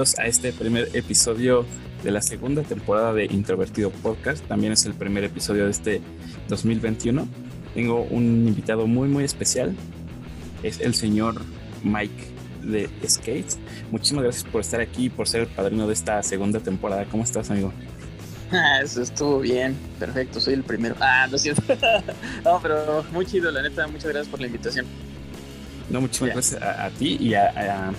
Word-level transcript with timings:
Bienvenidos 0.00 0.18
a 0.18 0.26
este 0.28 0.54
primer 0.54 0.88
episodio 0.96 1.66
de 2.02 2.10
la 2.10 2.22
segunda 2.22 2.62
temporada 2.62 3.12
de 3.12 3.26
Introvertido 3.26 3.90
Podcast. 3.90 4.42
También 4.46 4.72
es 4.72 4.86
el 4.86 4.94
primer 4.94 5.24
episodio 5.24 5.66
de 5.66 5.72
este 5.72 6.00
2021. 6.48 7.28
Tengo 7.74 8.04
un 8.04 8.48
invitado 8.48 8.86
muy, 8.86 9.08
muy 9.08 9.24
especial. 9.24 9.76
Es 10.62 10.80
el 10.80 10.94
señor 10.94 11.42
Mike 11.84 12.28
de 12.62 12.88
Skates. 13.06 13.58
Muchísimas 13.90 14.24
gracias 14.24 14.44
por 14.44 14.62
estar 14.62 14.80
aquí 14.80 15.04
y 15.04 15.10
por 15.10 15.28
ser 15.28 15.42
el 15.42 15.48
padrino 15.48 15.86
de 15.86 15.92
esta 15.92 16.22
segunda 16.22 16.60
temporada. 16.60 17.04
¿Cómo 17.04 17.22
estás, 17.22 17.50
amigo? 17.50 17.70
Ah, 18.52 18.80
eso 18.82 19.02
estuvo 19.02 19.40
bien, 19.40 19.76
perfecto, 19.98 20.40
soy 20.40 20.54
el 20.54 20.62
primero. 20.62 20.94
Ah, 21.00 21.26
no 21.28 21.36
es 21.36 21.42
cierto. 21.42 21.62
no, 22.46 22.58
pero 22.62 23.04
muy 23.12 23.26
chido, 23.26 23.50
la 23.50 23.60
neta, 23.60 23.86
muchas 23.86 24.06
gracias 24.06 24.28
por 24.28 24.40
la 24.40 24.46
invitación. 24.46 24.86
No, 25.90 26.00
muchísimas 26.00 26.32
gracias 26.32 26.62
a, 26.62 26.88
ti 26.88 27.18
y 27.20 27.34
a, 27.34 27.92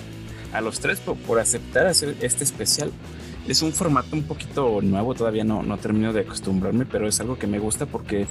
los 0.60 0.80
tres 0.80 1.00
por, 1.00 1.38
aceptar 1.38 1.86
hacer 1.86 2.16
este 2.20 2.44
especial. 2.44 2.90
Es 3.48 3.62
un 3.62 3.72
formato 3.72 4.14
un 4.14 4.22
poquito 4.22 4.80
nuevo, 4.82 5.14
todavía 5.14 5.44
no, 5.44 5.62
no 5.62 5.78
termino 5.78 6.12
de 6.12 6.20
acostumbrarme, 6.20 6.86
pero 6.86 7.08
es 7.08 7.20
algo 7.20 7.38
que 7.38 7.46
me 7.46 7.58
gusta 7.58 7.86
porque 7.86 8.26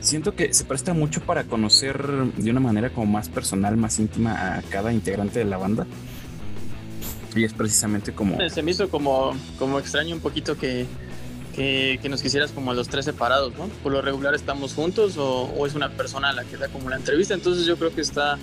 siento 0.00 0.34
que 0.34 0.52
se 0.52 0.64
presta 0.64 0.92
mucho 0.94 1.20
para 1.20 1.44
conocer 1.44 2.06
de 2.06 2.50
una 2.50 2.60
manera 2.60 2.90
como 2.90 3.06
más 3.06 3.28
personal, 3.28 3.76
más 3.76 3.98
íntima 3.98 4.56
a 4.56 4.62
cada 4.62 4.92
integrante 4.92 5.38
de 5.38 5.44
la 5.46 5.56
banda. 5.56 5.86
Y 7.34 7.44
es 7.44 7.54
precisamente 7.54 8.12
como... 8.12 8.36
Se 8.50 8.62
me 8.62 8.72
hizo 8.72 8.88
como, 8.88 9.34
como 9.58 9.78
extraño 9.78 10.14
un 10.14 10.20
poquito 10.20 10.58
que, 10.58 10.86
que, 11.52 12.08
nos 12.08 12.22
quisieras 12.22 12.50
como 12.50 12.70
a 12.70 12.74
los 12.74 12.88
tres 12.88 13.04
separados, 13.04 13.54
¿no? 13.56 13.68
Por 13.82 13.92
lo 13.92 14.02
regular 14.02 14.34
estamos 14.34 14.74
juntos 14.74 15.16
o, 15.18 15.66
es 15.66 15.74
una 15.74 15.90
persona 15.90 16.30
a 16.30 16.32
la 16.32 16.44
que 16.44 16.56
da 16.56 16.68
como 16.68 16.90
la 16.90 16.96
entrevista, 16.96 17.34
entonces 17.34 17.66
yo 17.66 17.76
creo 17.76 17.94
que 17.94 18.00
está 18.00 18.38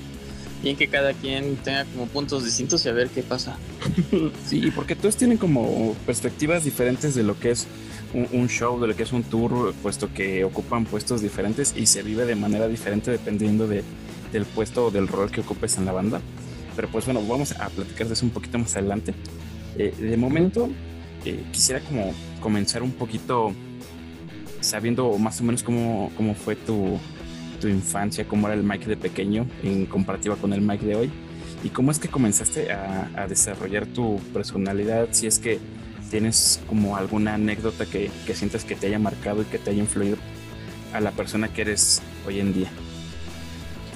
bien 0.62 0.76
que 0.76 0.88
cada 0.88 1.14
quien 1.14 1.56
tenga 1.58 1.86
como 1.86 2.08
puntos 2.08 2.44
distintos 2.44 2.86
y 2.86 2.90
a 2.90 2.94
ver 2.94 3.10
qué 3.10 3.24
pasa. 3.24 3.58
Sí, 4.46 4.72
porque 4.76 4.96
todos 4.96 5.16
tienen 5.16 5.38
como 5.38 5.96
perspectivas 6.06 6.64
diferentes 6.64 7.16
de 7.16 7.24
lo 7.24 7.40
que 7.40 7.52
es 7.52 7.68
un, 8.14 8.48
show, 8.48 8.80
de 8.80 8.88
lo 8.88 8.96
que 8.96 9.04
es 9.04 9.14
un 9.14 9.24
tour, 9.24 9.74
puesto 9.82 10.12
que 10.14 10.44
ocupan 10.44 10.86
puestos 10.86 11.22
diferentes 11.22 11.74
y 11.78 11.86
se 11.86 12.02
vive 12.02 12.26
de 12.26 12.36
manera 12.36 12.68
diferente 12.68 13.12
dependiendo 13.12 13.68
de, 13.68 13.84
del 14.34 14.46
puesto 14.46 14.88
o 14.88 14.92
del 14.92 15.08
rol 15.08 15.32
que 15.32 15.42
ocupes 15.42 15.78
en 15.78 15.86
la 15.86 15.92
banda. 15.92 16.22
Pero 16.76 16.88
pues 16.90 17.06
bueno, 17.06 17.22
vamos 17.28 17.52
a 17.54 17.70
platicar 17.70 18.08
de 18.08 18.14
eso 18.14 18.26
un 18.26 18.32
poquito 18.32 18.58
más 18.58 18.76
adelante. 18.76 19.14
Eh, 19.78 19.94
de 19.98 20.18
momento, 20.18 20.70
eh, 21.26 21.44
quisiera 21.52 21.82
como 21.82 22.14
comenzar 22.42 22.82
un 22.82 22.92
poquito 22.92 23.54
sabiendo 24.62 25.18
más 25.18 25.40
o 25.40 25.44
menos 25.44 25.64
cómo, 25.64 26.12
cómo 26.18 26.34
fue 26.34 26.56
tu, 26.56 27.00
tu, 27.60 27.68
infancia, 27.68 28.28
cómo 28.28 28.48
era 28.48 28.56
el 28.56 28.64
Mike 28.64 28.86
de 28.86 28.98
pequeño 28.98 29.46
en 29.64 29.86
comparativa 29.86 30.36
con 30.36 30.54
el 30.54 30.62
Mike 30.62 30.86
de 30.86 30.96
hoy 30.96 31.12
y 31.64 31.70
cómo 31.70 31.92
es 31.92 32.00
que 32.00 32.08
comenzaste 32.08 32.72
a, 32.72 33.28
desarrollar 33.28 33.86
tu 33.86 34.20
personalidad, 34.34 35.10
si 35.12 35.28
es 35.28 35.40
que 35.40 35.60
tienes 36.10 36.62
como 36.68 36.98
alguna 36.98 37.36
anécdota 37.36 37.86
que, 37.86 38.10
que 38.26 38.34
sientes 38.34 38.64
que 38.64 38.76
te 38.76 38.88
haya 38.88 39.00
marcado 39.00 39.42
y 39.42 39.46
que 39.46 39.60
te 39.60 39.72
haya 39.72 39.80
influido 39.80 40.18
a 40.94 41.00
la 41.00 41.12
persona 41.12 41.48
que 41.50 41.62
eres 41.62 42.02
hoy 42.26 42.40
en 42.40 42.54
día. 42.54 42.70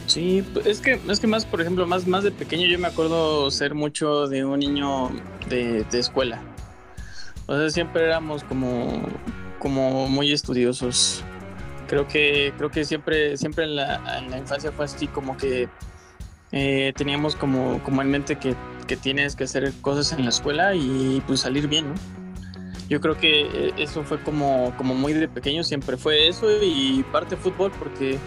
Sí, 0.05 0.43
es 0.65 0.79
que, 0.81 0.99
es 1.09 1.19
que 1.19 1.27
más, 1.27 1.45
por 1.45 1.61
ejemplo, 1.61 1.87
más, 1.87 2.05
más 2.05 2.23
de 2.23 2.31
pequeño 2.31 2.67
yo 2.67 2.77
me 2.77 2.87
acuerdo 2.87 3.49
ser 3.49 3.73
mucho 3.73 4.27
de 4.27 4.43
un 4.43 4.59
niño 4.59 5.09
de, 5.49 5.85
de 5.85 5.99
escuela. 5.99 6.41
O 7.45 7.57
sea, 7.57 7.69
siempre 7.69 8.03
éramos 8.03 8.43
como, 8.43 9.01
como 9.59 10.07
muy 10.07 10.31
estudiosos. 10.31 11.23
Creo 11.87 12.07
que, 12.07 12.53
creo 12.57 12.69
que 12.69 12.85
siempre, 12.85 13.37
siempre 13.37 13.65
en 13.65 13.75
la, 13.75 14.19
en 14.19 14.31
la 14.31 14.37
infancia 14.37 14.71
fue 14.71 14.85
así 14.85 15.07
como 15.07 15.37
que 15.37 15.69
eh, 16.51 16.93
teníamos 16.95 17.35
como, 17.35 17.81
como 17.83 18.01
en 18.01 18.09
mente 18.09 18.37
que, 18.37 18.55
que, 18.87 18.95
tienes 18.95 19.35
que 19.35 19.43
hacer 19.45 19.71
cosas 19.81 20.13
en 20.13 20.23
la 20.23 20.29
escuela 20.29 20.75
y 20.75 21.21
pues 21.27 21.41
salir 21.41 21.67
bien, 21.67 21.89
¿no? 21.89 21.95
Yo 22.89 23.01
creo 23.01 23.17
que 23.17 23.41
eh, 23.41 23.73
eso 23.77 24.03
fue 24.03 24.21
como, 24.21 24.73
como 24.77 24.93
muy 24.93 25.13
de 25.13 25.27
pequeño, 25.27 25.63
siempre 25.63 25.97
fue 25.97 26.27
eso 26.27 26.47
y 26.61 27.03
parte 27.11 27.35
fútbol 27.35 27.71
porque 27.79 28.19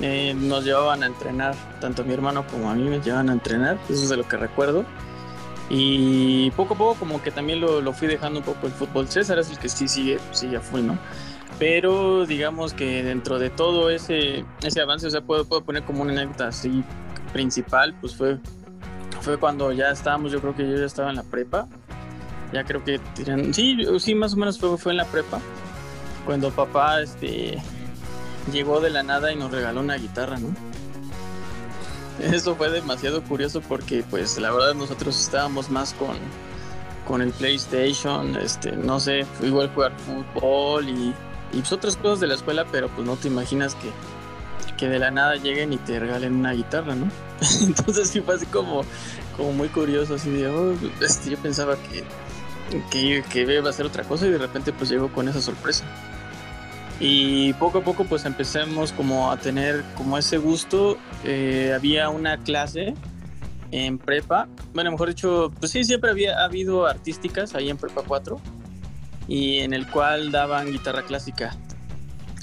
eh, 0.00 0.34
nos 0.34 0.64
llevaban 0.64 1.04
a 1.04 1.06
entrenar, 1.06 1.54
tanto 1.80 2.04
mi 2.04 2.12
hermano 2.12 2.44
como 2.46 2.70
a 2.70 2.74
mí 2.74 2.82
me 2.88 3.00
llevaban 3.00 3.30
a 3.30 3.34
entrenar, 3.34 3.78
eso 3.84 4.02
es 4.02 4.08
de 4.08 4.16
lo 4.16 4.26
que 4.26 4.36
recuerdo. 4.36 4.84
Y 5.70 6.50
poco 6.50 6.74
a 6.74 6.76
poco 6.76 6.94
como 6.96 7.22
que 7.22 7.30
también 7.30 7.60
lo, 7.60 7.92
fui 7.92 8.08
dejando 8.08 8.40
un 8.40 8.44
poco 8.44 8.66
el 8.66 8.72
fútbol. 8.72 9.08
César 9.08 9.38
es 9.38 9.50
el 9.50 9.58
que 9.58 9.68
sí 9.68 9.88
sigue, 9.88 10.18
sigue 10.32 10.56
a 10.56 10.60
full, 10.60 10.82
¿no? 10.82 10.98
Pero 11.58 12.26
digamos 12.26 12.72
que 12.72 13.02
dentro 13.02 13.38
de 13.38 13.50
todo 13.50 13.90
ese, 13.90 14.44
ese 14.62 14.80
avance, 14.80 15.06
o 15.06 15.10
sea, 15.10 15.20
puedo, 15.20 15.44
puedo 15.44 15.62
poner 15.62 15.84
como 15.84 16.02
una 16.02 16.12
anécdota 16.12 16.48
así 16.48 16.82
principal, 17.32 17.94
pues 18.00 18.16
fue, 18.16 18.38
fue 19.20 19.38
cuando 19.38 19.72
ya 19.72 19.90
estábamos, 19.90 20.32
yo 20.32 20.40
creo 20.40 20.54
que 20.54 20.68
yo 20.68 20.76
ya 20.76 20.86
estaba 20.86 21.10
en 21.10 21.16
la 21.16 21.22
prepa. 21.22 21.68
Ya 22.52 22.64
creo 22.64 22.84
que 22.84 23.00
sí, 23.52 23.78
sí, 23.98 24.14
más 24.14 24.34
o 24.34 24.36
menos 24.36 24.58
fue, 24.58 24.76
fue 24.76 24.92
en 24.92 24.98
la 24.98 25.06
prepa. 25.06 25.40
Cuando 26.26 26.50
papá 26.50 27.00
este, 27.00 27.58
llegó 28.52 28.80
de 28.80 28.90
la 28.90 29.02
nada 29.02 29.32
y 29.32 29.36
nos 29.36 29.50
regaló 29.50 29.80
una 29.80 29.96
guitarra, 29.96 30.38
¿no? 30.38 30.48
Eso 32.20 32.54
fue 32.54 32.70
demasiado 32.70 33.22
curioso 33.22 33.62
porque 33.62 34.04
pues 34.08 34.38
la 34.38 34.52
verdad 34.52 34.74
nosotros 34.74 35.18
estábamos 35.18 35.70
más 35.70 35.94
con, 35.94 36.16
con 37.06 37.22
el 37.22 37.30
PlayStation, 37.30 38.36
este, 38.36 38.72
no 38.72 39.00
sé, 39.00 39.26
igual 39.42 39.70
jugar 39.74 39.92
fútbol 39.98 40.88
y, 40.90 41.14
y 41.52 41.58
pues 41.58 41.72
otras 41.72 41.96
cosas 41.96 42.20
de 42.20 42.26
la 42.26 42.34
escuela, 42.34 42.64
pero 42.70 42.88
pues 42.88 43.06
no 43.06 43.16
te 43.16 43.28
imaginas 43.28 43.74
que, 43.74 43.90
que 44.76 44.88
de 44.88 44.98
la 44.98 45.10
nada 45.10 45.36
lleguen 45.36 45.72
y 45.72 45.76
te 45.76 45.98
regalen 45.98 46.34
una 46.34 46.52
guitarra, 46.52 46.94
¿no? 46.94 47.08
Entonces 47.62 48.08
sí 48.08 48.20
fue 48.20 48.36
así 48.36 48.46
como, 48.46 48.82
como 49.36 49.52
muy 49.52 49.68
curioso, 49.68 50.14
así 50.14 50.30
de, 50.30 50.48
oh, 50.48 50.74
este, 51.00 51.30
yo 51.30 51.38
pensaba 51.38 51.76
que, 51.76 52.04
que, 52.90 53.22
que 53.30 53.54
iba 53.54 53.68
a 53.68 53.72
ser 53.72 53.86
otra 53.86 54.04
cosa 54.04 54.26
y 54.26 54.30
de 54.30 54.38
repente 54.38 54.72
pues 54.72 54.90
llegó 54.90 55.12
con 55.12 55.28
esa 55.28 55.42
sorpresa. 55.42 55.84
Y 57.00 57.52
poco 57.54 57.78
a 57.78 57.82
poco 57.82 58.04
pues 58.04 58.24
empecemos 58.24 58.92
como 58.92 59.30
a 59.30 59.36
tener 59.36 59.82
como 59.96 60.16
ese 60.16 60.38
gusto. 60.38 60.96
Eh, 61.24 61.72
había 61.74 62.08
una 62.08 62.38
clase 62.38 62.94
en 63.72 63.98
prepa, 63.98 64.48
bueno, 64.74 64.90
mejor 64.92 65.08
dicho, 65.08 65.50
pues 65.58 65.72
sí, 65.72 65.82
siempre 65.82 66.10
había 66.10 66.44
habido 66.44 66.86
artísticas 66.86 67.54
ahí 67.54 67.70
en 67.70 67.78
prepa 67.78 68.02
4 68.06 68.40
y 69.28 69.58
en 69.60 69.72
el 69.72 69.88
cual 69.88 70.30
daban 70.30 70.70
guitarra 70.70 71.02
clásica. 71.02 71.56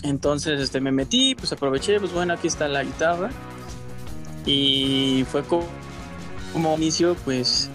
Entonces 0.04 0.60
este, 0.62 0.80
me 0.80 0.92
metí, 0.92 1.36
pues 1.36 1.52
aproveché, 1.52 2.00
pues 2.00 2.14
bueno, 2.14 2.34
aquí 2.34 2.48
está 2.48 2.68
la 2.68 2.84
guitarra 2.84 3.30
y 4.46 5.26
fue 5.30 5.44
como, 5.44 5.66
como 6.54 6.76
inicio 6.78 7.16
pues, 7.26 7.70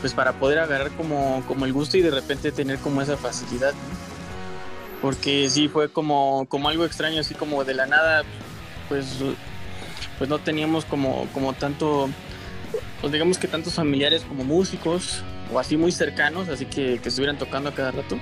pues 0.00 0.14
para 0.14 0.34
poder 0.34 0.60
agarrar 0.60 0.90
como, 0.92 1.42
como 1.48 1.64
el 1.64 1.72
gusto 1.72 1.96
y 1.96 2.02
de 2.02 2.10
repente 2.10 2.52
tener 2.52 2.78
como 2.78 3.02
esa 3.02 3.16
facilidad 3.16 3.74
porque 5.04 5.50
sí 5.50 5.68
fue 5.68 5.90
como, 5.90 6.46
como 6.48 6.70
algo 6.70 6.86
extraño, 6.86 7.20
así 7.20 7.34
como 7.34 7.62
de 7.62 7.74
la 7.74 7.84
nada, 7.84 8.22
pues, 8.88 9.18
pues 10.16 10.30
no 10.30 10.38
teníamos 10.38 10.86
como, 10.86 11.28
como 11.34 11.52
tanto, 11.52 12.08
pues 13.02 13.12
digamos 13.12 13.36
que 13.36 13.46
tantos 13.46 13.74
familiares 13.74 14.22
como 14.22 14.44
músicos 14.44 15.22
o 15.52 15.58
así 15.58 15.76
muy 15.76 15.92
cercanos, 15.92 16.48
así 16.48 16.64
que, 16.64 17.00
que 17.02 17.10
estuvieran 17.10 17.36
tocando 17.36 17.68
a 17.68 17.74
cada 17.74 17.90
rato. 17.90 18.16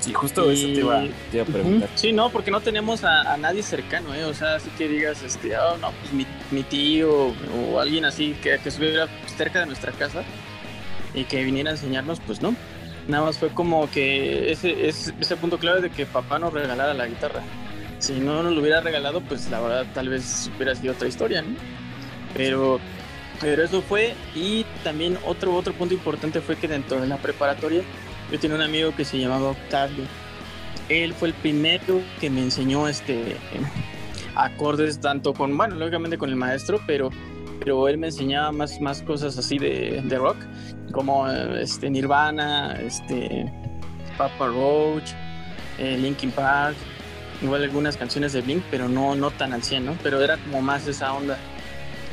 Sí, 0.00 0.14
justo 0.14 0.50
eso 0.50 0.66
te 0.66 0.80
iba, 0.80 1.02
a 1.02 1.44
preguntar. 1.44 1.88
Sí, 1.94 2.12
no, 2.12 2.30
porque 2.30 2.50
no 2.50 2.60
tenemos 2.60 3.04
a, 3.04 3.36
nadie 3.36 3.62
cercano, 3.62 4.14
¿eh? 4.14 4.24
O 4.24 4.32
sea, 4.32 4.54
así 4.54 4.70
que 4.78 4.88
digas, 4.88 5.22
este, 5.22 5.56
oh, 5.58 5.76
no, 5.76 5.92
pues 5.92 6.12
mi, 6.12 6.26
mi 6.50 6.62
tío 6.62 7.34
o 7.54 7.78
alguien 7.78 8.06
así 8.06 8.34
que, 8.42 8.58
que 8.58 8.68
estuviera 8.70 9.08
cerca 9.36 9.60
de 9.60 9.66
nuestra 9.66 9.92
casa 9.92 10.22
y 11.14 11.24
que 11.24 11.44
viniera 11.44 11.70
a 11.70 11.72
enseñarnos, 11.74 12.20
pues 12.20 12.40
no. 12.40 12.54
Nada 13.08 13.24
más 13.24 13.38
fue 13.38 13.48
como 13.48 13.90
que 13.90 14.52
ese, 14.52 14.88
ese, 14.88 15.36
punto 15.36 15.58
clave 15.58 15.80
de 15.80 15.90
que 15.90 16.06
papá 16.06 16.38
nos 16.38 16.52
regalara 16.52 16.94
la 16.94 17.06
guitarra. 17.06 17.42
Si 17.98 18.14
no 18.14 18.42
nos 18.42 18.52
lo 18.54 18.60
hubiera 18.60 18.80
regalado, 18.80 19.20
pues 19.20 19.50
la 19.50 19.60
verdad 19.60 19.86
tal 19.92 20.08
vez 20.08 20.50
hubiera 20.56 20.74
sido 20.74 20.92
otra 20.92 21.08
historia, 21.08 21.42
¿no? 21.42 21.56
Pero, 22.34 22.78
pero 23.40 23.64
eso 23.64 23.82
fue. 23.82 24.14
Y 24.34 24.64
también 24.84 25.18
otro, 25.26 25.54
otro 25.54 25.72
punto 25.72 25.92
importante 25.92 26.40
fue 26.40 26.56
que 26.56 26.68
dentro 26.68 27.00
de 27.00 27.08
la 27.08 27.16
preparatoria 27.16 27.82
yo 28.30 28.38
tenía 28.38 28.56
un 28.56 28.62
amigo 28.62 28.94
que 28.94 29.04
se 29.04 29.18
llamaba 29.18 29.50
Octavio. 29.50 30.04
Él 30.88 31.14
fue 31.14 31.28
el 31.28 31.34
primero 31.34 32.00
que 32.20 32.30
me 32.30 32.42
enseñó 32.42 32.88
este 32.88 33.36
acordes 34.34 35.00
tanto 35.00 35.34
con, 35.34 35.56
bueno, 35.56 35.76
lógicamente 35.76 36.16
con 36.16 36.30
el 36.30 36.36
maestro, 36.36 36.80
pero 36.86 37.10
pero 37.60 37.88
él 37.88 37.98
me 37.98 38.08
enseñaba 38.08 38.50
más, 38.52 38.80
más 38.80 39.02
cosas 39.02 39.36
así 39.38 39.58
de, 39.58 40.00
de 40.02 40.18
rock, 40.18 40.38
como 40.92 41.28
este, 41.28 41.90
Nirvana, 41.90 42.74
este, 42.80 43.52
Papa 44.16 44.46
Roach, 44.46 45.10
eh, 45.78 45.96
Linkin 45.98 46.30
Park, 46.30 46.76
igual 47.42 47.62
algunas 47.62 47.96
canciones 47.96 48.32
de 48.32 48.40
Blink, 48.40 48.64
pero 48.70 48.88
no, 48.88 49.14
no 49.14 49.30
tan 49.30 49.52
al 49.52 49.62
100, 49.62 49.84
¿no? 49.86 49.96
Pero 50.02 50.20
era 50.20 50.36
como 50.38 50.62
más 50.62 50.86
esa 50.86 51.12
onda. 51.12 51.38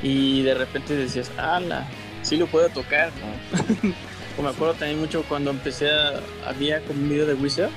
Y 0.03 0.43
de 0.43 0.53
repente 0.53 0.95
decías, 0.95 1.31
ala, 1.37 1.87
sí 2.21 2.37
lo 2.37 2.45
puedo 2.47 2.69
tocar, 2.69 3.11
¿no? 3.21 3.93
o 4.37 4.41
me 4.41 4.49
acuerdo 4.49 4.75
también 4.75 4.99
mucho 4.99 5.23
cuando 5.23 5.51
empecé 5.51 5.89
a, 5.89 6.21
había 6.45 6.81
como 6.81 7.01
un 7.01 7.09
video 7.09 7.25
de 7.25 7.33
Wizard 7.33 7.71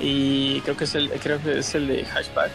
y 0.00 0.60
creo 0.62 0.76
que 0.76 0.84
es 0.84 0.94
el, 0.94 1.10
creo 1.10 1.42
que 1.42 1.58
es 1.58 1.74
el 1.74 1.88
de 1.88 2.04
Hashback 2.04 2.50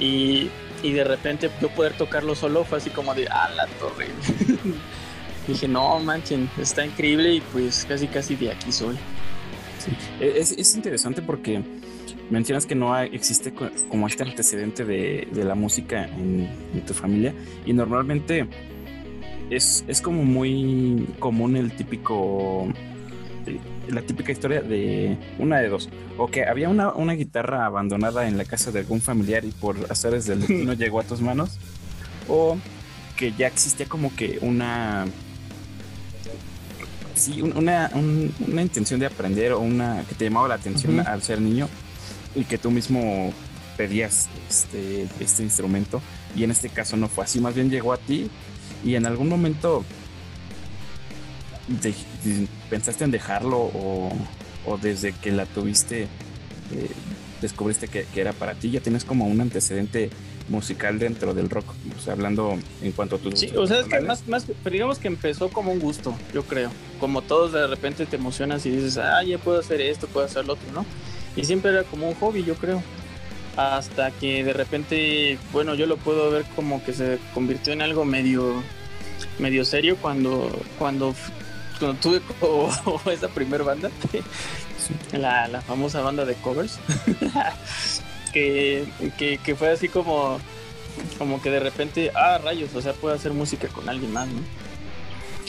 y 0.00 0.50
y 0.82 0.92
de 0.92 1.04
repente 1.04 1.50
yo 1.60 1.68
poder 1.68 1.94
tocarlo 1.94 2.34
solo 2.34 2.64
fue 2.64 2.78
así 2.78 2.90
como 2.90 3.14
de, 3.14 3.26
ah, 3.28 3.50
la 3.56 3.66
torre. 3.66 4.08
dije, 5.48 5.68
no, 5.68 5.98
manchen, 6.00 6.50
está 6.60 6.84
increíble 6.84 7.34
y 7.34 7.40
pues 7.40 7.84
casi, 7.88 8.08
casi 8.08 8.36
de 8.36 8.50
aquí 8.52 8.72
soy. 8.72 8.96
E-, 10.20 10.34
es, 10.38 10.74
interesante 10.74 11.22
porque 11.22 11.62
mencionas 12.30 12.66
que 12.66 12.74
no 12.74 12.96
existe 12.98 13.52
como 13.52 14.06
este 14.06 14.24
antecedente 14.24 14.84
de, 14.84 15.28
la 15.32 15.54
música 15.54 16.04
en, 16.04 16.48
tu 16.86 16.94
familia 16.94 17.32
y 17.64 17.72
normalmente 17.72 18.48
es, 19.50 19.84
es 19.88 20.00
como 20.00 20.24
muy 20.24 21.06
común 21.18 21.56
el 21.56 21.72
típico 21.72 22.68
la 23.88 24.02
típica 24.02 24.32
historia 24.32 24.62
de 24.62 25.16
una 25.38 25.58
de 25.58 25.68
dos. 25.68 25.88
O 26.18 26.28
que 26.28 26.44
había 26.44 26.68
una, 26.68 26.92
una 26.92 27.12
guitarra 27.12 27.66
abandonada 27.66 28.26
en 28.28 28.36
la 28.36 28.44
casa 28.44 28.70
de 28.70 28.80
algún 28.80 29.00
familiar 29.00 29.44
y 29.44 29.52
por 29.52 29.76
haceres 29.90 30.26
del 30.26 30.40
destino 30.40 30.72
llegó 30.74 31.00
a 31.00 31.04
tus 31.04 31.20
manos. 31.20 31.58
O 32.28 32.56
que 33.16 33.32
ya 33.32 33.46
existía 33.46 33.86
como 33.86 34.14
que 34.14 34.38
una. 34.42 35.06
Sí, 37.14 37.40
una, 37.40 37.90
una 37.94 38.62
intención 38.62 39.00
de 39.00 39.06
aprender 39.06 39.52
o 39.52 39.60
una 39.60 40.04
que 40.06 40.14
te 40.14 40.24
llamaba 40.24 40.48
la 40.48 40.56
atención 40.56 41.00
al 41.00 41.22
ser 41.22 41.40
niño 41.40 41.66
y 42.34 42.44
que 42.44 42.58
tú 42.58 42.70
mismo 42.70 43.32
pedías 43.78 44.28
este, 44.50 45.08
este 45.20 45.42
instrumento. 45.42 46.02
Y 46.34 46.44
en 46.44 46.50
este 46.50 46.68
caso 46.68 46.98
no 46.98 47.08
fue 47.08 47.24
así, 47.24 47.40
más 47.40 47.54
bien 47.54 47.70
llegó 47.70 47.94
a 47.94 47.96
ti 47.96 48.28
y 48.84 48.94
en 48.94 49.06
algún 49.06 49.28
momento 49.28 49.84
¿pensaste 52.70 53.04
en 53.04 53.10
dejarlo 53.10 53.58
o, 53.58 54.10
desde 54.82 55.12
que 55.12 55.32
la 55.32 55.46
tuviste 55.46 56.02
eh, 56.02 56.08
descubriste 57.40 57.88
que, 57.88 58.06
era 58.14 58.32
para 58.32 58.54
ti? 58.54 58.70
Ya 58.70 58.80
tienes 58.80 59.04
como 59.04 59.26
un 59.26 59.40
antecedente 59.40 60.10
musical 60.48 60.98
dentro 60.98 61.34
del 61.34 61.50
rock, 61.50 61.66
o 61.96 62.00
sea, 62.00 62.12
hablando 62.12 62.56
en 62.80 62.92
cuanto 62.92 63.16
a 63.16 63.18
tus... 63.18 63.38
Sí, 63.38 63.50
o 63.56 63.66
sea, 63.66 63.80
es 63.80 63.86
que 63.86 64.00
más, 64.00 64.28
más, 64.28 64.46
pero 64.62 64.72
digamos 64.72 65.00
que 65.00 65.08
empezó 65.08 65.48
como 65.48 65.72
un 65.72 65.80
gusto, 65.80 66.14
yo 66.32 66.44
creo. 66.44 66.70
Como 67.00 67.20
todos 67.22 67.52
de 67.52 67.66
repente 67.66 68.06
te 68.06 68.14
emocionas 68.14 68.64
y 68.64 68.70
dices, 68.70 68.96
ah, 68.98 69.24
ya 69.24 69.38
puedo 69.38 69.58
hacer 69.58 69.80
esto, 69.80 70.06
puedo 70.06 70.24
hacer 70.24 70.46
lo 70.46 70.52
otro, 70.52 70.66
¿no? 70.72 70.86
Y 71.34 71.44
siempre 71.44 71.72
era 71.72 71.82
como 71.82 72.08
un 72.08 72.14
hobby, 72.14 72.44
yo 72.44 72.54
creo. 72.54 72.80
Hasta 73.56 74.10
que 74.10 74.44
de 74.44 74.52
repente, 74.52 75.38
bueno, 75.52 75.74
yo 75.74 75.86
lo 75.86 75.96
puedo 75.96 76.30
ver 76.30 76.44
como 76.54 76.84
que 76.84 76.92
se 76.92 77.18
convirtió 77.32 77.72
en 77.72 77.82
algo 77.82 78.04
medio 78.04 78.62
medio 79.38 79.64
serio 79.64 79.96
cuando 79.96 80.50
cuando 80.78 81.14
cuando 81.78 81.98
tuve 82.00 82.20
esa 83.12 83.28
primer 83.28 83.62
banda, 83.62 83.90
la, 85.12 85.48
la, 85.48 85.60
famosa 85.60 86.00
banda 86.00 86.24
de 86.24 86.34
covers, 86.34 86.78
que, 88.32 88.86
que, 89.16 89.54
fue 89.54 89.70
así 89.70 89.88
como, 89.88 90.38
como 91.18 91.40
que 91.40 91.50
de 91.50 91.60
repente, 91.60 92.10
ah, 92.14 92.38
rayos, 92.42 92.74
o 92.74 92.80
sea, 92.80 92.92
puedo 92.92 93.14
hacer 93.14 93.32
música 93.32 93.68
con 93.68 93.88
alguien 93.88 94.12
más, 94.12 94.28
¿no? 94.28 94.40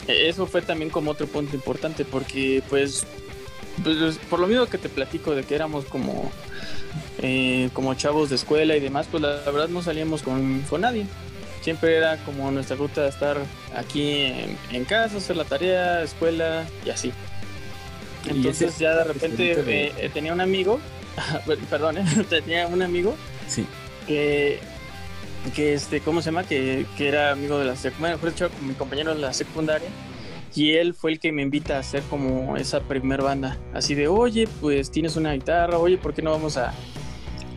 E, 0.06 0.28
eso 0.28 0.46
fue 0.46 0.62
también 0.62 0.90
como 0.90 1.10
otro 1.10 1.26
punto 1.26 1.54
importante 1.54 2.04
porque 2.04 2.62
pues, 2.68 3.06
pues 3.82 4.18
por 4.30 4.40
lo 4.40 4.46
mismo 4.46 4.66
que 4.66 4.78
te 4.78 4.88
platico 4.88 5.34
de 5.34 5.44
que 5.44 5.54
éramos 5.54 5.84
como, 5.84 6.30
eh, 7.18 7.70
como 7.72 7.94
chavos 7.94 8.30
de 8.30 8.36
escuela 8.36 8.76
y 8.76 8.80
demás, 8.80 9.06
pues 9.10 9.22
la, 9.22 9.36
verdad 9.50 9.68
no 9.68 9.82
salíamos 9.82 10.22
con, 10.22 10.62
con 10.62 10.82
nadie 10.82 11.06
siempre 11.68 11.96
era 11.96 12.16
como 12.24 12.50
nuestra 12.50 12.76
ruta 12.76 13.02
de 13.02 13.08
estar 13.08 13.36
aquí 13.76 14.32
en, 14.70 14.84
casa, 14.86 15.18
hacer 15.18 15.36
la 15.36 15.44
tarea, 15.44 16.02
escuela 16.02 16.66
y 16.84 16.90
así. 16.90 17.12
Entonces 18.26 18.78
ya 18.78 18.94
de 18.94 19.04
repente 19.04 19.52
eh, 19.52 19.92
eh, 19.98 20.10
tenía 20.12 20.32
un 20.32 20.40
amigo, 20.40 20.80
perdón, 21.70 21.98
eh, 21.98 22.04
tenía 22.28 22.66
un 22.66 22.80
amigo 22.80 23.14
sí. 23.46 23.66
que, 24.06 24.60
que 25.54 25.74
este, 25.74 26.00
¿cómo 26.00 26.22
se 26.22 26.30
llama? 26.30 26.44
Que, 26.44 26.86
que 26.96 27.08
era 27.08 27.32
amigo 27.32 27.58
de 27.58 27.66
la 27.66 27.76
secundaria, 27.76 28.18
mi 28.62 28.74
compañero 28.74 29.14
de 29.14 29.20
la 29.20 29.32
secundaria 29.32 29.88
y 30.54 30.72
él 30.72 30.94
fue 30.94 31.12
el 31.12 31.20
que 31.20 31.32
me 31.32 31.42
invita 31.42 31.76
a 31.76 31.80
hacer 31.80 32.02
como 32.10 32.56
esa 32.56 32.80
primer 32.80 33.22
banda, 33.22 33.58
así 33.74 33.94
de, 33.94 34.08
oye, 34.08 34.48
pues 34.60 34.90
tienes 34.90 35.16
una 35.16 35.32
guitarra, 35.32 35.78
oye, 35.78 35.98
¿por 35.98 36.14
qué 36.14 36.22
no 36.22 36.30
vamos 36.30 36.56
a 36.56 36.72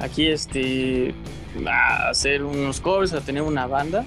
aquí 0.02 0.28
este 0.28 1.14
a 1.66 2.10
hacer 2.10 2.44
unos 2.44 2.80
covers, 2.80 3.14
a 3.14 3.22
tener 3.22 3.44
una 3.44 3.68
banda. 3.68 4.06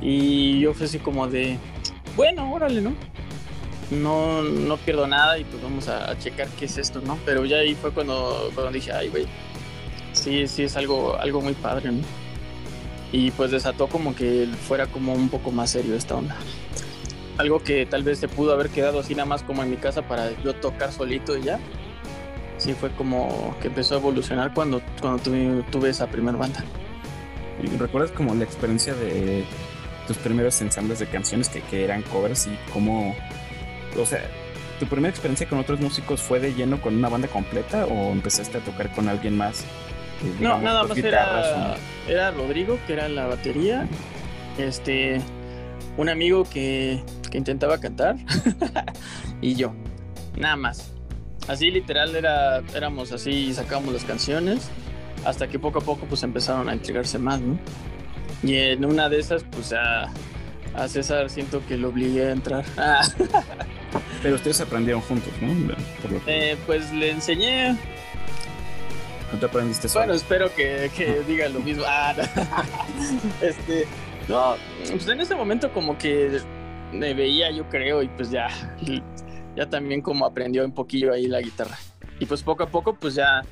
Y 0.00 0.60
yo 0.60 0.74
fui 0.74 0.86
así 0.86 0.98
como 0.98 1.26
de, 1.26 1.58
bueno, 2.16 2.52
órale, 2.52 2.82
¿no? 2.82 2.94
No, 3.90 4.42
no 4.42 4.76
pierdo 4.78 5.06
nada 5.06 5.38
y 5.38 5.44
pues 5.44 5.62
vamos 5.62 5.88
a, 5.88 6.18
checar 6.18 6.48
qué 6.58 6.66
es 6.66 6.76
esto, 6.76 7.00
¿no? 7.00 7.18
Pero 7.24 7.44
ya 7.44 7.58
ahí 7.58 7.74
fue 7.74 7.92
cuando, 7.92 8.50
cuando 8.54 8.72
dije, 8.72 8.92
ay, 8.92 9.08
güey, 9.08 9.26
sí, 10.12 10.46
sí 10.48 10.64
es 10.64 10.76
algo, 10.76 11.16
algo 11.16 11.40
muy 11.40 11.54
padre, 11.54 11.92
¿no? 11.92 12.02
Y 13.12 13.30
pues 13.30 13.52
desató 13.52 13.86
como 13.86 14.14
que 14.14 14.48
fuera 14.66 14.86
como 14.86 15.14
un 15.14 15.28
poco 15.28 15.52
más 15.52 15.70
serio 15.70 15.94
esta 15.94 16.16
onda. 16.16 16.36
Algo 17.38 17.62
que 17.62 17.86
tal 17.86 18.02
vez 18.02 18.18
se 18.18 18.28
pudo 18.28 18.52
haber 18.52 18.70
quedado 18.70 19.00
así 19.00 19.14
nada 19.14 19.26
más 19.26 19.42
como 19.42 19.62
en 19.62 19.70
mi 19.70 19.76
casa 19.76 20.02
para 20.02 20.30
yo 20.42 20.54
tocar 20.54 20.92
solito 20.92 21.36
y 21.36 21.42
ya 21.42 21.58
sí 22.58 22.74
fue 22.74 22.90
como 22.90 23.54
que 23.60 23.68
empezó 23.68 23.94
a 23.94 23.98
evolucionar 23.98 24.54
cuando, 24.54 24.80
cuando 25.00 25.22
tuve, 25.22 25.90
esa 25.90 26.06
primera 26.08 26.36
banda. 26.36 26.64
¿Y 27.62 27.68
recuerdas 27.76 28.10
como 28.10 28.34
la 28.34 28.44
experiencia 28.44 28.94
de 28.94 29.44
tus 30.06 30.16
primeros 30.18 30.60
ensambles 30.60 30.98
de 30.98 31.06
canciones 31.06 31.48
que, 31.48 31.62
que 31.62 31.84
eran 31.84 32.02
covers 32.02 32.46
y 32.46 32.56
cómo, 32.72 33.14
o 33.98 34.06
sea, 34.06 34.22
tu 34.78 34.86
primera 34.86 35.10
experiencia 35.10 35.48
con 35.48 35.58
otros 35.58 35.80
músicos 35.80 36.20
fue 36.20 36.38
de 36.38 36.54
lleno 36.54 36.80
con 36.80 36.96
una 36.96 37.08
banda 37.08 37.28
completa 37.28 37.86
o 37.86 38.12
empezaste 38.12 38.58
a 38.58 38.60
tocar 38.60 38.92
con 38.92 39.08
alguien 39.08 39.36
más? 39.36 39.60
Eh, 39.60 40.34
no, 40.40 40.58
nada 40.58 40.84
más 40.84 40.96
era, 40.98 41.76
era 42.06 42.30
Rodrigo, 42.30 42.78
que 42.86 42.92
era 42.92 43.08
la 43.08 43.26
batería, 43.26 43.86
este, 44.58 45.20
un 45.96 46.08
amigo 46.08 46.44
que, 46.44 47.02
que 47.36 47.38
intentaba 47.38 47.78
cantar 47.78 48.16
y 49.42 49.54
yo, 49.54 49.74
nada 50.38 50.56
más. 50.56 50.90
Así 51.48 51.70
literal 51.70 52.16
era, 52.16 52.62
éramos 52.74 53.12
así, 53.12 53.52
sacábamos 53.52 53.92
las 53.92 54.04
canciones, 54.04 54.70
hasta 55.24 55.46
que 55.46 55.58
poco 55.58 55.80
a 55.80 55.82
poco 55.82 56.06
pues 56.06 56.22
empezaron 56.22 56.70
a 56.70 56.72
entregarse 56.72 57.18
más, 57.18 57.38
¿no? 57.40 57.58
Y 58.42 58.56
en 58.56 58.86
una 58.86 59.10
de 59.10 59.20
esas 59.20 59.44
pues 59.44 59.74
a, 59.74 60.10
a 60.74 60.88
César 60.88 61.28
siento 61.28 61.62
que 61.66 61.76
lo 61.76 61.90
obligué 61.90 62.28
a 62.28 62.30
entrar. 62.32 62.64
Pero 64.22 64.36
ustedes 64.36 64.60
aprendieron 64.62 65.02
juntos, 65.02 65.32
¿no? 65.42 65.74
Eh, 66.26 66.56
pues 66.64 66.90
le 66.92 67.10
enseñé. 67.10 67.76
¿No 69.32 69.38
te 69.38 69.46
aprendiste 69.46 69.88
Bueno, 69.92 70.14
espero 70.14 70.54
que, 70.54 70.90
que 70.96 71.20
diga 71.28 71.48
lo 71.50 71.60
mismo. 71.60 71.84
Ah, 71.86 72.14
este, 73.42 73.86
no, 74.26 74.56
pues 74.90 75.06
en 75.06 75.20
ese 75.20 75.34
momento 75.34 75.70
como 75.72 75.98
que 75.98 76.40
me 76.92 77.14
veía, 77.14 77.50
yo 77.50 77.68
creo, 77.68 78.02
y 78.02 78.08
pues 78.08 78.30
ya 78.30 78.48
ya 79.56 79.68
también 79.68 80.02
como 80.02 80.26
aprendió 80.26 80.64
un 80.64 80.72
poquillo 80.72 81.12
ahí 81.12 81.26
la 81.26 81.40
guitarra. 81.40 81.76
Y 82.20 82.26
pues 82.26 82.42
poco 82.42 82.62
a 82.62 82.68
poco 82.68 82.94
pues 82.94 83.14
ya, 83.14 83.42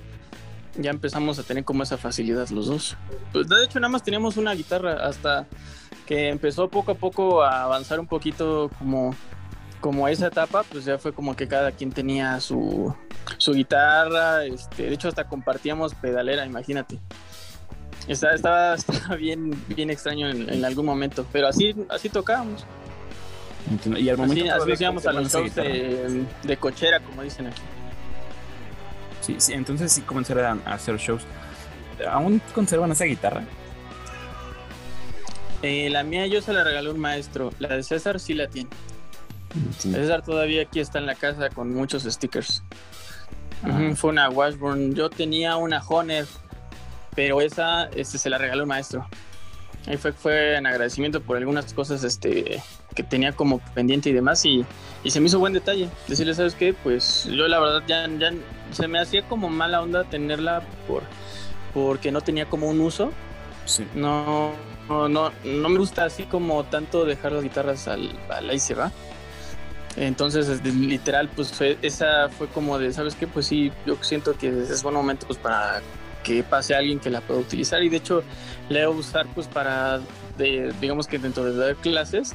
ya 0.76 0.90
empezamos 0.90 1.38
a 1.38 1.42
tener 1.42 1.64
como 1.64 1.82
esa 1.82 1.96
facilidad 1.96 2.48
los 2.50 2.66
dos. 2.66 2.96
Pues 3.32 3.48
de 3.48 3.64
hecho 3.64 3.80
nada 3.80 3.90
más 3.90 4.02
teníamos 4.02 4.36
una 4.36 4.54
guitarra 4.54 5.06
hasta 5.06 5.46
que 6.06 6.28
empezó 6.28 6.68
poco 6.68 6.92
a 6.92 6.94
poco 6.94 7.42
a 7.42 7.64
avanzar 7.64 7.98
un 7.98 8.06
poquito 8.06 8.70
como, 8.78 9.14
como 9.80 10.06
esa 10.06 10.26
etapa, 10.26 10.62
pues 10.70 10.84
ya 10.84 10.98
fue 10.98 11.14
como 11.14 11.34
que 11.34 11.48
cada 11.48 11.72
quien 11.72 11.90
tenía 11.90 12.38
su, 12.40 12.94
su 13.38 13.54
guitarra, 13.54 14.44
este, 14.44 14.84
de 14.84 14.94
hecho 14.94 15.08
hasta 15.08 15.26
compartíamos 15.26 15.94
pedalera, 15.94 16.44
imagínate. 16.44 17.00
Estaba, 18.06 18.74
estaba, 18.74 19.16
bien, 19.18 19.58
bien 19.68 19.88
extraño 19.88 20.28
en, 20.28 20.50
en, 20.50 20.62
algún 20.66 20.84
momento, 20.84 21.24
pero 21.32 21.48
así, 21.48 21.74
así 21.88 22.10
tocábamos. 22.10 22.66
Y 23.96 24.08
al 24.08 24.18
momento 24.18 24.44
así, 24.52 24.84
a 24.84 24.90
los 25.12 25.32
shows 25.32 25.54
de, 25.54 26.56
cochera, 26.58 27.00
como 27.00 27.22
dicen 27.22 27.46
aquí. 27.46 27.62
Sí, 29.20 29.36
sí, 29.38 29.52
entonces 29.54 29.90
sí 29.92 30.02
comenzaron 30.02 30.62
a 30.66 30.74
hacer 30.74 30.96
shows. 30.98 31.22
¿Aún 32.10 32.42
conservan 32.54 32.92
esa 32.92 33.04
guitarra? 33.04 33.44
Eh, 35.62 35.88
la 35.88 36.02
mía 36.02 36.26
yo 36.26 36.42
se 36.42 36.52
la 36.52 36.62
regalé 36.62 36.90
un 36.90 37.00
maestro. 37.00 37.52
La 37.58 37.68
de 37.68 37.82
César 37.82 38.20
sí 38.20 38.34
la 38.34 38.48
tiene. 38.48 38.68
César 39.78 40.22
todavía 40.22 40.62
aquí 40.62 40.80
está 40.80 40.98
en 40.98 41.06
la 41.06 41.14
casa 41.14 41.48
con 41.48 41.72
muchos 41.72 42.02
stickers. 42.02 42.62
Ah. 43.62 43.92
fue 43.96 44.10
una 44.10 44.28
Washburn. 44.28 44.94
Yo 44.94 45.08
tenía 45.08 45.56
una 45.56 45.82
Honor, 45.82 46.26
pero 47.14 47.40
esa 47.40 47.84
este, 47.86 48.18
se 48.18 48.28
la 48.28 48.36
regaló 48.36 48.64
un 48.64 48.68
maestro. 48.68 49.08
Ahí 49.86 49.96
fue, 49.96 50.12
fue 50.12 50.56
en 50.56 50.66
agradecimiento 50.66 51.22
por 51.22 51.36
algunas 51.36 51.72
cosas 51.72 52.04
este, 52.04 52.62
que 52.94 53.02
tenía 53.02 53.32
como 53.32 53.58
pendiente 53.58 54.10
y 54.10 54.12
demás 54.12 54.44
y, 54.44 54.64
se 55.06 55.20
me 55.20 55.26
hizo 55.26 55.38
buen 55.38 55.52
detalle. 55.52 55.90
Decirle, 56.08 56.34
¿sabes 56.34 56.54
qué? 56.54 56.72
Pues 56.72 57.26
yo 57.26 57.46
la 57.46 57.60
verdad 57.60 57.82
ya, 57.86 58.08
ya 58.18 58.32
se 58.72 58.88
me 58.88 58.98
hacía 58.98 59.22
como 59.28 59.50
mala 59.50 59.82
onda 59.82 60.04
tenerla 60.04 60.62
por 60.88 61.02
porque 61.74 62.10
no 62.10 62.22
tenía 62.22 62.46
como 62.48 62.70
un 62.70 62.80
uso. 62.80 63.12
Sí. 63.66 63.86
No, 63.94 64.52
no, 64.88 65.08
no, 65.08 65.68
me 65.68 65.78
gusta 65.78 66.04
así 66.04 66.22
como 66.22 66.64
tanto 66.64 67.04
dejar 67.04 67.32
las 67.32 67.42
guitarras 67.42 67.86
al, 67.86 68.18
al 68.30 68.48
ahí 68.48 68.58
se 68.58 68.74
va. 68.74 68.92
Entonces, 69.96 70.64
literal, 70.64 71.28
pues 71.28 71.52
esa 71.82 72.28
fue 72.28 72.48
como 72.48 72.78
de, 72.78 72.92
¿sabes 72.92 73.14
qué? 73.14 73.26
Pues 73.26 73.46
sí, 73.46 73.70
yo 73.86 73.96
siento 74.00 74.36
que 74.36 74.48
es 74.48 74.82
buen 74.82 74.94
momento 74.94 75.26
pues 75.26 75.38
para 75.38 75.82
que 76.24 76.42
pase 76.42 76.74
alguien 76.74 76.98
que 76.98 77.10
la 77.10 77.20
pueda 77.20 77.38
utilizar 77.38 77.82
y 77.82 77.88
de 77.88 77.98
hecho 77.98 78.24
la 78.70 78.88
voy 78.88 78.96
a 78.96 78.98
usar 78.98 79.26
pues 79.34 79.46
para, 79.46 80.00
digamos 80.80 81.06
que 81.06 81.18
dentro 81.18 81.44
de 81.44 81.54
dar 81.54 81.76
clases, 81.76 82.34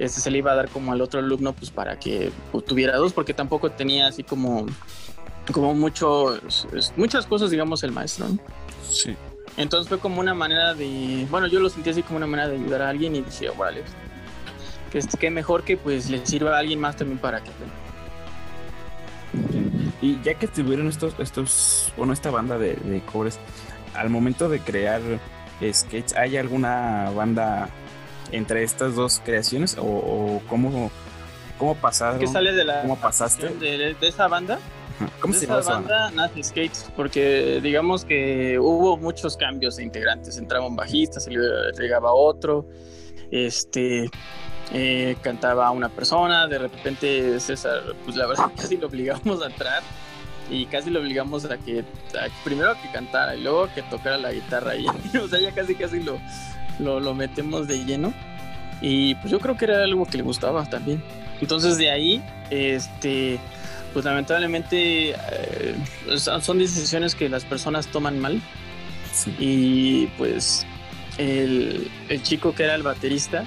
este 0.00 0.22
se 0.22 0.30
le 0.30 0.38
iba 0.38 0.52
a 0.52 0.54
dar 0.54 0.68
como 0.70 0.92
al 0.92 1.00
otro 1.02 1.20
alumno 1.20 1.52
pues 1.52 1.70
para 1.70 1.98
que 1.98 2.32
pues, 2.50 2.64
tuviera 2.64 2.96
dos 2.96 3.12
porque 3.12 3.34
tampoco 3.34 3.70
tenía 3.70 4.06
así 4.06 4.24
como 4.24 4.66
como 5.52 5.74
mucho 5.74 6.40
muchas 6.96 7.26
cosas 7.26 7.50
digamos 7.50 7.82
el 7.84 7.92
maestro 7.92 8.28
¿no? 8.28 8.38
Sí. 8.90 9.14
entonces 9.58 9.88
fue 9.88 9.98
como 9.98 10.20
una 10.20 10.32
manera 10.32 10.72
de 10.72 11.26
bueno 11.30 11.46
yo 11.48 11.60
lo 11.60 11.68
sentí 11.68 11.90
así 11.90 12.02
como 12.02 12.16
una 12.16 12.26
manera 12.26 12.48
de 12.48 12.56
ayudar 12.56 12.82
a 12.82 12.88
alguien 12.88 13.14
y 13.14 13.20
decía 13.20 13.52
vale 13.52 13.82
que 14.90 15.00
que 15.18 15.30
mejor 15.30 15.64
que 15.64 15.76
pues 15.76 16.08
le 16.08 16.24
sirva 16.24 16.56
a 16.56 16.60
alguien 16.60 16.80
más 16.80 16.96
también 16.96 17.18
para 17.18 17.42
que 17.42 17.50
y 20.00 20.18
ya 20.22 20.32
que 20.34 20.46
estuvieron 20.46 20.88
estos 20.88 21.12
estos 21.18 21.92
bueno 21.98 22.14
esta 22.14 22.30
banda 22.30 22.56
de, 22.56 22.74
de 22.74 23.02
cobres 23.02 23.38
al 23.94 24.08
momento 24.08 24.48
de 24.48 24.60
crear 24.60 25.02
skates 25.72 26.14
hay 26.16 26.38
alguna 26.38 27.10
banda 27.14 27.68
entre 28.32 28.62
estas 28.62 28.94
dos 28.94 29.20
creaciones 29.24 29.76
o, 29.78 30.40
cómo, 30.48 30.90
cómo 31.58 31.74
pasaron? 31.74 32.18
¿Qué 32.18 32.26
sale 32.26 32.52
de 32.52 32.64
la 32.64 32.82
¿Cómo 32.82 32.96
pasaste? 32.96 33.48
De, 33.48 33.96
esa 34.00 34.28
banda? 34.28 34.58
¿Cómo 35.20 35.32
se 35.32 35.46
llama 35.46 35.60
esa 35.60 35.72
banda? 35.72 36.10
Nazi 36.10 36.42
Skates, 36.42 36.90
porque 36.96 37.60
digamos 37.62 38.04
que 38.04 38.58
hubo 38.58 38.96
muchos 38.96 39.36
cambios 39.36 39.76
de 39.76 39.84
integrantes. 39.84 40.36
Entraba 40.36 40.66
un 40.66 40.76
bajista, 40.76 41.20
se 41.20 41.30
le 41.30 41.38
llegaba 41.78 42.12
otro, 42.12 42.66
este, 43.30 44.10
eh, 44.72 45.16
cantaba 45.22 45.70
una 45.70 45.88
persona, 45.88 46.46
de 46.46 46.58
repente 46.58 47.40
César, 47.40 47.82
pues 48.04 48.16
la 48.16 48.26
verdad 48.26 48.52
casi 48.56 48.76
lo 48.76 48.86
obligamos 48.86 49.42
a 49.42 49.46
entrar 49.46 49.82
y 50.48 50.66
casi 50.66 50.90
lo 50.90 51.00
obligamos 51.00 51.44
a 51.44 51.58
que 51.58 51.84
primero 52.44 52.74
que 52.74 52.90
cantara 52.92 53.34
y 53.34 53.42
luego 53.42 53.68
que 53.74 53.82
tocara 53.82 54.18
la 54.18 54.32
guitarra 54.32 54.76
y 54.76 54.86
o 55.16 55.28
sea 55.28 55.40
ya 55.40 55.52
casi 55.52 55.74
casi 55.74 56.00
lo, 56.02 56.20
lo, 56.80 57.14
metemos 57.14 57.66
de 57.66 57.84
lleno. 57.84 58.12
Y 58.80 59.14
pues 59.16 59.30
yo 59.30 59.40
creo 59.40 59.56
que 59.56 59.66
era 59.66 59.84
algo 59.84 60.06
que 60.06 60.16
le 60.16 60.22
gustaba 60.22 60.64
también. 60.68 61.02
Entonces 61.40 61.76
de 61.76 61.90
ahí, 61.90 62.22
este, 62.50 63.38
pues 63.92 64.04
lamentablemente 64.04 65.10
eh, 65.10 65.76
son 66.16 66.58
decisiones 66.58 67.14
que 67.14 67.28
las 67.28 67.44
personas 67.44 67.86
toman 67.88 68.18
mal. 68.18 68.40
Y 69.38 70.06
pues 70.18 70.66
el, 71.18 71.90
el, 72.08 72.22
chico 72.22 72.54
que 72.54 72.62
era 72.62 72.74
el 72.74 72.82
baterista, 72.82 73.44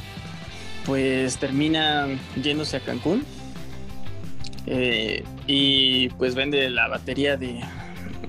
pues 0.86 1.38
termina 1.38 2.08
yéndose 2.42 2.78
a 2.78 2.80
Cancún. 2.82 3.26
Eh, 4.66 5.24
y 5.48 6.10
pues 6.10 6.36
vende 6.36 6.70
la 6.70 6.88
batería 6.88 7.36
de, 7.38 7.62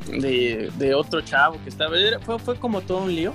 de, 0.09 0.71
de 0.77 0.95
otro 0.95 1.21
chavo 1.21 1.63
que 1.63 1.69
estaba. 1.69 1.97
fue, 2.25 2.39
fue 2.39 2.57
como 2.57 2.81
todo 2.81 3.03
un 3.03 3.15
lío. 3.15 3.33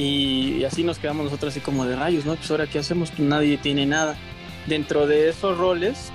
Y, 0.00 0.64
así 0.64 0.82
nos 0.82 0.98
quedamos 0.98 1.26
nosotros 1.26 1.52
así 1.52 1.60
como 1.60 1.84
de 1.84 1.94
rayos, 1.94 2.24
¿no? 2.24 2.34
Pues 2.34 2.50
ahora 2.50 2.66
qué 2.66 2.78
hacemos, 2.78 3.10
pues 3.10 3.20
nadie 3.20 3.58
tiene 3.58 3.84
nada. 3.84 4.16
Dentro 4.66 5.06
de 5.06 5.28
esos 5.28 5.58
roles, 5.58 6.10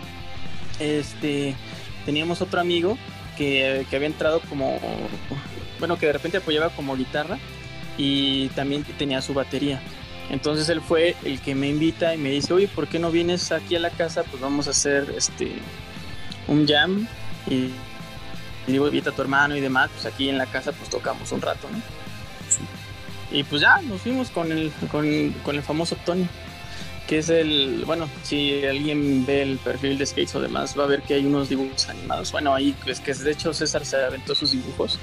este, 0.80 1.56
teníamos 2.04 2.42
otro 2.42 2.60
amigo 2.60 2.98
que, 3.38 3.86
que 3.88 3.96
había 3.96 4.08
entrado 4.08 4.42
como, 4.50 4.80
bueno, 5.78 6.00
que 6.00 6.08
de 6.08 6.14
repente 6.14 6.38
apoyaba 6.38 6.70
como 6.70 6.98
guitarra 6.98 7.38
y 7.96 8.48
también 8.50 8.84
tenía 8.98 9.22
su 9.22 9.36
batería. 9.36 9.80
Entonces 10.32 10.68
él 10.70 10.82
fue 10.82 11.16
el 11.24 11.40
que 11.40 11.54
me 11.54 11.70
invita 11.70 12.16
y 12.16 12.18
me 12.18 12.32
dice, 12.32 12.54
oye, 12.54 12.68
¿por 12.68 12.88
qué 12.88 12.98
no 12.98 13.12
vienes 13.12 13.52
aquí 13.52 13.76
a 13.76 13.80
la 13.80 13.92
casa? 13.92 14.24
Pues 14.24 14.42
vamos 14.42 14.66
a 14.66 14.72
hacer 14.72 15.14
este 15.16 15.52
un 16.48 16.68
jam 16.68 17.08
y, 17.46 17.70
digo, 18.66 18.88
invita 18.88 19.12
a 19.12 19.14
tu 19.14 19.22
hermano 19.22 19.56
y 19.56 19.62
demás, 19.62 19.92
pues 19.94 20.12
aquí 20.12 20.28
en 20.28 20.40
la 20.40 20.48
casa 20.48 20.72
pues 20.72 20.90
tocamos 20.90 21.32
un 21.32 21.42
rato, 21.42 21.68
¿no? 21.72 22.05
Y 23.36 23.44
pues 23.44 23.62
ya 23.62 23.82
nos 23.82 24.02
fuimos 24.02 24.30
con 24.30 24.50
el, 24.50 24.72
con, 24.90 25.06
el 25.06 25.62
famoso 25.62 25.98
Tony, 26.06 26.26
que 27.06 27.18
es 27.18 27.28
el, 27.28 27.84
bueno, 27.86 28.08
si 28.24 28.66
alguien 28.66 29.26
ve 29.26 29.42
el 29.42 29.58
perfil 29.58 29.98
de 29.98 30.06
Skates 30.06 30.34
o 30.36 30.40
demás, 30.40 30.80
va 30.80 30.86
a 30.86 30.88
ver 30.88 31.02
que 31.02 31.16
hay 31.16 31.26
unos 31.26 31.50
dibujos 31.50 31.90
animados. 31.90 32.32
Bueno, 32.32 32.56
ahí 32.56 32.74
es 32.86 33.02
que 33.02 33.14
de 33.14 33.32
hecho 33.32 33.54
César 33.54 33.86
se 33.86 33.98
aventó 33.98 34.36
sus 34.36 34.52
dibujos, 34.52 35.00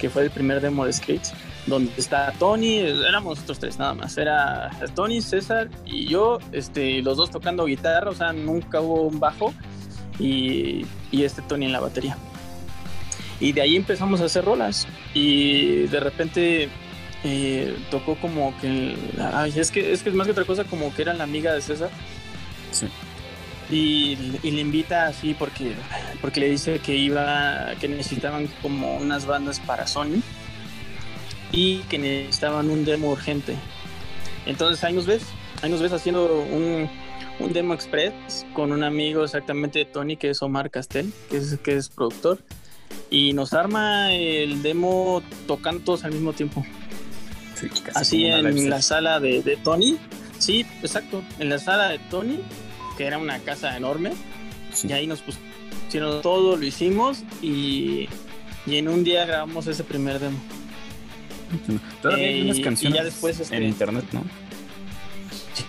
que 0.00 0.10
fue 0.10 0.22
el 0.22 0.30
primer 0.32 0.60
demo 0.60 0.84
de 0.84 0.92
Skates, 0.92 1.32
donde 1.66 1.92
está 1.96 2.32
Tony, 2.40 2.78
éramos 2.78 3.36
nosotros 3.36 3.60
tres 3.60 3.78
nada 3.78 3.94
más, 3.94 4.18
era 4.18 4.68
Tony, 4.96 5.22
César 5.22 5.70
y 5.86 6.08
yo, 6.08 6.40
este, 6.50 7.02
los 7.02 7.18
dos 7.18 7.30
tocando 7.30 7.66
guitarra, 7.66 8.10
o 8.10 8.14
sea, 8.16 8.32
nunca 8.32 8.80
hubo 8.80 9.02
un 9.02 9.20
bajo 9.20 9.54
y, 10.18 10.84
y 11.12 11.22
este 11.22 11.40
Tony 11.42 11.66
en 11.66 11.72
la 11.72 11.80
batería. 11.80 12.18
Y 13.38 13.52
de 13.52 13.62
ahí 13.62 13.76
empezamos 13.76 14.20
a 14.20 14.24
hacer 14.24 14.44
rolas 14.44 14.88
y 15.14 15.86
de 15.86 16.00
repente 16.00 16.68
eh, 17.22 17.76
tocó 17.90 18.16
como 18.16 18.58
que 18.60 18.96
ay, 19.34 19.52
es 19.56 19.70
que 19.70 19.92
es 19.92 20.02
que 20.02 20.10
más 20.10 20.26
que 20.26 20.32
otra 20.32 20.44
cosa 20.44 20.64
como 20.64 20.94
que 20.94 21.02
era 21.02 21.12
la 21.12 21.24
amiga 21.24 21.52
de 21.52 21.60
César. 21.60 21.90
Sí. 22.72 22.86
y, 23.70 24.16
le 24.42 24.60
invita 24.60 25.06
así 25.06 25.34
porque 25.34 25.74
porque 26.20 26.40
le 26.40 26.48
dice 26.48 26.78
que 26.78 26.96
iba 26.96 27.74
que 27.80 27.88
necesitaban 27.88 28.48
como 28.62 28.96
unas 28.96 29.26
bandas 29.26 29.60
para 29.60 29.86
Sony 29.86 30.22
y 31.52 31.78
que 31.90 31.98
necesitaban 31.98 32.70
un 32.70 32.84
demo 32.84 33.10
urgente. 33.10 33.56
Entonces 34.46 34.82
ahí 34.84 34.94
nos 34.94 35.06
ves 35.06 35.22
ahí 35.62 35.70
nos 35.70 35.82
ves 35.82 35.92
haciendo 35.92 36.42
un, 36.42 36.88
un 37.38 37.52
demo 37.52 37.74
express 37.74 38.46
con 38.54 38.72
un 38.72 38.82
amigo 38.82 39.24
exactamente 39.24 39.80
de 39.80 39.84
Tony 39.84 40.16
que 40.16 40.30
es 40.30 40.40
Omar 40.42 40.70
Castel 40.70 41.12
que 41.28 41.36
es 41.36 41.58
que 41.58 41.76
es 41.76 41.90
productor 41.90 42.38
y 43.10 43.34
nos 43.34 43.52
arma 43.52 44.12
el 44.12 44.62
demo 44.62 45.22
tocando 45.46 45.82
todos 45.84 46.04
al 46.04 46.12
mismo 46.12 46.32
tiempo 46.32 46.64
Así 47.94 48.26
en 48.26 48.70
la 48.70 48.82
sala 48.82 49.20
de, 49.20 49.58
Tony. 49.62 49.98
Sí, 50.38 50.66
exacto. 50.82 51.22
En 51.38 51.48
la 51.48 51.58
sala 51.58 51.88
de 51.88 51.98
Tony, 51.98 52.40
que 52.96 53.06
era 53.06 53.18
una 53.18 53.38
casa 53.40 53.76
enorme. 53.76 54.12
Y 54.82 54.92
ahí 54.92 55.06
nos 55.06 55.20
pusieron 55.20 56.22
todo, 56.22 56.56
lo 56.56 56.64
hicimos 56.64 57.24
y, 57.42 58.08
en 58.66 58.88
un 58.88 59.04
día 59.04 59.24
grabamos 59.26 59.66
ese 59.66 59.84
primer 59.84 60.20
demo. 60.20 60.38
Todavía 62.00 62.28
hay 62.28 62.42
unas 62.42 62.58
eh, 62.58 62.62
canciones 62.62 62.98
ya 62.98 63.04
después, 63.04 63.40
este, 63.40 63.56
en 63.56 63.64
internet, 63.64 64.04
¿no? 64.12 64.24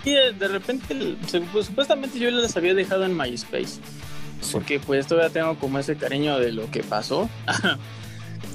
Sí, 0.04 0.12
de 0.12 0.48
repente, 0.48 1.16
pues, 1.52 1.66
supuestamente 1.66 2.18
yo 2.18 2.30
las 2.30 2.56
había 2.56 2.74
dejado 2.74 3.04
en 3.04 3.16
MySpace. 3.16 3.80
Porque 4.50 4.80
pues 4.80 5.06
todavía 5.06 5.30
tengo 5.30 5.56
como 5.58 5.78
ese 5.78 5.96
cariño 5.96 6.38
de 6.38 6.52
lo 6.52 6.70
que 6.70 6.82
pasó. 6.82 7.28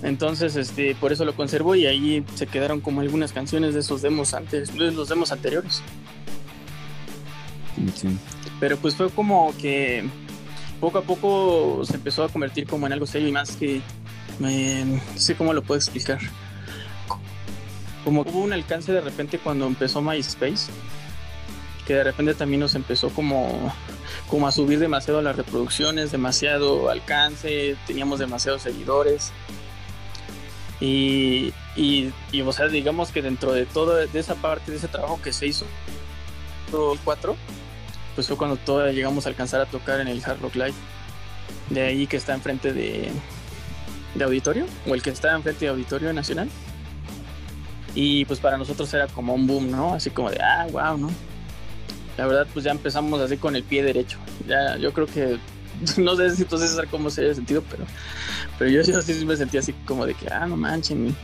Entonces, 0.07 0.55
este, 0.55 0.95
por 0.95 1.11
eso 1.11 1.25
lo 1.25 1.35
conservo 1.35 1.75
y 1.75 1.85
ahí 1.85 2.23
se 2.35 2.47
quedaron 2.47 2.79
como 2.79 3.01
algunas 3.01 3.33
canciones 3.33 3.73
de 3.73 3.81
esos 3.81 4.01
demos 4.01 4.33
antes, 4.33 4.73
de 4.73 4.91
los 4.91 5.09
demos 5.09 5.33
anteriores. 5.33 5.81
Pero 8.61 8.77
pues 8.77 8.95
fue 8.95 9.09
como 9.09 9.53
que 9.57 10.05
poco 10.79 10.99
a 10.99 11.01
poco 11.01 11.81
se 11.83 11.95
empezó 11.95 12.23
a 12.23 12.29
convertir 12.29 12.67
como 12.67 12.87
en 12.87 12.93
algo 12.93 13.05
serio 13.05 13.27
y 13.27 13.31
más 13.33 13.51
que 13.57 13.81
no 14.39 14.49
sé 15.17 15.35
cómo 15.35 15.51
lo 15.51 15.61
puedo 15.61 15.77
explicar. 15.77 16.19
Como 18.05 18.21
hubo 18.21 18.39
un 18.39 18.53
alcance 18.53 18.93
de 18.93 19.01
repente 19.01 19.39
cuando 19.39 19.67
empezó 19.67 20.01
MySpace, 20.01 20.71
que 21.85 21.95
de 21.95 22.05
repente 22.05 22.33
también 22.33 22.61
nos 22.61 22.75
empezó 22.75 23.09
como, 23.09 23.73
como 24.29 24.47
a 24.47 24.53
subir 24.53 24.79
demasiado 24.79 25.21
las 25.21 25.35
reproducciones, 25.35 26.13
demasiado 26.13 26.89
alcance, 26.89 27.75
teníamos 27.85 28.19
demasiados 28.19 28.61
seguidores. 28.61 29.33
Y, 30.79 31.53
y, 31.75 32.11
o 32.45 32.51
sea, 32.51 32.67
digamos 32.67 33.11
que 33.11 33.21
dentro 33.21 33.51
de 33.51 33.65
toda 33.65 34.05
de 34.05 34.19
esa 34.19 34.35
parte 34.35 34.71
de 34.71 34.77
ese 34.77 34.87
trabajo 34.87 35.19
que 35.21 35.33
se 35.33 35.47
hizo, 35.47 35.65
el 36.71 36.99
4, 37.03 37.35
pues 38.15 38.27
fue 38.27 38.37
cuando 38.37 38.57
toda 38.57 38.91
llegamos 38.91 39.25
a 39.25 39.29
alcanzar 39.29 39.61
a 39.61 39.65
tocar 39.65 39.99
en 39.99 40.07
el 40.07 40.23
Hard 40.23 40.41
Rock 40.41 40.55
Live. 40.55 40.73
De 41.69 41.81
ahí 41.81 42.07
que 42.07 42.17
está 42.17 42.33
enfrente 42.33 42.73
de, 42.73 43.11
de 44.15 44.23
Auditorio, 44.23 44.65
o 44.87 44.93
el 44.93 45.01
que 45.01 45.09
está 45.09 45.35
enfrente 45.35 45.65
de 45.65 45.71
Auditorio 45.71 46.13
Nacional. 46.13 46.49
Y 47.95 48.25
pues 48.25 48.39
para 48.39 48.57
nosotros 48.57 48.93
era 48.93 49.07
como 49.07 49.33
un 49.33 49.47
boom, 49.47 49.71
¿no? 49.71 49.93
Así 49.93 50.11
como 50.11 50.29
de, 50.29 50.39
ah, 50.41 50.67
wow, 50.71 50.97
¿no? 50.97 51.09
La 52.17 52.27
verdad, 52.27 52.47
pues 52.53 52.65
ya 52.65 52.71
empezamos 52.71 53.19
así 53.21 53.37
con 53.37 53.55
el 53.55 53.63
pie 53.63 53.83
derecho. 53.83 54.19
Ya, 54.47 54.77
yo 54.77 54.93
creo 54.93 55.07
que, 55.07 55.37
no 55.97 56.15
sé 56.15 56.35
si 56.35 56.43
entonces 56.43 56.71
César 56.71 56.87
cómo 56.87 57.09
se 57.09 57.21
haya 57.21 57.35
sentido, 57.35 57.63
pero 57.69 57.85
pero 58.57 58.71
yo, 58.71 58.83
sí 58.83 59.25
me 59.25 59.35
sentía 59.35 59.59
así 59.59 59.73
como 59.85 60.05
de 60.05 60.15
que, 60.15 60.27
ah, 60.31 60.47
no 60.47 60.57
manchen, 60.57 61.15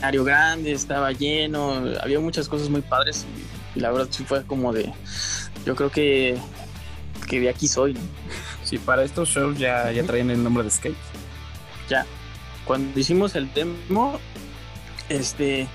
área 0.00 0.22
grande, 0.22 0.72
estaba 0.72 1.12
lleno, 1.12 1.82
había 2.00 2.18
muchas 2.20 2.48
cosas 2.48 2.68
muy 2.68 2.80
padres 2.80 3.26
y, 3.74 3.80
la 3.80 3.90
verdad 3.90 4.08
sí 4.10 4.24
fue 4.24 4.44
como 4.44 4.72
de, 4.72 4.92
yo 5.66 5.74
creo 5.74 5.90
que, 5.90 6.38
que 7.28 7.40
de 7.40 7.48
aquí 7.48 7.68
soy. 7.68 7.96
Sí, 8.62 8.78
para 8.78 9.02
estos 9.02 9.28
shows 9.28 9.58
ya, 9.58 9.90
ya 9.92 10.04
traían 10.04 10.30
el 10.30 10.42
nombre 10.42 10.64
de 10.64 10.70
Skate. 10.70 10.96
Ya, 11.88 12.06
cuando 12.64 12.98
hicimos 12.98 13.34
el 13.34 13.52
demo, 13.52 14.18
este, 15.10 15.66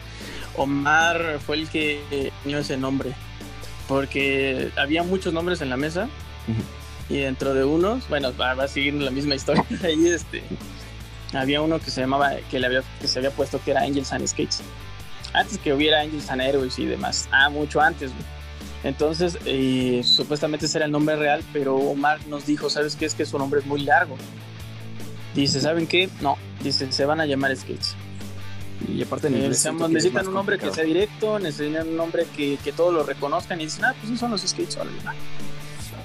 Omar 0.56 1.40
fue 1.46 1.58
el 1.58 1.70
que 1.70 2.32
dio 2.46 2.58
ese 2.58 2.78
nombre, 2.78 3.14
porque 3.88 4.72
había 4.78 5.04
muchos 5.04 5.34
nombres 5.34 5.62
en 5.62 5.70
la 5.70 5.78
mesa 5.78 6.10
y 7.10 7.18
dentro 7.18 7.54
de 7.54 7.66
unos, 7.66 8.08
bueno, 8.08 8.32
va, 8.38 8.52
a 8.52 8.68
seguir 8.68 8.94
la 8.94 9.12
misma 9.12 9.36
historia. 9.36 9.66
Ahí 9.84 10.08
este, 10.08 10.44
había 11.34 11.62
uno 11.62 11.80
que 11.80 11.90
se 11.90 12.02
llamaba, 12.02 12.36
que, 12.50 12.60
le 12.60 12.68
había, 12.68 12.84
que 13.02 13.08
se 13.08 13.20
había 13.20 13.32
puesto 13.32 13.60
que 13.64 13.72
era 13.72 13.82
Angels 13.82 14.14
and 14.14 14.28
Skates. 14.28 14.62
Antes 15.34 15.58
que 15.58 15.74
hubiera 15.74 16.02
Angels 16.02 16.30
and 16.30 16.42
Heroes 16.42 16.78
y 16.78 16.86
demás. 16.86 17.28
Ah, 17.32 17.50
mucho 17.50 17.82
antes, 17.82 18.12
Entonces, 18.84 19.38
eh, 19.46 20.02
supuestamente 20.04 20.68
ese 20.68 20.78
era 20.78 20.86
el 20.86 20.92
nombre 20.92 21.16
real, 21.16 21.44
pero 21.52 21.76
Omar 21.76 22.20
nos 22.28 22.46
dijo, 22.46 22.70
¿sabes 22.70 22.96
qué? 22.96 23.06
Es 23.06 23.16
que 23.16 23.26
su 23.26 23.38
nombre 23.38 23.60
es 23.60 23.66
muy 23.66 23.82
largo. 23.82 24.16
Dice, 25.36 25.60
¿saben 25.62 25.88
qué? 25.88 26.10
No, 26.22 26.38
dice, 26.64 26.92
se 26.92 27.06
van 27.06 27.20
a 27.22 27.26
llamar 27.26 27.56
Skates. 27.56 27.96
Y 28.88 29.04
aparte 29.04 29.28
en 29.28 29.36
eh, 29.36 29.50
necesitan 29.50 30.28
un 30.28 30.34
nombre 30.34 30.58
que 30.58 30.72
sea 30.72 30.84
directo, 30.84 31.38
necesitan 31.38 31.90
un 31.90 31.98
nombre 31.98 32.26
que, 32.36 32.58
que, 32.64 32.72
todos 32.72 32.94
lo 32.94 33.04
reconozcan 33.04 33.60
y 33.60 33.66
dicen, 33.66 33.86
ah, 33.86 33.94
pues 34.00 34.10
sí 34.10 34.18
son 34.18 34.32
los 34.32 34.42
Skates, 34.42 34.78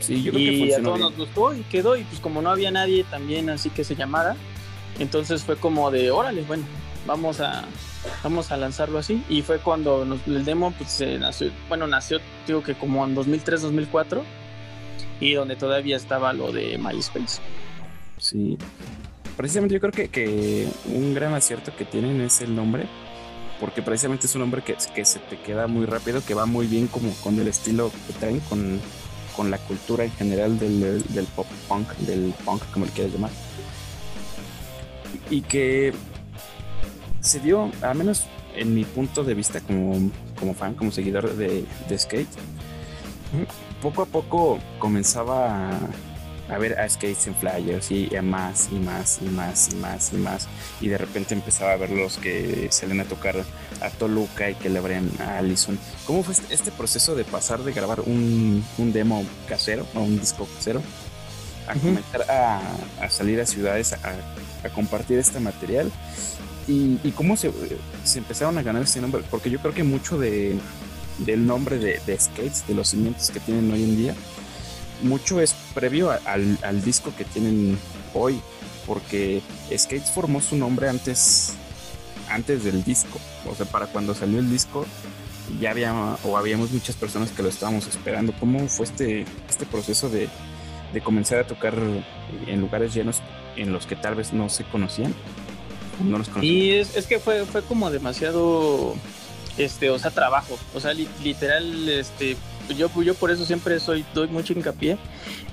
Sí, 0.06 0.22
yo 0.22 0.32
creo 0.32 0.42
y 0.42 0.72
a 0.72 0.82
todos 0.82 0.98
nos 0.98 1.16
gustó 1.16 1.54
y 1.54 1.62
quedó, 1.62 1.96
y 1.96 2.04
pues 2.04 2.20
como 2.20 2.42
no 2.42 2.50
había 2.50 2.70
nadie 2.70 3.04
también 3.04 3.48
así 3.48 3.70
que 3.70 3.84
se 3.84 3.96
llamara, 3.96 4.36
entonces 4.98 5.42
fue 5.42 5.56
como 5.56 5.90
de, 5.90 6.10
órale, 6.10 6.42
bueno, 6.42 6.64
vamos 7.06 7.40
a, 7.40 7.64
vamos 8.22 8.50
a 8.52 8.56
lanzarlo 8.56 8.98
así. 8.98 9.22
Y 9.28 9.42
fue 9.42 9.58
cuando 9.58 10.04
nos, 10.04 10.26
el 10.26 10.44
demo 10.44 10.72
pues, 10.72 10.90
se 10.90 11.18
nació, 11.18 11.50
bueno, 11.68 11.86
nació, 11.86 12.20
digo 12.46 12.62
que 12.62 12.74
como 12.74 13.04
en 13.04 13.14
2003, 13.14 13.62
2004, 13.62 14.24
y 15.20 15.32
donde 15.34 15.56
todavía 15.56 15.96
estaba 15.96 16.32
lo 16.32 16.52
de 16.52 16.78
MySpace. 16.78 17.40
Sí, 18.18 18.56
precisamente 19.36 19.74
yo 19.74 19.80
creo 19.80 19.92
que, 19.92 20.08
que 20.08 20.68
un 20.86 21.14
gran 21.14 21.34
acierto 21.34 21.74
que 21.76 21.84
tienen 21.84 22.20
es 22.20 22.40
el 22.40 22.54
nombre, 22.54 22.86
porque 23.60 23.82
precisamente 23.82 24.26
es 24.26 24.34
un 24.34 24.42
nombre 24.42 24.62
que, 24.62 24.76
que 24.94 25.04
se 25.04 25.18
te 25.18 25.38
queda 25.40 25.66
muy 25.66 25.86
rápido, 25.86 26.24
que 26.24 26.34
va 26.34 26.46
muy 26.46 26.66
bien 26.66 26.86
como 26.86 27.12
con 27.22 27.38
el 27.38 27.48
estilo 27.48 27.90
que 28.06 28.12
traen, 28.14 28.40
con, 28.40 28.80
con 29.36 29.50
la 29.50 29.58
cultura 29.58 30.04
en 30.04 30.12
general 30.12 30.58
del, 30.58 31.02
del 31.12 31.26
pop 31.26 31.46
punk, 31.68 31.90
del 31.98 32.34
punk, 32.44 32.62
como 32.72 32.86
le 32.86 32.92
quieras 32.92 33.12
llamar. 33.12 33.30
Y 35.30 35.42
que 35.42 35.92
se 37.20 37.40
dio, 37.40 37.70
al 37.82 37.96
menos 37.96 38.26
en 38.54 38.74
mi 38.74 38.84
punto 38.84 39.24
de 39.24 39.34
vista 39.34 39.60
como, 39.60 40.10
como 40.38 40.54
fan, 40.54 40.74
como 40.74 40.90
seguidor 40.90 41.34
de, 41.36 41.64
de 41.88 41.98
skate, 41.98 42.28
poco 43.82 44.02
a 44.02 44.06
poco 44.06 44.58
comenzaba 44.78 45.70
a, 45.70 45.78
ver 46.58 46.78
a 46.78 46.88
skates 46.88 47.26
en 47.26 47.34
flyers 47.34 47.90
y 47.90 48.14
a 48.16 48.22
más 48.22 48.68
y 48.70 48.76
más 48.76 49.18
y 49.22 49.26
más 49.26 49.72
y 49.72 49.76
más 49.76 50.12
y 50.12 50.16
más. 50.16 50.48
Y 50.80 50.88
de 50.88 50.98
repente 50.98 51.34
empezaba 51.34 51.72
a 51.72 51.76
ver 51.76 51.90
los 51.90 52.18
que 52.18 52.68
salen 52.70 53.00
a 53.00 53.04
tocar 53.04 53.44
a 53.80 53.90
Toluca 53.90 54.50
y 54.50 54.54
que 54.54 54.68
le 54.68 54.78
abren 54.78 55.10
a 55.20 55.38
Allison. 55.38 55.78
¿Cómo 56.06 56.22
fue 56.22 56.34
este, 56.34 56.54
este 56.54 56.70
proceso 56.70 57.14
de 57.14 57.24
pasar 57.24 57.62
de 57.62 57.72
grabar 57.72 58.00
un, 58.00 58.64
un 58.78 58.92
demo 58.92 59.24
casero 59.48 59.86
o 59.94 60.00
un 60.00 60.18
disco 60.20 60.48
casero 60.56 60.82
a 61.66 61.74
comenzar 61.74 62.30
a, 62.30 62.60
a, 63.00 63.08
salir 63.08 63.40
a 63.40 63.46
ciudades 63.46 63.94
a, 63.94 64.14
a 64.64 64.68
compartir 64.68 65.18
este 65.18 65.40
material 65.40 65.90
y, 66.66 67.10
cómo 67.12 67.36
se, 67.36 67.50
empezaron 68.16 68.56
a 68.58 68.62
ganar 68.62 68.82
ese 68.82 69.00
nombre, 69.00 69.22
porque 69.30 69.50
yo 69.50 69.58
creo 69.58 69.74
que 69.74 69.84
mucho 69.84 70.18
de, 70.18 70.56
del 71.18 71.46
nombre 71.46 71.78
de, 71.78 72.18
Skates, 72.18 72.66
de 72.66 72.74
los 72.74 72.88
cimientos 72.88 73.30
que 73.30 73.40
tienen 73.40 73.70
hoy 73.70 73.84
en 73.84 73.96
día, 73.96 74.14
mucho 75.02 75.40
es 75.40 75.54
previo 75.74 76.10
al, 76.10 76.84
disco 76.84 77.12
que 77.16 77.24
tienen 77.24 77.78
hoy, 78.14 78.40
porque 78.86 79.42
Skates 79.76 80.10
formó 80.10 80.40
su 80.40 80.56
nombre 80.56 80.88
antes, 80.88 81.54
antes 82.28 82.64
del 82.64 82.84
disco, 82.84 83.18
o 83.50 83.54
sea, 83.54 83.66
para 83.66 83.86
cuando 83.86 84.14
salió 84.14 84.38
el 84.38 84.50
disco 84.50 84.86
ya 85.60 85.70
había 85.70 85.92
o 86.24 86.36
habíamos 86.36 86.70
muchas 86.70 86.96
personas 86.96 87.30
que 87.30 87.42
lo 87.42 87.50
estábamos 87.50 87.86
esperando. 87.86 88.32
¿Cómo 88.40 88.66
fue 88.68 88.86
este, 88.86 89.26
este 89.48 89.66
proceso 89.66 90.08
de, 90.08 90.28
de 90.92 91.00
comenzar 91.02 91.38
a 91.38 91.46
tocar 91.46 91.74
en 92.46 92.60
lugares 92.60 92.94
llenos 92.94 93.20
en 93.56 93.72
los 93.72 93.86
que 93.86 93.94
tal 93.94 94.14
vez 94.14 94.32
no 94.32 94.48
se 94.48 94.64
conocían? 94.64 95.14
Y 96.42 96.72
es, 96.72 97.06
que 97.06 97.18
fue, 97.18 97.44
fue 97.44 97.62
como 97.62 97.90
demasiado, 97.90 98.94
este, 99.58 99.90
o 99.90 99.98
sea, 99.98 100.10
trabajo. 100.10 100.58
O 100.74 100.80
sea, 100.80 100.92
literal, 100.92 101.88
este, 101.88 102.36
yo, 102.76 102.90
yo 103.02 103.14
por 103.14 103.30
eso 103.30 103.44
siempre 103.44 103.78
soy, 103.80 104.04
doy 104.14 104.28
mucho 104.28 104.52
hincapié 104.52 104.98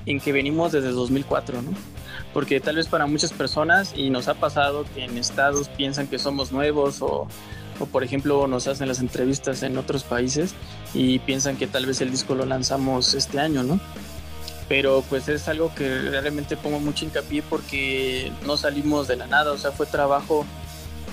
en 0.06 0.20
que 0.20 0.32
venimos 0.32 0.72
desde 0.72 0.90
2004, 0.90 1.62
¿no? 1.62 1.72
Porque 2.32 2.60
tal 2.60 2.76
vez 2.76 2.86
para 2.86 3.06
muchas 3.06 3.32
personas, 3.32 3.92
y 3.96 4.10
nos 4.10 4.28
ha 4.28 4.34
pasado 4.34 4.84
que 4.94 5.04
en 5.04 5.18
estados 5.18 5.68
piensan 5.68 6.06
que 6.06 6.18
somos 6.18 6.52
nuevos 6.52 7.02
o, 7.02 7.28
o 7.78 7.86
por 7.86 8.04
ejemplo 8.04 8.46
nos 8.46 8.66
hacen 8.66 8.88
las 8.88 9.00
entrevistas 9.00 9.62
en 9.62 9.76
otros 9.78 10.04
países 10.04 10.54
y 10.94 11.18
piensan 11.20 11.56
que 11.56 11.66
tal 11.66 11.86
vez 11.86 12.00
el 12.00 12.10
disco 12.10 12.34
lo 12.34 12.46
lanzamos 12.46 13.14
este 13.14 13.38
año, 13.38 13.62
¿no? 13.62 13.80
pero 14.72 15.04
pues 15.10 15.28
es 15.28 15.48
algo 15.48 15.70
que 15.74 16.00
realmente 16.00 16.56
pongo 16.56 16.80
mucho 16.80 17.04
hincapié 17.04 17.42
porque 17.42 18.32
no 18.46 18.56
salimos 18.56 19.06
de 19.06 19.16
la 19.16 19.26
nada, 19.26 19.52
o 19.52 19.58
sea, 19.58 19.70
fue 19.70 19.84
trabajo 19.84 20.46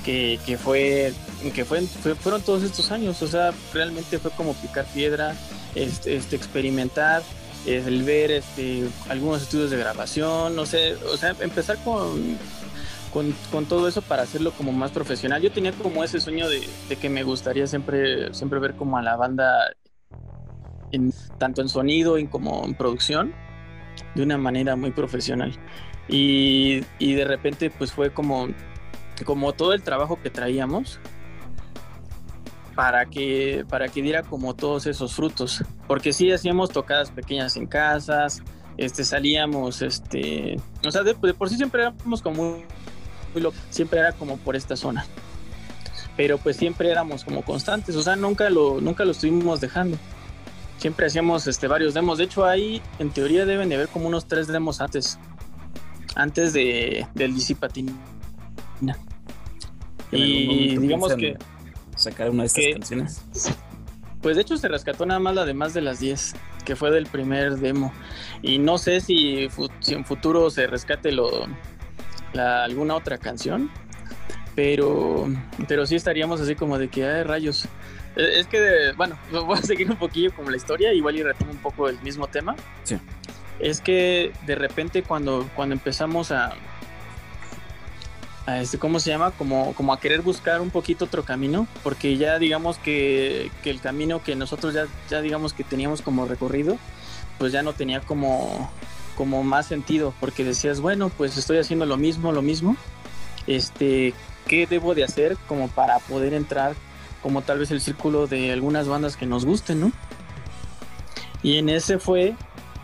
que, 0.05 0.39
que 0.45 0.57
fue, 0.57 1.13
que 1.53 1.65
fue, 1.65 1.81
fueron 1.81 2.41
todos 2.41 2.63
estos 2.63 2.89
años, 2.91 3.21
o 3.21 3.27
sea, 3.27 3.51
realmente 3.73 4.17
fue 4.17 4.31
como 4.31 4.53
picar 4.53 4.85
piedra, 4.85 5.35
este, 5.75 6.15
este 6.15 6.35
experimentar, 6.35 7.21
el 7.65 8.03
ver 8.03 8.31
este, 8.31 8.87
algunos 9.09 9.43
estudios 9.43 9.71
de 9.71 9.77
grabación, 9.77 10.55
no 10.55 10.65
sé, 10.65 10.95
o 10.95 11.17
sea, 11.17 11.35
empezar 11.39 11.77
con, 11.83 12.37
con, 13.13 13.35
con, 13.51 13.65
todo 13.65 13.87
eso 13.87 14.01
para 14.01 14.23
hacerlo 14.23 14.51
como 14.51 14.71
más 14.71 14.91
profesional. 14.91 15.41
Yo 15.41 15.51
tenía 15.51 15.71
como 15.73 16.03
ese 16.03 16.19
sueño 16.19 16.47
de, 16.49 16.67
de, 16.87 16.95
que 16.95 17.09
me 17.09 17.23
gustaría 17.23 17.67
siempre, 17.67 18.33
siempre 18.33 18.59
ver 18.59 18.75
como 18.75 18.97
a 18.97 19.01
la 19.01 19.15
banda 19.15 19.73
tanto 21.37 21.61
en 21.61 21.69
sonido 21.69 22.17
y 22.17 22.27
como 22.27 22.65
en 22.65 22.73
producción, 22.73 23.33
de 24.15 24.23
una 24.23 24.37
manera 24.37 24.75
muy 24.75 24.91
profesional. 24.91 25.53
Y, 26.07 26.81
y, 26.97 27.13
de 27.13 27.25
repente 27.25 27.69
pues 27.69 27.91
fue 27.91 28.11
como, 28.11 28.47
como 29.25 29.53
todo 29.53 29.73
el 29.73 29.83
trabajo 29.83 30.19
que 30.21 30.31
traíamos 30.31 30.99
para 32.79 33.07
que, 33.07 33.65
para 33.67 33.89
que 33.89 34.01
diera 34.01 34.23
como 34.23 34.53
todos 34.53 34.85
esos 34.85 35.13
frutos. 35.13 35.65
Porque 35.85 36.13
sí 36.13 36.31
hacíamos 36.31 36.69
tocadas 36.69 37.11
pequeñas 37.11 37.57
en 37.57 37.67
casas, 37.67 38.41
este, 38.77 39.03
salíamos, 39.03 39.81
este, 39.81 40.55
o 40.87 40.89
sea, 40.89 41.03
de, 41.03 41.13
por 41.13 41.49
sí 41.49 41.57
siempre 41.57 41.81
éramos 41.81 42.21
como 42.21 42.63
muy, 43.33 43.51
siempre 43.69 43.99
era 43.99 44.13
como 44.13 44.37
por 44.37 44.55
esta 44.55 44.77
zona. 44.77 45.05
Pero 46.15 46.37
pues 46.37 46.55
siempre 46.55 46.89
éramos 46.89 47.25
como 47.25 47.41
constantes, 47.41 47.97
o 47.97 48.01
sea, 48.01 48.15
nunca 48.15 48.49
lo, 48.49 48.79
nunca 48.79 49.03
lo 49.03 49.11
estuvimos 49.11 49.59
dejando 49.59 49.97
siempre 50.77 51.07
hacíamos 51.07 51.45
este, 51.47 51.67
varios 51.67 51.93
demos. 51.93 52.17
De 52.17 52.23
hecho, 52.23 52.45
ahí 52.45 52.81
en 52.99 53.09
teoría 53.09 53.45
deben 53.45 53.67
de 53.67 53.75
haber 53.75 53.89
como 53.89 54.07
unos 54.07 54.25
tres 54.25 54.47
demos 54.47 54.79
antes. 54.79 55.19
Antes 56.15 56.53
de, 56.53 57.05
del 57.13 57.35
Disipatina. 57.35 57.91
Y 60.13 60.77
digamos 60.77 61.13
que. 61.15 61.37
Sacar 61.99 62.29
una 62.29 62.43
de 62.43 62.47
estas 62.47 62.65
canciones. 62.73 63.21
Pues 64.21 64.37
de 64.37 64.41
hecho 64.41 64.57
se 64.57 64.69
rescató 64.69 65.05
nada 65.05 65.19
más 65.19 65.35
la 65.35 65.45
de 65.45 65.53
más 65.53 65.73
de 65.73 65.81
las 65.81 65.99
10, 65.99 66.33
que 66.63 66.75
fue 66.75 66.91
del 66.91 67.07
primer 67.07 67.57
demo. 67.57 67.91
Y 68.41 68.57
no 68.57 68.77
sé 68.77 69.01
si, 69.01 69.49
si 69.81 69.93
en 69.93 70.05
futuro 70.05 70.49
se 70.49 70.65
rescate 70.65 71.11
lo, 71.11 71.45
la, 72.33 72.63
alguna 72.63 72.95
otra 72.95 73.17
canción. 73.17 73.69
Pero, 74.55 75.27
pero 75.67 75.85
sí 75.85 75.95
estaríamos 75.95 76.39
así 76.39 76.55
como 76.55 76.77
de 76.77 76.87
que, 76.87 77.05
hay 77.05 77.23
rayos, 77.23 77.67
es 78.15 78.47
que, 78.47 78.93
bueno, 78.95 79.17
voy 79.31 79.57
a 79.57 79.61
seguir 79.61 79.89
un 79.89 79.97
poquillo 79.97 80.33
como 80.33 80.49
la 80.49 80.57
historia, 80.57 80.93
igual 80.93 81.17
y 81.17 81.23
retomo 81.23 81.51
un 81.51 81.57
poco 81.57 81.89
el 81.89 81.99
mismo 82.01 82.27
tema. 82.27 82.55
Sí. 82.83 82.97
Es 83.59 83.81
que 83.81 84.31
de 84.45 84.55
repente 84.55 85.03
cuando, 85.03 85.49
cuando 85.53 85.75
empezamos 85.75 86.31
a, 86.31 86.55
a 88.49 88.61
este, 88.61 88.79
¿cómo 88.79 88.99
se 88.99 89.11
llama? 89.11 89.31
Como, 89.31 89.73
como 89.75 89.93
a 89.93 89.99
querer 89.99 90.21
buscar 90.21 90.61
un 90.61 90.71
poquito 90.71 91.05
otro 91.05 91.23
camino, 91.23 91.67
porque 91.83 92.17
ya 92.17 92.39
digamos 92.39 92.77
que, 92.77 93.51
que 93.63 93.69
el 93.69 93.79
camino 93.79 94.23
que 94.23 94.35
nosotros 94.35 94.73
ya, 94.73 94.87
ya 95.09 95.21
digamos 95.21 95.53
que 95.53 95.63
teníamos 95.63 96.01
como 96.01 96.25
recorrido, 96.25 96.77
pues 97.37 97.51
ya 97.51 97.61
no 97.61 97.73
tenía 97.73 98.01
como, 98.01 98.71
como 99.15 99.43
más 99.43 99.67
sentido, 99.67 100.13
porque 100.19 100.43
decías, 100.43 100.81
bueno, 100.81 101.09
pues 101.09 101.37
estoy 101.37 101.57
haciendo 101.57 101.85
lo 101.85 101.97
mismo, 101.97 102.31
lo 102.31 102.41
mismo, 102.41 102.75
este, 103.47 104.13
¿qué 104.47 104.65
debo 104.65 104.95
de 104.95 105.03
hacer 105.03 105.37
como 105.47 105.67
para 105.67 105.99
poder 105.99 106.33
entrar 106.33 106.73
como 107.21 107.41
tal 107.41 107.59
vez 107.59 107.69
el 107.71 107.81
círculo 107.81 108.27
de 108.27 108.51
algunas 108.51 108.87
bandas 108.87 109.15
que 109.15 109.25
nos 109.25 109.45
gusten, 109.45 109.81
¿no? 109.81 109.91
Y 111.43 111.57
en 111.57 111.69
ese 111.69 111.99
fue 111.99 112.35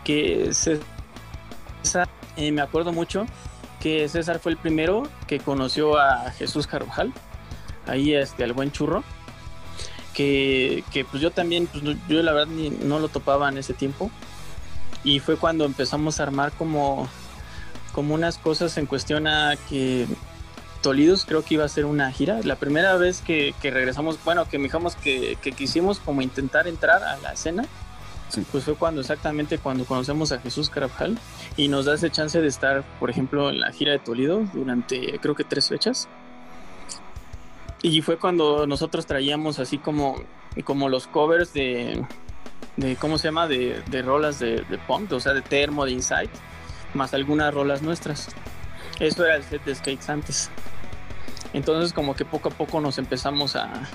que 0.04 0.50
César, 0.52 2.08
eh, 2.36 2.52
me 2.52 2.60
acuerdo 2.60 2.92
mucho 2.92 3.26
César 4.08 4.38
fue 4.38 4.52
el 4.52 4.58
primero 4.58 5.08
que 5.26 5.38
conoció 5.38 5.98
a 5.98 6.30
Jesús 6.32 6.66
Carvajal, 6.66 7.12
ahí 7.86 8.14
este, 8.14 8.44
al 8.44 8.52
buen 8.52 8.72
churro, 8.72 9.04
que, 10.14 10.82
pues 11.10 11.22
yo 11.22 11.30
también, 11.30 11.66
pues 11.66 11.84
yo 12.08 12.22
la 12.22 12.32
verdad 12.32 12.52
ni, 12.52 12.70
no 12.70 12.98
lo 12.98 13.08
topaba 13.08 13.48
en 13.48 13.58
ese 13.58 13.74
tiempo, 13.74 14.10
y 15.04 15.20
fue 15.20 15.36
cuando 15.36 15.64
empezamos 15.64 16.18
a 16.18 16.24
armar 16.24 16.52
como, 16.52 17.08
como 17.92 18.14
unas 18.14 18.38
cosas 18.38 18.76
en 18.78 18.86
cuestión 18.86 19.26
a 19.26 19.54
que 19.68 20.06
Tolidos 20.82 21.24
creo 21.24 21.42
que 21.42 21.54
iba 21.54 21.64
a 21.64 21.68
ser 21.68 21.84
una 21.84 22.10
gira. 22.12 22.40
La 22.44 22.56
primera 22.56 22.96
vez 22.96 23.20
que, 23.20 23.54
regresamos, 23.62 24.18
bueno, 24.24 24.48
que 24.48 24.58
dijimos 24.58 24.96
que, 24.96 25.36
que, 25.42 25.52
quisimos 25.52 25.98
como 26.00 26.22
intentar 26.22 26.66
entrar 26.66 27.02
a 27.02 27.16
la 27.18 27.32
escena, 27.32 27.64
pues 28.50 28.64
fue 28.64 28.74
cuando 28.74 29.00
exactamente 29.00 29.58
cuando 29.58 29.84
conocemos 29.84 30.32
a 30.32 30.38
Jesús 30.38 30.68
Carabajal 30.68 31.18
y 31.56 31.68
nos 31.68 31.86
da 31.86 31.94
ese 31.94 32.10
chance 32.10 32.40
de 32.40 32.48
estar, 32.48 32.82
por 32.98 33.08
ejemplo, 33.08 33.50
en 33.50 33.60
la 33.60 33.72
gira 33.72 33.92
de 33.92 33.98
Toledo 33.98 34.44
durante 34.52 35.18
creo 35.20 35.34
que 35.34 35.44
tres 35.44 35.68
fechas. 35.68 36.08
Y 37.82 38.02
fue 38.02 38.18
cuando 38.18 38.66
nosotros 38.66 39.06
traíamos 39.06 39.58
así 39.58 39.78
como, 39.78 40.16
como 40.64 40.88
los 40.88 41.06
covers 41.06 41.52
de, 41.52 42.04
de 42.76 42.96
¿cómo 42.96 43.16
se 43.18 43.28
llama? 43.28 43.46
De, 43.46 43.82
de 43.88 44.02
rolas 44.02 44.38
de, 44.38 44.62
de 44.62 44.78
punk, 44.78 45.12
o 45.12 45.20
sea, 45.20 45.32
de 45.32 45.42
termo, 45.42 45.84
de 45.84 45.92
insight, 45.92 46.30
más 46.94 47.14
algunas 47.14 47.54
rolas 47.54 47.82
nuestras. 47.82 48.28
Eso 48.98 49.24
era 49.24 49.36
el 49.36 49.44
set 49.44 49.64
de 49.64 49.74
skates 49.74 50.08
antes. 50.08 50.50
Entonces 51.52 51.92
como 51.92 52.16
que 52.16 52.24
poco 52.24 52.48
a 52.48 52.52
poco 52.52 52.80
nos 52.80 52.98
empezamos 52.98 53.56
a, 53.56 53.88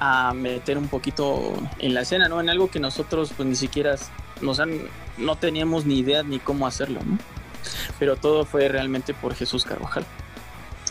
a 0.00 0.32
meter 0.34 0.78
un 0.78 0.88
poquito 0.88 1.54
en 1.78 1.94
la 1.94 2.02
escena, 2.02 2.28
¿no? 2.28 2.40
En 2.40 2.48
algo 2.48 2.70
que 2.70 2.80
nosotros 2.80 3.32
pues 3.36 3.48
ni 3.48 3.56
siquiera 3.56 3.96
nos 4.40 4.60
han, 4.60 4.80
no 5.16 5.36
teníamos 5.36 5.86
ni 5.86 5.98
idea 5.98 6.22
ni 6.22 6.38
cómo 6.38 6.66
hacerlo, 6.66 7.00
¿no? 7.04 7.18
Pero 7.98 8.16
todo 8.16 8.44
fue 8.44 8.68
realmente 8.68 9.14
por 9.14 9.34
Jesús 9.34 9.64
Carvajal. 9.64 10.04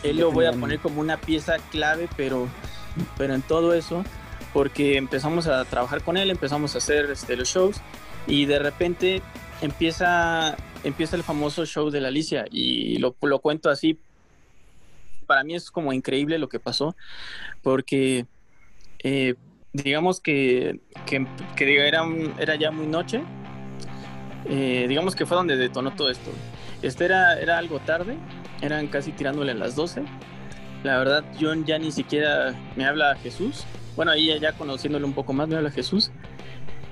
Él 0.02 0.18
lo 0.18 0.30
voy 0.30 0.46
a 0.46 0.52
poner 0.52 0.78
como 0.78 1.00
una 1.00 1.16
pieza 1.16 1.56
clave, 1.70 2.08
pero, 2.16 2.46
pero 3.16 3.34
en 3.34 3.42
todo 3.42 3.74
eso, 3.74 4.04
porque 4.52 4.96
empezamos 4.96 5.46
a 5.46 5.64
trabajar 5.64 6.02
con 6.02 6.16
él, 6.16 6.30
empezamos 6.30 6.74
a 6.74 6.78
hacer 6.78 7.10
este, 7.10 7.36
los 7.36 7.48
shows 7.48 7.80
y 8.26 8.44
de 8.44 8.58
repente 8.58 9.22
empieza, 9.60 10.56
empieza 10.84 11.16
el 11.16 11.22
famoso 11.22 11.66
show 11.66 11.90
de 11.90 12.00
la 12.00 12.08
Alicia 12.08 12.44
y 12.50 12.98
lo, 12.98 13.16
lo 13.22 13.38
cuento 13.40 13.70
así. 13.70 13.98
Para 15.26 15.44
mí 15.44 15.54
es 15.54 15.70
como 15.70 15.92
increíble 15.92 16.38
lo 16.38 16.48
que 16.48 16.60
pasó, 16.60 16.94
porque 17.62 18.26
eh, 19.02 19.34
digamos 19.72 20.20
que, 20.20 20.80
que, 21.06 21.26
era, 21.88 22.06
era 22.38 22.54
ya 22.56 22.70
muy 22.70 22.86
noche. 22.86 23.22
Eh, 24.46 24.86
digamos 24.88 25.14
que 25.14 25.26
fue 25.26 25.36
donde 25.36 25.56
detonó 25.56 25.92
todo 25.92 26.10
esto. 26.10 26.30
Este 26.82 27.04
era, 27.04 27.38
era 27.38 27.58
algo 27.58 27.80
tarde, 27.80 28.16
eran 28.62 28.86
casi 28.88 29.12
tirándole 29.12 29.52
a 29.52 29.54
las 29.54 29.74
12. 29.74 30.02
La 30.84 30.98
verdad, 30.98 31.24
yo 31.38 31.52
ya 31.54 31.78
ni 31.78 31.90
siquiera 31.90 32.54
me 32.76 32.86
habla 32.86 33.16
Jesús. 33.16 33.64
Bueno, 33.96 34.12
ahí 34.12 34.38
ya 34.38 34.52
conociéndole 34.52 35.04
un 35.04 35.12
poco 35.12 35.32
más 35.32 35.48
me 35.48 35.56
habla 35.56 35.70
Jesús. 35.70 36.12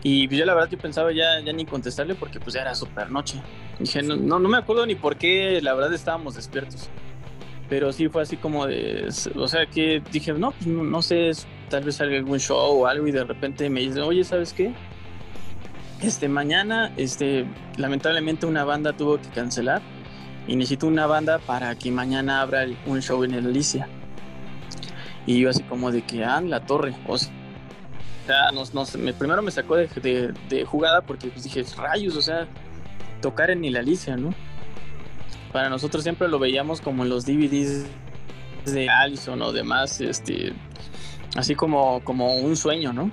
Y 0.03 0.29
yo 0.29 0.45
la 0.45 0.55
verdad 0.55 0.71
yo 0.71 0.79
pensaba 0.79 1.13
ya, 1.13 1.41
ya 1.41 1.53
ni 1.53 1.65
contestarle 1.65 2.15
porque 2.15 2.39
pues 2.39 2.55
ya 2.55 2.63
era 2.63 2.75
super 2.75 3.11
noche. 3.11 3.41
Dije, 3.79 4.03
no, 4.03 4.17
no, 4.17 4.39
no 4.39 4.49
me 4.49 4.59
acuerdo 4.59 4.87
ni 4.87 4.95
por 4.95 5.17
qué, 5.17 5.61
la 5.63 5.75
verdad 5.75 5.93
estábamos 5.95 6.35
despiertos. 6.35 6.89
Pero 7.69 7.93
sí 7.93 8.09
fue 8.09 8.23
así 8.23 8.37
como 8.37 8.67
de, 8.67 9.09
o 9.35 9.49
sea 9.49 9.67
que 9.67 10.03
dije, 10.13 10.33
no, 10.33 10.53
pues 10.53 10.67
no, 10.67 10.85
no 10.85 11.03
sé, 11.03 11.33
tal 11.69 11.85
vez 11.85 11.97
salga 11.97 12.17
algún 12.17 12.39
show 12.39 12.83
o 12.83 12.87
algo 12.87 13.07
y 13.07 13.13
de 13.13 13.25
repente 13.25 13.69
me 13.71 13.81
dicen, 13.81 14.03
oye, 14.03 14.25
¿sabes 14.25 14.53
qué? 14.53 14.73
Este, 16.03 16.29
mañana, 16.29 16.93
este, 16.97 17.47
lamentablemente 17.77 18.47
una 18.47 18.65
banda 18.65 18.93
tuvo 18.93 19.19
que 19.19 19.29
cancelar 19.31 19.81
y 20.47 20.57
necesito 20.57 20.87
una 20.87 21.07
banda 21.07 21.39
para 21.39 21.75
que 21.75 21.91
mañana 21.91 22.41
abra 22.41 22.67
un 22.87 23.01
show 23.01 23.25
en 23.25 23.35
el 23.35 23.47
Alicia. 23.47 23.89
Y 25.27 25.41
yo 25.41 25.51
así 25.51 25.63
como 25.65 25.91
de 25.91 26.03
que, 26.03 26.25
ah, 26.25 26.41
la 26.41 26.65
torre. 26.65 26.95
O 27.09 27.19
sea, 27.19 27.31
nos, 28.53 28.75
nos, 28.75 28.97
me, 28.97 29.13
primero 29.13 29.43
me 29.43 29.51
sacó 29.51 29.77
de, 29.77 29.89
de, 29.89 30.33
de, 30.49 30.65
jugada 30.65 31.03
porque 31.03 31.29
pues 31.29 31.45
dije, 31.45 31.65
rayos, 31.77 32.15
o 32.17 32.23
sea, 32.23 32.47
tocar 33.21 33.51
en 33.51 33.65
el 33.65 33.77
Alicia, 33.77 34.17
¿no? 34.17 34.35
Para 35.53 35.69
nosotros 35.69 36.03
siempre 36.03 36.29
lo 36.29 36.39
veíamos 36.39 36.81
como 36.81 37.03
en 37.03 37.09
los 37.09 37.25
DVDs 37.25 37.87
de 38.67 38.89
Allison 38.89 39.41
o 39.43 39.53
demás, 39.53 40.01
este, 40.01 40.53
así 41.37 41.55
como, 41.55 42.03
como 42.05 42.37
un 42.37 42.57
sueño, 42.57 42.93
¿no? 42.93 43.11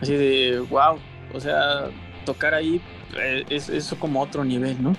Así 0.00 0.14
de, 0.14 0.60
wow, 0.70 0.98
o 1.34 1.40
sea, 1.40 1.90
tocar 2.24 2.54
ahí 2.54 2.80
eh, 3.16 3.44
es 3.50 3.68
eso 3.68 3.98
como 3.98 4.20
otro 4.20 4.44
nivel, 4.44 4.82
¿no? 4.82 4.94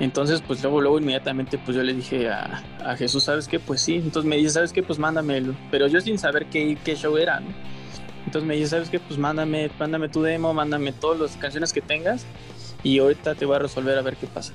Entonces, 0.00 0.42
pues 0.44 0.62
luego, 0.62 0.80
luego 0.80 0.98
inmediatamente, 0.98 1.58
pues 1.58 1.76
yo 1.76 1.82
le 1.82 1.94
dije 1.94 2.28
a, 2.28 2.62
a, 2.84 2.96
Jesús, 2.96 3.24
¿sabes 3.24 3.46
qué? 3.46 3.60
Pues 3.60 3.80
sí. 3.80 3.96
Entonces 3.96 4.24
me 4.28 4.36
dice, 4.36 4.50
¿sabes 4.50 4.72
qué? 4.72 4.82
Pues 4.82 4.98
mándamelo. 4.98 5.54
Pero 5.70 5.86
yo 5.86 6.00
sin 6.00 6.18
saber 6.18 6.46
qué, 6.46 6.76
qué 6.84 6.96
show 6.96 7.16
era, 7.16 7.40
¿no? 7.40 7.48
Entonces 8.26 8.48
me 8.48 8.56
dice, 8.56 8.70
¿sabes 8.70 8.90
qué? 8.90 8.98
Pues 8.98 9.18
mándame, 9.18 9.70
mándame 9.78 10.08
tu 10.08 10.22
demo, 10.22 10.52
mándame 10.52 10.92
todas 10.92 11.20
las 11.20 11.36
canciones 11.36 11.72
que 11.72 11.80
tengas 11.80 12.26
y 12.82 12.98
ahorita 12.98 13.34
te 13.34 13.44
voy 13.46 13.56
a 13.56 13.58
resolver 13.60 13.96
a 13.96 14.02
ver 14.02 14.16
qué 14.16 14.26
pasa. 14.26 14.52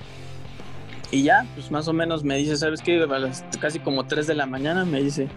Y 1.11 1.23
ya, 1.23 1.45
pues 1.55 1.71
más 1.71 1.87
o 1.87 1.93
menos 1.93 2.23
me 2.23 2.35
dice, 2.37 2.57
¿sabes 2.57 2.81
qué? 2.81 3.01
A 3.01 3.19
las 3.19 3.43
casi 3.59 3.79
como 3.79 4.05
3 4.05 4.27
de 4.27 4.35
la 4.35 4.45
mañana 4.45 4.85
me 4.85 5.01
dice, 5.01 5.27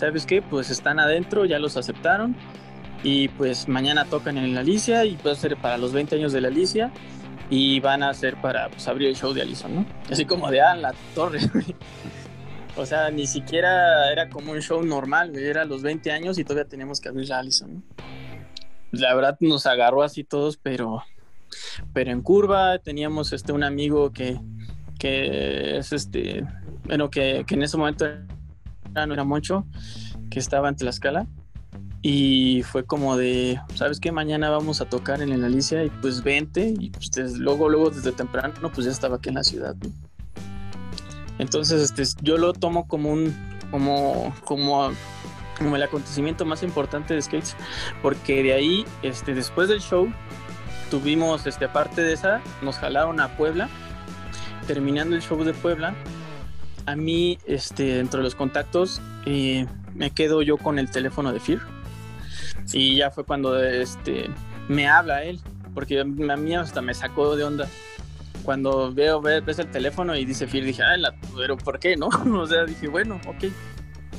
¿sabes 0.00 0.24
qué? 0.24 0.40
Pues 0.40 0.70
están 0.70 0.98
adentro, 0.98 1.44
ya 1.44 1.58
los 1.58 1.76
aceptaron 1.76 2.34
y 3.02 3.28
pues 3.28 3.68
mañana 3.68 4.06
tocan 4.06 4.38
en 4.38 4.54
la 4.54 4.60
Alicia 4.60 5.04
y 5.04 5.14
puede 5.16 5.36
ser 5.36 5.58
para 5.58 5.76
los 5.76 5.92
20 5.92 6.16
años 6.16 6.32
de 6.32 6.40
la 6.40 6.48
Alicia 6.48 6.90
y 7.50 7.80
van 7.80 8.02
a 8.02 8.14
ser 8.14 8.40
para 8.40 8.70
pues, 8.70 8.88
abrir 8.88 9.08
el 9.08 9.16
show 9.16 9.34
de 9.34 9.42
Alison, 9.42 9.74
¿no? 9.74 9.86
Así 10.10 10.24
como 10.24 10.50
de, 10.50 10.62
ah, 10.62 10.74
la 10.74 10.94
torre, 11.14 11.40
O 12.76 12.86
sea, 12.86 13.10
ni 13.10 13.26
siquiera 13.26 14.10
era 14.10 14.30
como 14.30 14.52
un 14.52 14.62
show 14.62 14.82
normal, 14.82 15.36
era 15.36 15.66
los 15.66 15.82
20 15.82 16.10
años 16.12 16.38
y 16.38 16.44
todavía 16.44 16.66
teníamos 16.66 16.98
que 16.98 17.10
abrir 17.10 17.28
la 17.28 17.40
Alison. 17.40 17.84
La 18.92 19.14
verdad 19.14 19.36
nos 19.40 19.66
agarró 19.66 20.02
así 20.02 20.24
todos, 20.24 20.56
pero, 20.56 21.02
pero 21.92 22.10
en 22.10 22.22
curva 22.22 22.78
teníamos 22.78 23.34
este, 23.34 23.52
un 23.52 23.64
amigo 23.64 24.12
que, 24.12 24.40
que 24.98 25.76
es 25.76 25.92
este, 25.92 26.46
bueno, 26.84 27.10
que, 27.10 27.44
que 27.46 27.54
en 27.54 27.64
ese 27.64 27.76
momento 27.76 28.06
no 28.94 29.14
era 29.14 29.24
mucho, 29.24 29.66
que 30.30 30.38
estaba 30.38 30.68
en 30.68 30.76
Tlaxcala. 30.76 31.26
Y 32.02 32.62
fue 32.62 32.84
como 32.84 33.16
de, 33.16 33.60
¿sabes 33.74 34.00
qué? 34.00 34.10
Mañana 34.10 34.48
vamos 34.48 34.80
a 34.80 34.86
tocar 34.86 35.20
en 35.20 35.38
la 35.38 35.46
Alicia 35.46 35.84
y 35.84 35.90
pues 35.90 36.22
vente. 36.22 36.74
Y 36.78 36.90
pues 36.90 37.36
luego, 37.38 37.68
luego 37.68 37.90
desde 37.90 38.12
temprano, 38.12 38.54
pues 38.72 38.86
ya 38.86 38.90
estaba 38.92 39.16
aquí 39.16 39.28
en 39.28 39.34
la 39.34 39.44
ciudad. 39.44 39.76
Entonces, 41.38 41.82
este, 41.82 42.04
yo 42.22 42.38
lo 42.38 42.52
tomo 42.52 42.86
como 42.86 43.10
un, 43.10 43.34
como, 43.70 44.34
como, 44.44 44.90
como 45.58 45.76
el 45.76 45.82
acontecimiento 45.82 46.44
más 46.44 46.62
importante 46.62 47.14
de 47.14 47.22
Skates, 47.22 47.56
porque 48.02 48.42
de 48.42 48.52
ahí, 48.52 48.84
este, 49.02 49.34
después 49.34 49.68
del 49.68 49.80
show, 49.80 50.10
tuvimos, 50.90 51.46
este, 51.46 51.66
aparte 51.66 52.02
de 52.02 52.14
esa, 52.14 52.40
nos 52.62 52.76
jalaron 52.76 53.20
a 53.20 53.36
Puebla. 53.36 53.68
Terminando 54.66 55.16
el 55.16 55.22
show 55.22 55.42
de 55.42 55.52
Puebla, 55.52 55.94
a 56.90 56.96
mí, 56.96 57.38
este, 57.46 57.94
dentro 57.94 58.18
de 58.18 58.24
los 58.24 58.34
contactos, 58.34 59.00
eh, 59.26 59.66
me 59.94 60.10
quedo 60.10 60.42
yo 60.42 60.56
con 60.56 60.78
el 60.78 60.90
teléfono 60.90 61.32
de 61.32 61.40
Fear. 61.40 61.60
Y 62.72 62.96
ya 62.96 63.10
fue 63.10 63.24
cuando 63.24 63.62
este, 63.62 64.28
me 64.68 64.88
habla 64.88 65.22
él, 65.24 65.40
porque 65.74 66.00
a 66.00 66.04
mí 66.04 66.54
hasta 66.54 66.82
me 66.82 66.94
sacó 66.94 67.36
de 67.36 67.44
onda. 67.44 67.68
Cuando 68.42 68.92
veo, 68.92 69.20
ves 69.20 69.58
el 69.58 69.70
teléfono 69.70 70.16
y 70.16 70.24
dice 70.24 70.46
Fear, 70.46 70.64
dije, 70.64 70.82
ay, 70.82 71.02
pero 71.36 71.56
¿por 71.56 71.78
qué 71.78 71.96
no? 71.96 72.08
o 72.38 72.46
sea, 72.46 72.64
dije, 72.64 72.88
bueno, 72.88 73.20
ok, 73.26 73.44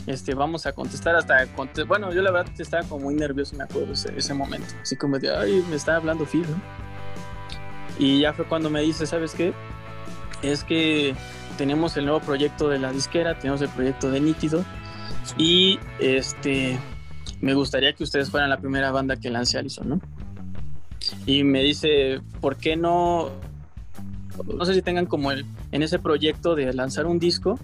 este, 0.07 0.33
vamos 0.33 0.65
a 0.65 0.73
contestar 0.73 1.15
hasta, 1.15 1.47
bueno, 1.87 2.13
yo 2.13 2.21
la 2.21 2.31
verdad 2.31 2.53
estaba 2.57 2.83
como 2.83 3.05
muy 3.05 3.15
nervioso, 3.15 3.55
me 3.55 3.63
acuerdo 3.63 3.93
ese, 3.93 4.33
momento, 4.33 4.73
así 4.81 4.95
como 4.95 5.19
de, 5.19 5.35
ay, 5.35 5.63
me 5.69 5.75
está 5.75 5.95
hablando 5.97 6.25
Fear. 6.25 6.45
Y 7.99 8.21
ya 8.21 8.33
fue 8.33 8.45
cuando 8.45 8.69
me 8.69 8.81
dice, 8.81 9.05
¿sabes 9.05 9.33
qué? 9.33 9.53
Es 10.41 10.63
que 10.63 11.15
tenemos 11.57 11.95
el 11.97 12.05
nuevo 12.05 12.19
proyecto 12.19 12.69
de 12.69 12.79
la 12.79 12.91
disquera, 12.91 13.37
tenemos 13.37 13.61
el 13.61 13.69
proyecto 13.69 14.09
de 14.09 14.19
Nítido 14.19 14.65
y 15.37 15.79
este 15.99 16.79
me 17.41 17.53
gustaría 17.53 17.93
que 17.93 18.03
ustedes 18.03 18.29
fueran 18.29 18.49
la 18.49 18.57
primera 18.57 18.91
banda 18.91 19.15
que 19.15 19.29
lance 19.29 19.57
Allison, 19.57 19.89
¿no? 19.89 20.01
Y 21.25 21.43
me 21.43 21.61
dice, 21.63 22.21
¿por 22.39 22.57
qué 22.57 22.75
no? 22.75 23.29
No 24.45 24.65
sé 24.65 24.73
si 24.73 24.81
tengan 24.81 25.07
como 25.07 25.31
el, 25.31 25.45
en 25.71 25.83
ese 25.83 25.99
proyecto 25.99 26.55
de 26.55 26.71
lanzar 26.73 27.05
un 27.05 27.19
disco 27.19 27.59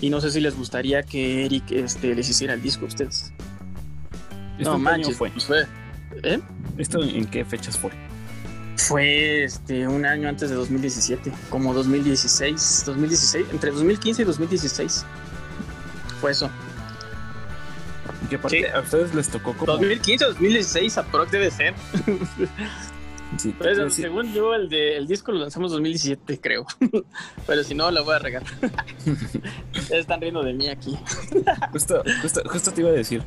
y 0.00 0.10
no 0.10 0.20
sé 0.20 0.30
si 0.30 0.40
les 0.40 0.56
gustaría 0.56 1.02
que 1.02 1.44
Eric 1.44 1.70
este, 1.72 2.14
les 2.14 2.28
hiciera 2.28 2.54
el 2.54 2.62
disco 2.62 2.84
a 2.84 2.88
ustedes. 2.88 3.32
no 4.58 4.78
manches, 4.78 5.16
fue? 5.16 5.30
Pues 5.30 5.44
fue 5.44 5.66
¿eh? 6.22 6.40
¿Esto 6.78 7.02
en 7.02 7.26
qué 7.26 7.44
fechas 7.44 7.78
fue? 7.78 7.90
Fue 8.88 9.44
este, 9.44 9.86
un 9.86 10.06
año 10.06 10.28
antes 10.28 10.48
de 10.48 10.56
2017, 10.56 11.32
como 11.50 11.74
2016, 11.74 12.84
2016, 12.86 13.46
entre 13.52 13.70
2015 13.72 14.22
y 14.22 14.24
2016. 14.24 15.04
Fue 16.20 16.30
eso. 16.30 16.50
Que 18.28 18.36
aparte 18.36 18.70
a 18.70 18.80
ustedes 18.80 19.14
les 19.14 19.28
tocó 19.28 19.54
como. 19.56 19.72
2015 19.72 20.24
2016 20.24 20.98
aprox 20.98 21.30
debe 21.30 21.50
ser. 21.50 21.74
Sí, 23.36 23.54
pues, 23.56 23.94
según 23.94 24.32
yo, 24.32 24.54
el, 24.54 24.68
de, 24.68 24.96
el 24.96 25.06
disco 25.06 25.30
lo 25.30 25.38
lanzamos 25.38 25.70
2017, 25.72 26.40
creo. 26.40 26.66
Pero 27.46 27.62
si 27.62 27.74
no, 27.74 27.90
lo 27.90 28.04
voy 28.04 28.14
a 28.14 28.18
regar. 28.18 28.42
están 29.90 30.20
riendo 30.20 30.42
de 30.42 30.52
mí 30.52 30.68
aquí. 30.68 30.98
justo, 31.72 32.02
justo, 32.22 32.42
justo 32.46 32.72
te 32.72 32.80
iba 32.80 32.90
a 32.90 32.94
decir 32.94 33.22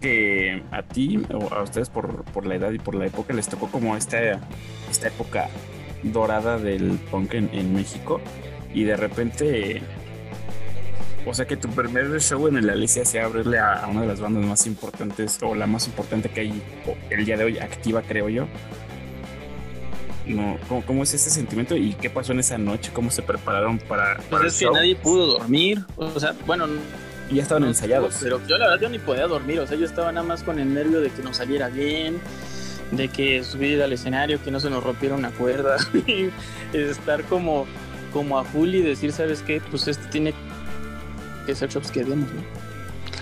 que 0.00 0.62
a 0.70 0.82
ti 0.82 1.22
o 1.32 1.52
a 1.52 1.62
ustedes 1.62 1.90
por, 1.90 2.24
por 2.24 2.46
la 2.46 2.56
edad 2.56 2.72
y 2.72 2.78
por 2.78 2.94
la 2.94 3.06
época 3.06 3.32
les 3.32 3.48
tocó 3.48 3.68
como 3.68 3.96
esta, 3.96 4.40
esta 4.90 5.08
época 5.08 5.48
dorada 6.02 6.58
del 6.58 6.98
punk 7.10 7.34
en, 7.34 7.50
en 7.52 7.74
México 7.74 8.20
y 8.74 8.84
de 8.84 8.96
repente 8.96 9.82
o 11.26 11.34
sea 11.34 11.44
que 11.44 11.56
tu 11.56 11.68
primer 11.68 12.20
show 12.20 12.46
en 12.46 12.56
el 12.56 12.70
Alicia 12.70 13.04
sea 13.04 13.24
abrirle 13.24 13.58
a, 13.58 13.84
una 13.90 14.02
de 14.02 14.06
las 14.06 14.20
bandas 14.20 14.44
más 14.44 14.66
importantes 14.68 15.38
o 15.42 15.56
la 15.56 15.66
más 15.66 15.88
importante 15.88 16.28
que 16.28 16.42
hay 16.42 16.62
el 17.10 17.24
día 17.24 17.36
de 17.36 17.44
hoy 17.44 17.58
activa, 17.58 18.02
creo 18.02 18.28
yo. 18.28 18.46
No, 20.24 20.56
¿cómo, 20.86 21.02
es 21.02 21.14
ese 21.14 21.30
sentimiento 21.30 21.76
y 21.76 21.94
qué 21.94 22.10
pasó 22.10 22.32
en 22.32 22.40
esa 22.40 22.58
noche? 22.58 22.92
¿Cómo 22.92 23.10
se 23.10 23.22
prepararon 23.22 23.78
para, 23.78 24.18
pues 24.30 24.44
es 24.44 24.58
que 24.58 24.70
nadie 24.70 24.94
pudo 24.94 25.26
dormir. 25.26 25.84
O 25.96 26.18
sea, 26.18 26.34
bueno, 26.46 26.66
y 27.30 27.36
ya 27.36 27.42
estaban 27.42 27.64
ensayados. 27.64 28.18
Pero 28.22 28.40
yo 28.46 28.58
la 28.58 28.66
verdad 28.66 28.82
yo 28.82 28.88
ni 28.88 28.98
podía 28.98 29.26
dormir, 29.26 29.60
o 29.60 29.66
sea, 29.66 29.76
yo 29.76 29.86
estaba 29.86 30.12
nada 30.12 30.26
más 30.26 30.42
con 30.42 30.58
el 30.58 30.72
nervio 30.72 31.00
de 31.00 31.10
que 31.10 31.22
nos 31.22 31.36
saliera 31.38 31.68
bien. 31.68 32.20
de 32.92 33.08
que 33.08 33.42
subir 33.42 33.82
al 33.82 33.92
escenario, 33.92 34.40
que 34.40 34.52
no 34.52 34.60
se 34.60 34.70
nos 34.70 34.84
rompiera 34.84 35.16
una 35.16 35.32
cuerda, 35.32 35.76
y 36.06 36.30
estar 36.72 37.24
como, 37.24 37.66
como 38.12 38.38
a 38.38 38.44
full 38.44 38.74
y 38.74 38.80
decir, 38.80 39.10
¿sabes 39.10 39.42
qué? 39.42 39.60
Pues 39.70 39.88
este 39.88 40.06
tiene 40.08 40.32
que 41.46 41.54
ser 41.54 41.68
shops 41.68 41.90
que 41.90 42.04
demos, 42.04 42.28
¿no? 42.32 42.42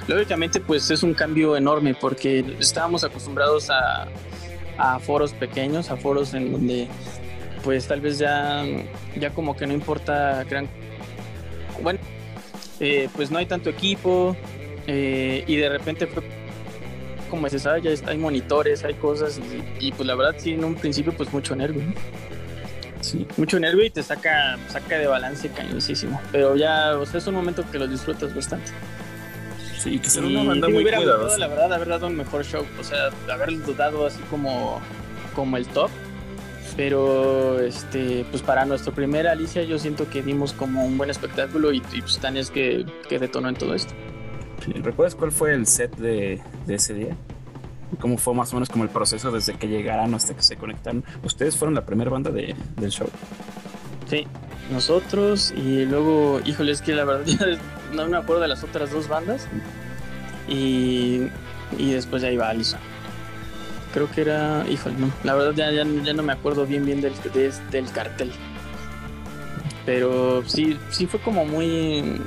Lógicamente, 0.07 0.61
pues 0.61 0.91
es 0.91 1.03
un 1.03 1.15
cambio 1.15 1.57
enorme 1.57 1.95
porque 1.95 2.45
estábamos 2.59 3.05
acostumbrados 3.05 3.71
a, 3.71 4.07
a 4.77 4.99
foros 4.99 5.33
pequeños, 5.33 5.91
a 5.91 5.97
foros 5.97 6.35
en 6.35 6.53
donde 6.53 6.89
pues 7.63 7.89
tal 7.89 8.03
vez 8.03 8.19
ya, 8.19 8.65
ya 9.19 9.31
como 9.31 9.57
que 9.57 9.67
no 9.67 9.73
importa 9.73 10.45
gran... 10.45 10.69
Bueno, 11.83 11.99
eh, 12.81 13.09
pues 13.15 13.31
no 13.31 13.39
hay 13.39 13.47
tanto 13.47 13.71
equipo 13.71 14.37
eh, 14.87 15.45
y 15.47 15.57
de 15.57 15.69
repente 15.69 16.07
fue 16.07 16.23
como 17.31 17.47
dices, 17.47 17.67
ah, 17.67 17.79
ya 17.79 17.91
hay 18.07 18.17
monitores, 18.17 18.85
hay 18.85 18.95
cosas 18.95 19.41
y, 19.81 19.91
pues 19.93 20.07
la 20.07 20.15
verdad 20.15 20.37
sí 20.39 20.53
en 20.53 20.63
un 20.65 20.77
principio 20.77 21.13
pues 21.17 21.33
mucho 21.33 21.57
nervio. 21.57 21.83
Sí, 23.01 23.27
mucho 23.37 23.59
nervio 23.59 23.85
y 23.85 23.91
te 23.91 24.03
saca, 24.03 24.57
saca 24.69 24.99
de 24.99 25.07
balance 25.07 25.49
cañosísimo. 25.49 26.21
Pero 26.31 26.55
ya, 26.57 26.97
o 26.97 27.05
sea, 27.05 27.19
es 27.19 27.27
un 27.27 27.35
momento 27.35 27.69
que 27.71 27.79
lo 27.79 27.89
disfrutas 27.89 28.35
bastante. 28.35 28.71
Sí, 29.77 29.99
que 29.99 30.09
ser 30.09 30.25
una 30.25 30.45
banda 30.45 30.69
muy 30.69 30.83
hubiera 30.83 31.01
la 31.01 31.49
verdad, 31.49 31.73
haber 31.73 31.89
dado 31.89 32.07
un 32.07 32.17
mejor 32.17 32.45
show. 32.45 32.65
O 32.81 32.85
sea, 32.85 33.11
haber 33.31 33.51
dado 33.77 34.07
así 34.07 34.21
como, 34.31 34.81
como 35.35 35.57
el 35.57 35.67
top. 35.67 35.91
Pero, 36.77 37.61
este, 37.61 38.25
pues 38.31 38.43
para 38.43 38.65
nuestro 38.65 38.93
primer 38.93 39.29
Alicia, 39.29 39.63
yo 39.63 39.79
siento 39.79 40.09
que 40.11 40.23
dimos 40.23 40.53
como 40.53 40.85
un 40.85 40.99
buen 40.99 41.09
espectáculo 41.09 41.73
y, 41.73 41.81
pues 41.81 42.19
tan 42.19 42.37
es 42.37 42.51
que, 42.51 42.85
que 43.09 43.19
detonó 43.19 43.49
en 43.49 43.55
todo 43.55 43.75
esto. 43.75 43.95
¿Recuerdas 44.67 45.15
cuál 45.15 45.31
fue 45.31 45.55
el 45.55 45.67
set 45.67 45.97
de, 45.97 46.43
de 46.67 46.75
ese 46.75 46.95
día? 46.95 47.17
¿Cómo 48.01 48.19
fue 48.19 48.35
más 48.35 48.53
o 48.53 48.57
menos 48.57 48.69
como 48.69 48.83
el 48.85 48.91
proceso 48.91 49.31
desde 49.31 49.55
que 49.55 49.69
llegaron 49.69 50.15
hasta 50.15 50.35
que 50.35 50.43
se 50.43 50.57
conectaron? 50.57 51.05
¿Ustedes 51.23 51.57
fueron 51.57 51.75
la 51.75 51.87
primera 51.87 52.11
banda 52.11 52.31
de, 52.31 52.57
del 52.77 52.91
show? 52.91 53.09
Sí, 54.09 54.27
nosotros 54.73 55.53
y 55.57 55.85
luego, 55.85 56.41
híjole, 56.45 56.73
es 56.73 56.83
que 56.83 56.93
la 56.93 57.05
verdad 57.05 57.59
no 57.95 58.07
me 58.07 58.17
acuerdo 58.17 58.43
de 58.43 58.49
las 58.49 58.65
otras 58.65 58.91
dos 58.91 59.09
bandas. 59.09 59.47
Y, 60.49 61.29
y 61.79 61.93
después 61.93 62.23
ya 62.23 62.31
iba 62.31 62.49
Alison. 62.49 62.81
Creo 63.95 64.11
que 64.11 64.23
era, 64.23 64.67
híjole, 64.69 64.97
no, 64.99 65.13
la 65.23 65.35
verdad 65.37 65.55
ya, 65.55 65.71
ya, 65.71 66.13
no 66.13 66.23
me 66.25 66.33
acuerdo 66.33 66.67
bien 66.67 66.85
bien 66.85 67.01
del, 67.01 67.15
del 67.71 67.91
cartel. 67.93 68.33
Pero 69.87 70.43
sí, 70.49 70.77
sí 70.91 71.07
fue 71.07 71.21
como 71.21 71.45
muy, 71.45 72.21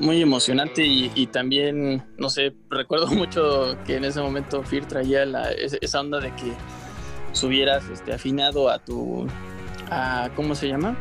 muy 0.00 0.22
emocionante 0.22 0.82
y, 0.82 1.26
también, 1.26 2.02
no 2.16 2.30
sé, 2.30 2.54
recuerdo 2.70 3.06
mucho 3.08 3.76
que 3.84 3.96
en 3.96 4.06
ese 4.06 4.22
momento 4.22 4.62
Fear 4.62 4.86
traía 4.86 5.26
la, 5.26 5.52
esa 5.52 6.00
onda 6.00 6.20
de 6.20 6.34
que 6.36 6.54
subieras 7.32 7.84
este, 7.92 8.14
afinado 8.14 8.70
a 8.70 8.78
tu, 8.78 9.26
a, 9.90 10.30
¿cómo 10.34 10.54
se 10.54 10.68
llama? 10.68 10.96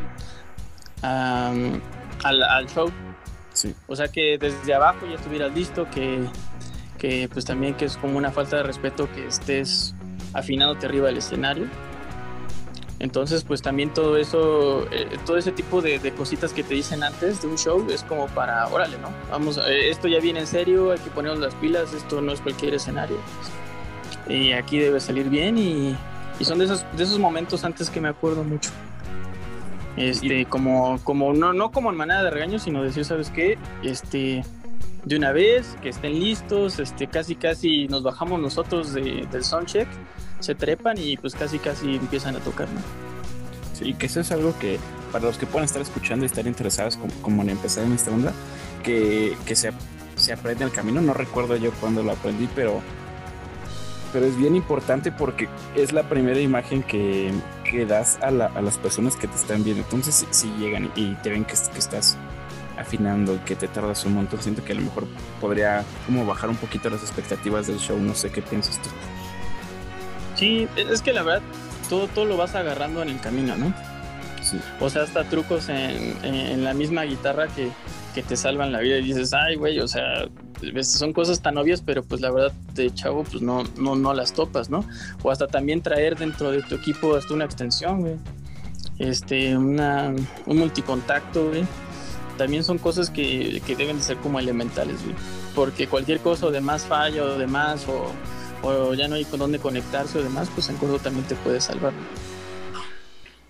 al, 1.02 2.68
show. 2.68 2.92
Sí. 3.54 3.74
O 3.88 3.96
sea 3.96 4.10
que 4.10 4.38
desde 4.38 4.74
abajo 4.74 5.06
ya 5.08 5.16
estuvieras 5.16 5.54
listo, 5.56 5.90
que, 5.90 6.20
que 7.04 7.28
pues 7.28 7.44
también 7.44 7.74
que 7.74 7.84
es 7.84 7.98
como 7.98 8.18
una 8.18 8.32
falta 8.32 8.56
de 8.56 8.64
respeto 8.64 9.10
que 9.14 9.28
estés 9.28 9.94
afinándote 10.32 10.86
arriba 10.86 11.08
del 11.08 11.18
escenario. 11.18 11.66
Entonces, 13.00 13.44
pues 13.44 13.62
también 13.62 13.94
todo 13.94 14.16
eso, 14.16 14.88
eh, 14.90 15.18
todo 15.26 15.36
ese 15.36 15.52
tipo 15.52 15.82
de, 15.82 16.00
cositas 16.16 16.54
que 16.54 16.64
te 16.64 16.76
dicen 16.76 17.04
antes 17.04 17.42
de 17.42 17.50
un 17.50 17.58
show 17.58 17.86
es 17.90 18.04
como 18.04 18.28
para, 18.28 18.66
órale, 18.70 18.98
¿no? 19.00 19.10
Vamos, 19.30 19.58
eh, 19.58 19.90
esto 19.90 20.08
ya 20.08 20.22
viene 20.22 20.40
en 20.40 20.48
serio, 20.48 20.92
hay 20.94 21.00
que 21.00 21.10
ponernos 21.10 21.42
las 21.42 21.54
pilas, 21.56 21.92
esto 21.94 22.22
no 22.22 22.32
es 22.32 22.40
cualquier 22.40 22.74
escenario. 22.74 23.18
Y 24.30 24.54
aquí 24.54 24.80
debe 24.80 25.02
salir 25.02 25.30
bien 25.30 25.58
y, 25.58 25.98
y 26.40 26.46
son 26.46 26.60
de 26.60 26.66
esos, 26.66 26.86
de 26.96 27.04
esos 27.04 27.20
momentos 27.20 27.66
antes 27.66 27.90
que 27.90 28.00
me 28.00 28.08
acuerdo 28.08 28.46
mucho. 28.46 28.70
Este, 29.98 30.46
como, 30.46 30.98
como, 31.04 31.34
no, 31.34 31.52
no 31.52 31.70
como 31.70 31.90
en 31.90 31.98
manera 31.98 32.24
de 32.24 32.30
regaño, 32.30 32.60
sino 32.60 32.82
decir, 32.82 33.04
¿sabes 33.04 33.30
qué? 33.30 33.58
Este, 33.84 34.46
de 35.06 35.18
una 35.18 35.32
vez, 35.32 35.76
que 35.82 35.90
estén 35.90 36.20
listos, 36.20 36.80
este, 36.80 37.08
casi 37.08 37.36
casi 37.36 37.88
nos 37.88 38.04
bajamos 38.04 38.40
nosotros 38.40 38.94
de, 38.94 39.28
del 39.32 39.44
soundcheck, 39.44 39.88
se 40.40 40.56
trepan 40.56 40.98
y 40.98 41.18
pues 41.18 41.36
casi 41.36 41.60
casi 41.60 41.96
empiezan 41.96 42.36
a 42.36 42.40
tocar, 42.40 42.68
¿no? 42.70 42.82
Sí, 43.74 43.94
que 43.96 44.06
eso 44.06 44.22
es 44.22 44.32
algo 44.32 44.58
que 44.60 44.80
para 45.12 45.26
los 45.26 45.38
que 45.38 45.46
puedan 45.46 45.66
estar 45.66 45.82
escuchando 45.82 46.26
y 46.26 46.28
estar 46.28 46.48
interesados 46.48 46.98
como, 47.22 47.42
en 47.42 47.50
empezar 47.50 47.84
en 47.84 47.94
esta 47.94 48.12
onda, 48.12 48.34
que, 48.84 49.36
que 49.46 49.56
se, 49.56 49.72
se 50.16 50.34
aprende 50.34 50.64
el 50.64 50.72
camino, 50.72 51.02
no 51.02 51.14
recuerdo 51.14 51.56
yo 51.56 51.72
cuándo 51.74 52.04
lo 52.04 52.12
aprendí, 52.12 52.48
pero 52.56 52.82
pero 54.12 54.28
es 54.28 54.38
bien 54.38 54.56
importante 54.56 55.12
porque 55.12 55.50
es 55.76 55.92
la 55.92 56.08
primera 56.08 56.40
imagen 56.40 56.84
que, 56.84 57.32
que 57.70 57.88
das 57.88 58.20
a, 58.22 58.30
la, 58.30 58.46
a, 58.46 58.62
las 58.62 58.78
personas 58.78 59.16
que 59.16 59.28
te 59.28 59.36
están 59.36 59.64
viendo. 59.64 59.82
Entonces, 59.82 60.28
si, 60.30 60.48
llegan 60.60 60.92
y 60.96 61.16
te 61.16 61.32
ven 61.32 61.44
que, 61.46 61.56
que 61.56 61.80
estás 61.80 62.16
afinando 62.78 63.44
que 63.46 63.56
te 63.56 63.68
tardas 63.68 64.06
un 64.06 64.14
montón, 64.14 64.42
siento 64.42 64.64
que 64.64 64.74
a 64.74 64.76
lo 64.76 64.82
mejor 64.82 65.08
podría 65.40 65.84
como 66.06 66.26
bajar 66.26 66.50
un 66.50 66.56
poquito 66.58 66.90
las 66.90 67.02
expectativas 67.02 67.68
del 67.68 67.78
show. 67.78 68.00
No 68.00 68.16
sé 68.16 68.32
qué 68.32 68.42
piensas 68.42 68.82
tú. 68.82 68.90
Sí, 70.36 70.68
es 70.76 71.02
que 71.02 71.14
la 71.14 71.24
verdad, 71.24 71.42
todo, 71.90 72.08
todo 72.08 72.26
lo 72.26 72.38
vas 72.38 72.56
agarrando 72.56 73.02
en 73.02 73.10
el 73.10 73.20
camino, 73.20 73.56
¿no? 73.56 73.74
Sí. 74.42 74.60
O 74.80 74.90
sea, 74.90 75.04
hasta 75.04 75.24
trucos 75.26 75.70
en, 75.70 76.18
en 76.24 76.64
la 76.64 76.74
misma 76.74 77.04
guitarra 77.04 77.48
que, 77.48 77.70
que 78.14 78.24
te 78.24 78.38
salvan 78.38 78.72
la 78.72 78.80
vida 78.80 78.98
y 78.98 79.04
dices, 79.04 79.34
ay, 79.34 79.56
güey, 79.56 79.80
o 79.80 79.88
sea, 79.88 80.28
son 80.82 81.14
cosas 81.14 81.42
tan 81.42 81.58
obvias, 81.58 81.82
pero 81.82 82.04
pues 82.04 82.22
la 82.22 82.32
verdad 82.32 82.52
de 82.74 82.94
chavo 82.94 83.24
pues 83.24 83.42
no, 83.42 83.64
no, 83.78 83.96
no 83.96 84.14
las 84.14 84.34
topas, 84.34 84.70
¿no? 84.70 84.86
O 85.24 85.32
hasta 85.32 85.48
también 85.48 85.82
traer 85.82 86.18
dentro 86.18 86.52
de 86.52 86.62
tu 86.62 86.76
equipo 86.76 87.16
hasta 87.16 87.34
una 87.34 87.46
extensión, 87.46 88.02
güey. 88.02 88.16
Este, 89.00 89.58
una, 89.58 90.14
un 90.46 90.58
multicontacto, 90.58 91.50
güey. 91.50 91.66
También 92.38 92.64
son 92.64 92.78
cosas 92.78 93.10
que, 93.10 93.62
que 93.66 93.76
deben 93.76 93.98
de 93.98 94.04
ser 94.04 94.18
como 94.18 94.40
elementales, 94.40 95.04
güey. 95.04 95.16
Porque 95.56 95.88
cualquier 95.88 96.20
cosa 96.20 96.48
o 96.48 96.52
de 96.52 96.62
más 96.62 96.86
falla 96.86 97.24
o 97.24 97.38
de 97.38 97.48
más 97.48 97.86
o, 97.88 98.12
o 98.68 98.94
ya 98.94 99.08
no 99.08 99.16
hay 99.16 99.26
con 99.26 99.40
dónde 99.40 99.60
conectarse 99.60 100.18
o 100.18 100.24
demás, 100.24 100.50
pues 100.54 100.70
en 100.70 100.78
corto 100.78 101.00
también 101.00 101.26
te 101.28 101.36
puede 101.36 101.62
salvar. 101.62 101.94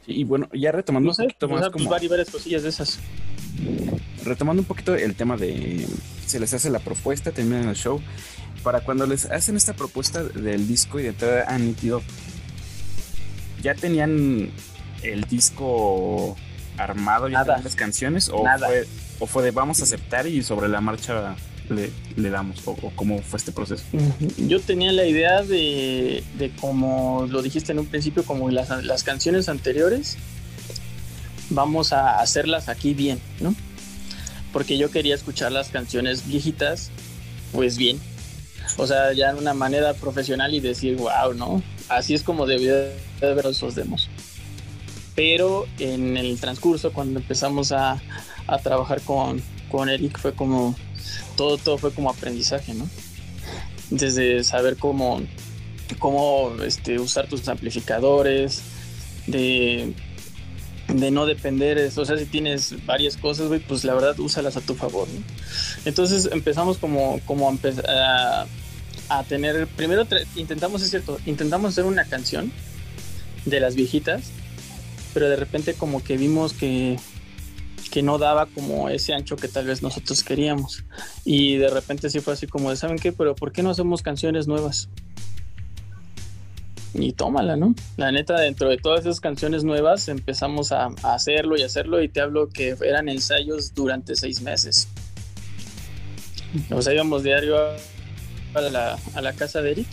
y 0.05 0.23
bueno, 0.23 0.49
ya 0.53 0.71
retomando 0.71 1.07
no 1.07 1.13
sé, 1.13 1.23
un 1.23 1.27
poquito 1.29 1.49
más 1.49 1.69
pues, 1.69 2.09
varias 2.09 2.29
cosillas 2.29 2.63
de 2.63 2.69
esas 2.69 2.99
retomando 4.23 4.61
un 4.61 4.67
poquito 4.67 4.95
el 4.95 5.15
tema 5.15 5.37
de 5.37 5.87
se 6.25 6.39
les 6.39 6.53
hace 6.53 6.69
la 6.69 6.79
propuesta, 6.79 7.31
terminan 7.31 7.69
el 7.69 7.75
show. 7.75 8.01
Para 8.63 8.81
cuando 8.81 9.05
les 9.05 9.25
hacen 9.25 9.57
esta 9.57 9.73
propuesta 9.73 10.23
del 10.23 10.67
disco 10.67 10.99
y 10.99 11.03
de 11.03 11.09
entrada 11.09 11.45
a 11.47 11.57
Nítido, 11.57 12.01
¿ya 13.61 13.75
tenían 13.75 14.51
el 15.01 15.23
disco 15.25 16.37
armado, 16.77 17.27
ya 17.27 17.43
tenían 17.43 17.63
las 17.63 17.75
canciones? 17.75 18.29
¿O 18.29 18.43
fue, 18.43 18.87
¿O 19.19 19.27
fue 19.27 19.43
de 19.43 19.51
vamos 19.51 19.79
a 19.81 19.83
aceptar 19.83 20.27
y 20.27 20.41
sobre 20.43 20.67
la 20.67 20.81
marcha 20.81 21.35
le, 21.69 21.91
le 22.15 22.29
damos? 22.29 22.61
O, 22.65 22.75
cómo 22.95 23.21
fue 23.21 23.37
este 23.37 23.51
proceso? 23.51 23.83
Yo 24.37 24.59
tenía 24.59 24.91
la 24.91 25.05
idea 25.05 25.43
de, 25.43 26.23
de 26.37 26.51
como 26.55 27.27
lo 27.29 27.41
dijiste 27.41 27.71
en 27.71 27.79
un 27.79 27.85
principio, 27.85 28.23
como 28.23 28.49
las, 28.49 28.83
las 28.83 29.03
canciones 29.03 29.49
anteriores, 29.49 30.17
vamos 31.49 31.93
a 31.93 32.19
hacerlas 32.19 32.69
aquí 32.69 32.93
bien, 32.93 33.19
¿no? 33.39 33.55
porque 34.53 34.77
yo 34.77 34.91
quería 34.91 35.15
escuchar 35.15 35.51
las 35.51 35.69
canciones 35.69 36.25
viejitas, 36.27 36.91
pues 37.51 37.75
bien. 37.75 37.99
O 38.77 38.87
sea, 38.87 39.11
ya 39.11 39.31
en 39.31 39.37
una 39.37 39.53
manera 39.53 39.93
profesional 39.95 40.53
y 40.53 40.61
decir, 40.61 40.95
wow, 40.95 41.33
¿no? 41.35 41.61
Así 41.89 42.13
es 42.13 42.23
como 42.23 42.45
debía 42.45 42.75
de 42.75 42.93
ver 43.19 43.47
esos 43.47 43.75
demos. 43.75 44.09
Pero 45.15 45.67
en 45.79 46.17
el 46.17 46.39
transcurso, 46.39 46.91
cuando 46.91 47.19
empezamos 47.19 47.71
a, 47.71 48.01
a 48.47 48.57
trabajar 48.59 49.01
con, 49.01 49.41
con 49.69 49.89
Eric, 49.89 50.17
fue 50.17 50.33
como, 50.33 50.75
todo, 51.35 51.57
todo 51.57 51.77
fue 51.77 51.93
como 51.93 52.09
aprendizaje, 52.09 52.73
¿no? 52.73 52.89
Desde 53.89 54.43
saber 54.43 54.77
cómo, 54.77 55.21
cómo 55.99 56.51
este, 56.65 56.99
usar 56.99 57.27
tus 57.27 57.47
amplificadores, 57.47 58.63
de 59.27 59.93
de 60.87 61.11
no 61.11 61.25
depender, 61.25 61.91
o 61.95 62.05
sea, 62.05 62.17
si 62.17 62.25
tienes 62.25 62.85
varias 62.85 63.17
cosas, 63.17 63.47
güey, 63.47 63.59
pues 63.59 63.83
la 63.83 63.93
verdad 63.93 64.19
úsalas 64.19 64.57
a 64.57 64.61
tu 64.61 64.75
favor, 64.75 65.07
¿no? 65.07 65.21
Entonces 65.85 66.29
empezamos 66.31 66.77
como, 66.77 67.19
como 67.25 67.49
a, 67.49 68.45
a, 69.09 69.23
tener, 69.23 69.67
primero 69.67 70.05
intentamos, 70.35 70.81
es 70.81 70.89
cierto, 70.89 71.19
intentamos 71.25 71.71
hacer 71.71 71.85
una 71.85 72.05
canción 72.05 72.51
de 73.45 73.59
las 73.59 73.75
viejitas, 73.75 74.31
pero 75.13 75.29
de 75.29 75.35
repente 75.35 75.73
como 75.73 76.03
que 76.03 76.17
vimos 76.17 76.53
que, 76.53 76.97
que 77.91 78.01
no 78.01 78.17
daba 78.17 78.47
como 78.47 78.89
ese 78.89 79.13
ancho 79.13 79.35
que 79.35 79.47
tal 79.47 79.67
vez 79.67 79.81
nosotros 79.81 80.23
queríamos. 80.23 80.83
Y 81.23 81.57
de 81.57 81.69
repente 81.69 82.09
sí 82.09 82.19
fue 82.19 82.33
así 82.33 82.47
como 82.47 82.69
de, 82.69 82.75
¿saben 82.75 82.97
qué? 82.97 83.11
Pero 83.11 83.35
¿por 83.35 83.51
qué 83.51 83.63
no 83.63 83.69
hacemos 83.69 84.01
canciones 84.01 84.47
nuevas? 84.47 84.89
y 86.93 87.13
tómala, 87.13 87.55
¿no? 87.55 87.73
La 87.97 88.11
neta, 88.11 88.39
dentro 88.39 88.69
de 88.69 88.77
todas 88.77 89.01
esas 89.01 89.19
canciones 89.19 89.63
nuevas 89.63 90.07
empezamos 90.07 90.71
a, 90.71 90.87
hacerlo 91.03 91.57
y 91.57 91.63
hacerlo 91.63 92.01
y 92.01 92.07
te 92.07 92.21
hablo 92.21 92.49
que 92.49 92.75
eran 92.81 93.09
ensayos 93.09 93.73
durante 93.73 94.15
seis 94.15 94.41
meses. 94.41 94.87
Sea, 96.81 96.93
íbamos 96.93 97.23
diario 97.23 97.57
a 98.53 98.61
la, 98.61 98.99
a 99.15 99.21
la 99.21 99.33
casa 99.33 99.61
de 99.61 99.71
Eric 99.71 99.87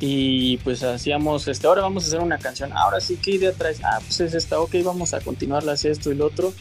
Y 0.00 0.58
pues 0.58 0.82
hacíamos, 0.82 1.48
este, 1.48 1.66
ahora 1.66 1.82
vamos 1.82 2.04
a 2.04 2.06
hacer 2.08 2.20
una 2.20 2.38
canción, 2.38 2.72
ahora 2.72 3.00
sí, 3.00 3.18
¿qué 3.22 3.32
idea 3.32 3.52
traes? 3.52 3.80
Ah, 3.82 3.98
pues 4.00 4.20
es 4.20 4.34
esta, 4.34 4.60
ok, 4.60 4.76
vamos 4.84 5.12
a 5.12 5.20
continuarla 5.20 5.72
así, 5.72 5.88
esto 5.88 6.10
y 6.10 6.14
lo 6.14 6.26
otro, 6.26 6.52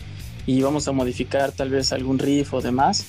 y 0.46 0.62
vamos 0.62 0.88
a 0.88 0.92
modificar 0.92 1.52
tal 1.52 1.70
vez 1.70 1.94
algún 1.94 2.20
riff 2.20 2.54
o 2.54 2.62
demás, 2.62 3.06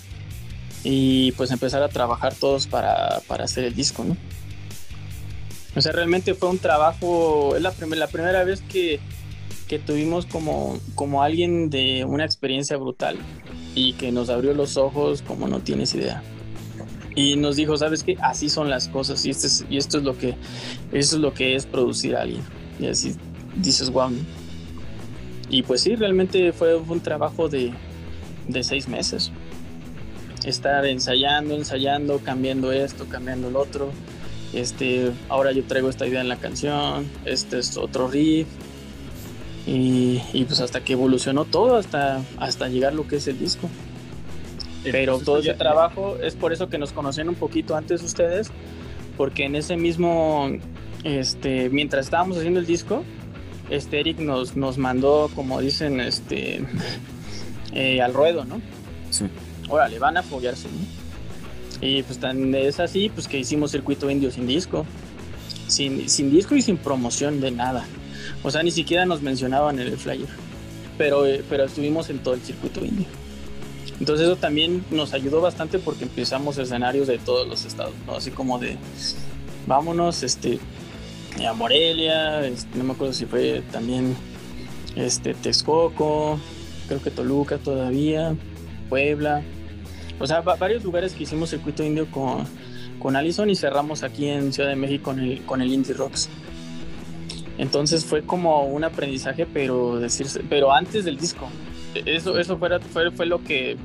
y 0.85 1.33
pues 1.33 1.51
empezar 1.51 1.83
a 1.83 1.89
trabajar 1.89 2.35
todos 2.35 2.67
para, 2.67 3.21
para 3.27 3.45
hacer 3.45 3.65
el 3.65 3.75
disco, 3.75 4.05
¿no? 4.05 4.17
O 5.75 5.81
sea, 5.81 5.93
realmente 5.93 6.35
fue 6.35 6.49
un 6.51 6.59
trabajo, 6.59 7.57
es 7.57 7.63
la, 7.63 7.75
la 7.97 8.07
primera 8.07 8.45
vez 8.45 8.63
que, 8.63 9.01
que 9.67 9.79
tuvimos 9.79 10.25
como, 10.25 10.79
como 10.95 11.23
alguien 11.23 11.69
de 11.69 12.05
una 12.05 12.25
experiencia 12.25 12.77
brutal 12.77 13.19
y 13.75 13.95
que 13.95 14.13
nos 14.13 14.31
abrió 14.31 14.55
los 14.55 14.77
ojos 14.77 15.23
como 15.23 15.49
no 15.49 15.61
tienes 15.61 15.95
idea 15.95 16.23
y 17.17 17.35
nos 17.37 17.57
dijo, 17.57 17.77
¿sabes 17.79 18.05
qué? 18.05 18.17
Así 18.21 18.51
son 18.51 18.69
las 18.69 18.89
cosas 18.89 19.25
y, 19.25 19.31
este 19.31 19.49
y 19.71 19.79
esto 19.79 19.99
es 19.99 20.05
lo 20.05 20.17
que 20.17 20.37
eso 20.93 21.17
es 21.17 21.23
lo 21.23 21.33
que 21.33 21.57
es 21.57 21.67
producir 21.67 22.15
a 22.15 22.23
alguien. 22.23 22.43
Y 22.79 22.87
así 22.87 23.17
dices, 23.57 23.91
wow. 23.91 24.11
Y 25.49 25.63
pues 25.63 25.81
sí, 25.81 25.97
realmente 25.97 26.53
fue 26.53 26.77
un 26.77 27.01
trabajo 27.01 27.49
de, 27.49 27.73
de 28.47 28.63
seis 28.63 28.87
meses. 28.87 29.33
Estar 30.45 30.85
ensayando, 30.85 31.55
ensayando, 31.55 32.19
cambiando 32.19 32.71
esto, 32.71 33.07
cambiando 33.09 33.49
el 33.49 33.57
otro. 33.57 33.91
Este, 34.53 35.11
ahora 35.31 35.53
yo 35.53 35.65
traigo 35.65 35.89
esta 35.89 36.07
idea 36.07 36.21
en 36.21 36.29
la 36.29 36.37
canción, 36.37 37.07
este 37.25 37.59
es 37.59 37.79
otro 37.79 38.09
riff. 38.09 38.47
Y, 39.67 40.23
y 40.33 40.45
pues 40.45 40.61
hasta 40.61 40.85
que 40.85 40.93
evolucionó 40.93 41.45
todo, 41.47 41.77
hasta, 41.77 42.23
hasta 42.37 42.69
llegar 42.69 42.95
lo 42.95 43.09
que 43.09 43.17
es 43.17 43.27
el 43.27 43.39
disco. 43.39 43.71
Pero 44.93 45.19
todo 45.19 45.39
ese 45.39 45.55
trabajo 45.55 46.17
es 46.23 46.35
por 46.35 46.53
eso 46.53 46.69
que 46.69 46.79
nos 46.79 46.93
conocían 46.93 47.29
un 47.29 47.35
poquito 47.35 47.77
antes 47.77 48.03
ustedes, 48.03 48.51
porque 49.17 49.45
en 49.45 49.57
ese 49.57 49.77
mismo, 49.77 50.49
este, 51.05 51.69
mientras 51.71 52.07
estábamos 52.07 52.39
haciendo 52.39 52.61
el 52.61 52.67
disco, 52.67 53.05
este 53.71 54.01
Eric 54.01 54.19
nos, 54.19 54.57
nos 54.57 54.79
mandó, 54.79 55.31
como 55.35 55.61
dicen, 55.61 56.01
este, 56.01 56.65
eh, 57.73 58.01
al 58.01 58.15
ruedo, 58.15 58.45
¿no? 58.45 58.61
Sí. 59.11 59.27
Órale, 59.69 59.99
van 59.99 60.17
a 60.17 60.23
foguearse, 60.23 60.69
¿no? 60.69 61.87
Y 61.87 62.03
pues 62.05 62.19
tan 62.19 62.55
es 62.55 62.81
así, 62.81 63.11
pues 63.11 63.29
que 63.29 63.39
hicimos 63.39 63.73
circuito 63.73 64.11
indio 64.11 64.31
sin 64.31 64.47
disco, 64.47 64.87
sin, 65.67 66.09
sin 66.09 66.31
disco 66.31 66.55
y 66.55 66.63
sin 66.63 66.79
promoción 66.79 67.41
de 67.41 67.51
nada. 67.51 67.85
O 68.43 68.51
sea, 68.51 68.63
ni 68.63 68.71
siquiera 68.71 69.05
nos 69.05 69.21
mencionaban 69.21 69.79
en 69.79 69.89
el 69.89 69.97
flyer, 69.99 70.29
pero, 70.97 71.27
eh, 71.27 71.45
pero 71.49 71.65
estuvimos 71.65 72.09
en 72.09 72.21
todo 72.21 72.35
el 72.35 72.41
circuito 72.41 72.85
indio. 72.85 73.07
Entonces 73.99 74.27
eso 74.27 74.37
también 74.37 74.85
nos 74.91 75.15
ayudó 75.15 75.41
bastante 75.41 75.79
porque 75.79 76.05
empezamos 76.05 76.59
escenarios 76.59 77.07
de 77.07 77.19
todos 77.19 77.49
los 77.49 77.65
estados, 77.65 77.95
¿no? 78.07 78.15
Así 78.17 78.31
como 78.31 78.59
de, 78.59 78.77
vámonos, 79.67 80.23
este, 80.23 80.59
a 81.47 81.53
Morelia, 81.55 82.47
este, 82.47 82.79
no 82.79 82.85
me 82.85 82.93
acuerdo 82.93 83.15
si 83.15 83.25
fue 83.25 83.63
también, 83.73 84.15
este, 84.97 85.35
Texcoco, 85.35 86.39
creo 86.89 87.03
que 87.03 87.11
Toluca 87.11 87.59
todavía, 87.59 88.35
Puebla, 88.91 89.43
o 90.19 90.27
sea, 90.27 90.41
varios 90.41 90.85
lugares 90.85 91.13
que 91.13 91.25
hicimos 91.25 91.51
circuito 91.51 91.83
indio 91.83 92.11
con, 92.11 92.47
con 92.99 93.17
Allison 93.17 93.51
y 93.51 93.57
cerramos 93.57 94.03
aquí 94.03 94.29
en 94.29 94.53
Ciudad 94.53 94.71
de 94.71 94.77
México 94.77 95.05
con 95.05 95.21
el, 95.21 95.43
con 95.45 95.61
el 95.61 95.73
Indie 95.73 95.95
Rocks. 95.95 96.29
Entonces 97.59 98.05
fue 98.05 98.23
como 98.23 98.65
un 98.65 98.85
aprendizaje, 98.85 99.47
pero 99.47 99.99
decirse, 99.99 100.43
pero 100.49 100.73
antes 100.73 101.05
del 101.05 101.17
disco, 101.17 101.49
eso, 102.05 102.39
eso 102.39 102.59
fue, 102.59 103.11
fue 103.11 103.27
lo 103.27 103.43
que 103.43 103.77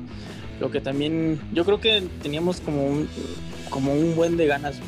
lo 0.60 0.70
que 0.70 0.80
también 0.80 1.40
yo 1.52 1.64
creo 1.64 1.80
que 1.80 2.02
teníamos 2.22 2.60
como 2.60 2.84
un 2.84 3.08
como 3.70 3.92
un 3.92 4.14
buen 4.14 4.36
de 4.36 4.46
ganas 4.46 4.80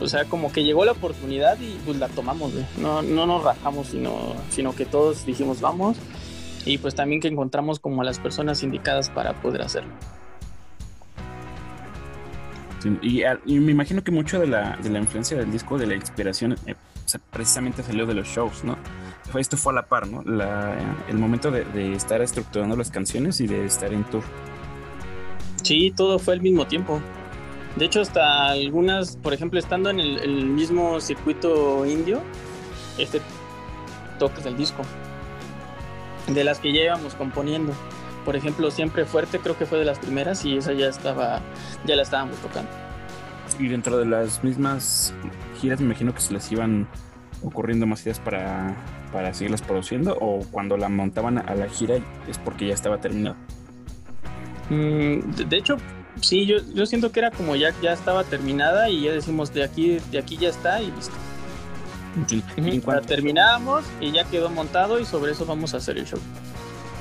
o 0.00 0.08
sea 0.08 0.24
como 0.24 0.50
que 0.50 0.64
llegó 0.64 0.84
la 0.84 0.92
oportunidad 0.92 1.60
y 1.60 1.76
pues 1.84 1.98
la 1.98 2.08
tomamos 2.08 2.52
no 2.78 3.02
no 3.02 3.26
nos 3.26 3.44
rajamos 3.44 3.88
sino 3.88 4.34
sino 4.50 4.74
que 4.74 4.86
todos 4.86 5.24
dijimos 5.26 5.60
vamos 5.60 5.96
y 6.66 6.78
pues 6.78 6.94
también 6.94 7.20
que 7.20 7.28
encontramos 7.28 7.78
como 7.78 8.02
a 8.02 8.04
las 8.04 8.18
personas 8.18 8.62
indicadas 8.62 9.08
para 9.08 9.40
poder 9.40 9.62
hacerlo. 9.62 9.92
Y, 13.00 13.22
me 13.58 13.72
imagino 13.72 14.04
que 14.04 14.12
mucho 14.12 14.38
de 14.38 14.46
la, 14.46 14.76
de 14.76 14.90
la 14.90 14.98
influencia 14.98 15.36
del 15.36 15.50
disco 15.50 15.78
de 15.78 15.86
la 15.86 15.94
inspiración 15.94 16.56
eh, 16.66 16.74
precisamente 17.30 17.82
salió 17.82 18.06
de 18.06 18.14
los 18.14 18.26
shows 18.26 18.64
no 18.64 18.76
esto 19.38 19.56
fue 19.56 19.72
a 19.72 19.76
la 19.76 19.86
par, 19.86 20.06
¿no? 20.06 20.22
el 21.08 21.18
momento 21.18 21.50
de, 21.50 21.94
estar 21.94 22.22
estructurando 22.22 22.76
las 22.76 22.90
canciones 22.90 23.40
y 23.40 23.46
de 23.46 23.64
estar 23.64 23.92
en 23.92 24.04
tour. 24.04 24.22
Sí, 25.62 25.92
todo 25.94 26.18
fue 26.18 26.34
al 26.34 26.40
mismo 26.40 26.66
tiempo. 26.66 27.00
De 27.76 27.84
hecho, 27.84 28.00
hasta 28.00 28.48
algunas, 28.48 29.16
por 29.16 29.34
ejemplo, 29.34 29.58
estando 29.58 29.90
en 29.90 30.00
el, 30.00 30.46
mismo 30.46 31.00
circuito 31.00 31.84
indio, 31.84 32.22
este 32.98 33.20
toques 34.18 34.44
del 34.44 34.56
disco. 34.56 34.82
De 36.28 36.42
las 36.44 36.58
que 36.58 36.72
ya 36.72 36.82
íbamos 36.82 37.14
componiendo. 37.14 37.72
Por 38.24 38.34
ejemplo, 38.34 38.70
Siempre 38.70 39.04
Fuerte 39.04 39.38
creo 39.38 39.56
que 39.56 39.66
fue 39.66 39.78
de 39.78 39.84
las 39.84 39.98
primeras 39.98 40.44
y 40.44 40.56
esa 40.56 40.72
ya 40.72 40.88
estaba, 40.88 41.40
ya 41.84 41.94
la 41.94 42.02
estábamos 42.02 42.36
tocando. 42.38 42.70
Y 43.58 43.68
dentro 43.68 43.98
de 43.98 44.06
las 44.06 44.42
mismas 44.42 45.14
giras 45.56 45.80
me 45.80 45.86
imagino 45.86 46.14
que 46.14 46.20
se 46.20 46.32
les 46.32 46.50
iban 46.52 46.86
ocurriendo 47.42 47.86
más 47.86 48.02
ideas 48.02 48.20
para, 48.20 48.74
para 49.12 49.34
seguirlas 49.34 49.62
produciendo 49.62 50.16
o 50.20 50.40
cuando 50.50 50.76
la 50.76 50.88
montaban 50.88 51.38
a 51.38 51.54
la 51.54 51.68
gira 51.68 51.96
es 52.28 52.38
porque 52.38 52.66
ya 52.68 52.74
estaba 52.74 53.00
terminado? 53.00 53.36
Mm, 54.70 55.30
de 55.48 55.56
hecho, 55.56 55.76
sí, 56.20 56.46
yo, 56.46 56.58
yo 56.74 56.86
siento 56.86 57.12
que 57.12 57.20
era 57.20 57.30
como 57.30 57.56
ya, 57.56 57.72
ya 57.82 57.92
estaba 57.92 58.24
terminada 58.24 58.88
y 58.88 59.02
ya 59.02 59.12
decimos 59.12 59.52
de 59.52 59.64
aquí, 59.64 59.98
de 60.10 60.18
aquí 60.18 60.36
ya 60.36 60.48
está 60.48 60.82
y 60.82 60.90
listo. 60.90 61.14
Y 62.56 62.80
terminamos 63.06 63.84
y 64.00 64.10
ya 64.10 64.24
quedó 64.24 64.48
montado 64.48 64.98
y 64.98 65.04
sobre 65.04 65.32
eso 65.32 65.44
vamos 65.44 65.74
a 65.74 65.76
hacer 65.76 65.98
el 65.98 66.06
show. 66.06 66.18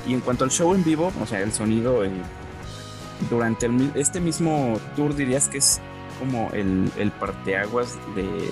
Y 0.06 0.14
en 0.14 0.20
cuanto 0.20 0.44
al 0.44 0.52
show 0.52 0.76
en 0.76 0.84
vivo, 0.84 1.12
o 1.22 1.26
sea, 1.26 1.40
el 1.42 1.54
sonido, 1.54 2.04
eh, 2.04 2.12
durante 3.30 3.70
este 3.96 4.20
mismo 4.20 4.78
tour 4.96 5.16
dirías 5.16 5.48
que 5.48 5.60
es 5.60 5.80
como 6.20 6.50
el, 6.52 6.92
el 6.98 7.12
parteaguas 7.12 7.98
de, 8.16 8.50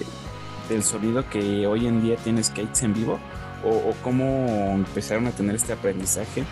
del 0.69 0.84
sonido 0.84 1.30
que 1.30 1.67
hoy 1.67 1.88
en 1.88 2.02
día 2.02 2.15
tiene 2.17 2.43
Skates 2.43 2.84
en 2.84 2.93
vivo 2.93 3.19
o, 3.63 3.93
cómo 4.04 4.73
empezaron 4.76 5.28
a 5.28 5.32
tener 5.32 5.56
este 5.56 5.73
aprendizaje 5.73 6.43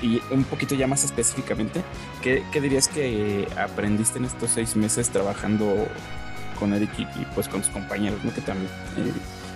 y 0.00 0.20
un 0.30 0.44
poquito 0.44 0.74
ya 0.74 0.86
más 0.86 1.04
específicamente, 1.04 1.82
¿qué, 2.22 2.44
dirías 2.60 2.86
que 2.86 3.48
aprendiste 3.56 4.18
en 4.18 4.26
estos 4.26 4.50
seis 4.50 4.76
meses 4.76 5.08
trabajando 5.10 5.74
con 6.58 6.72
Eric 6.72 6.90
y, 6.98 7.24
pues 7.34 7.48
con 7.48 7.62
tus 7.62 7.70
compañeros, 7.70 8.22
¿no? 8.22 8.32
que 8.32 8.42
también 8.42 8.70
eh, 8.98 9.12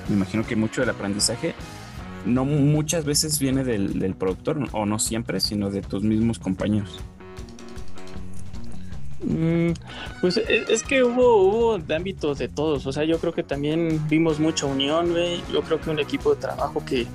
me 0.09 0.17
imagino 0.17 0.45
que 0.45 0.57
mucho 0.57 0.81
del 0.81 0.91
aprendizaje 0.91 1.55
no 2.27 2.45
muchas 2.45 3.05
veces 3.05 3.39
viene 3.39 3.65
del, 3.65 3.99
del 3.99 4.15
productor 4.15 4.59
o 4.73 4.87
no 4.87 4.99
siempre, 4.99 5.41
sino 5.41 5.71
de 5.71 5.83
tus 5.83 6.03
mismos 6.03 6.39
compañeros. 6.39 7.01
Mm, 9.23 9.73
pues 10.21 10.39
e, 10.39 10.65
es 10.69 10.83
que 10.83 11.03
hubo, 11.05 11.37
hubo 11.37 11.79
de 11.79 11.95
ámbitos 11.95 12.39
de 12.39 12.49
todos, 12.49 12.87
o 12.87 12.93
sea, 12.93 13.05
yo 13.05 13.19
creo 13.19 13.35
que 13.35 13.43
también 13.43 14.09
vimos 14.09 14.41
mucha 14.41 14.67
unión, 14.67 15.11
güey. 15.11 15.43
Yo 15.53 15.63
creo 15.63 15.81
que 15.81 15.91
un 15.91 15.99
equipo 15.99 16.35
de 16.35 16.41
trabajo 16.41 16.83
que, 16.85 17.07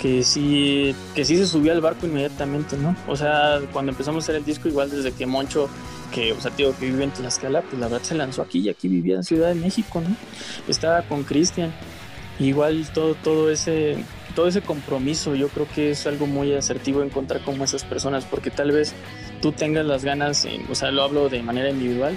que 0.00 0.22
sí, 0.24 0.94
que 1.14 1.24
sí 1.24 1.36
se 1.36 1.46
subió 1.46 1.72
al 1.72 1.80
barco 1.80 2.06
inmediatamente, 2.06 2.76
¿no? 2.76 2.96
O 3.06 3.16
sea, 3.16 3.60
cuando 3.72 3.92
empezamos 3.92 4.24
a 4.24 4.26
hacer 4.26 4.36
el 4.36 4.44
disco, 4.44 4.68
igual 4.68 4.90
desde 4.90 5.12
que 5.12 5.26
Moncho, 5.26 5.68
que, 6.12 6.32
o 6.32 6.40
sea, 6.40 6.50
tío, 6.50 6.76
que 6.76 6.86
vive 6.86 7.04
en 7.04 7.10
Tlaxcala, 7.10 7.62
pues 7.62 7.80
la 7.80 7.88
verdad 7.88 8.04
se 8.04 8.14
lanzó 8.14 8.42
aquí 8.42 8.60
y 8.60 8.68
aquí 8.68 8.88
vivía 8.88 9.16
en 9.16 9.24
Ciudad 9.24 9.48
de 9.48 9.54
México, 9.54 10.00
¿no? 10.00 10.14
Estaba 10.68 11.02
con 11.02 11.22
Cristian. 11.24 11.72
Igual 12.40 12.86
todo, 12.92 13.14
todo 13.14 13.50
ese 13.50 13.96
todo 14.34 14.48
ese 14.48 14.62
compromiso 14.62 15.34
yo 15.34 15.48
creo 15.48 15.66
que 15.74 15.90
es 15.90 16.06
algo 16.06 16.26
muy 16.26 16.54
asertivo 16.54 17.02
encontrar 17.02 17.42
como 17.42 17.64
esas 17.64 17.84
personas 17.84 18.24
porque 18.24 18.50
tal 18.50 18.72
vez 18.72 18.94
tú 19.40 19.52
tengas 19.52 19.86
las 19.86 20.04
ganas, 20.04 20.46
o 20.70 20.74
sea, 20.74 20.90
lo 20.90 21.02
hablo 21.02 21.28
de 21.28 21.42
manera 21.42 21.70
individual, 21.70 22.16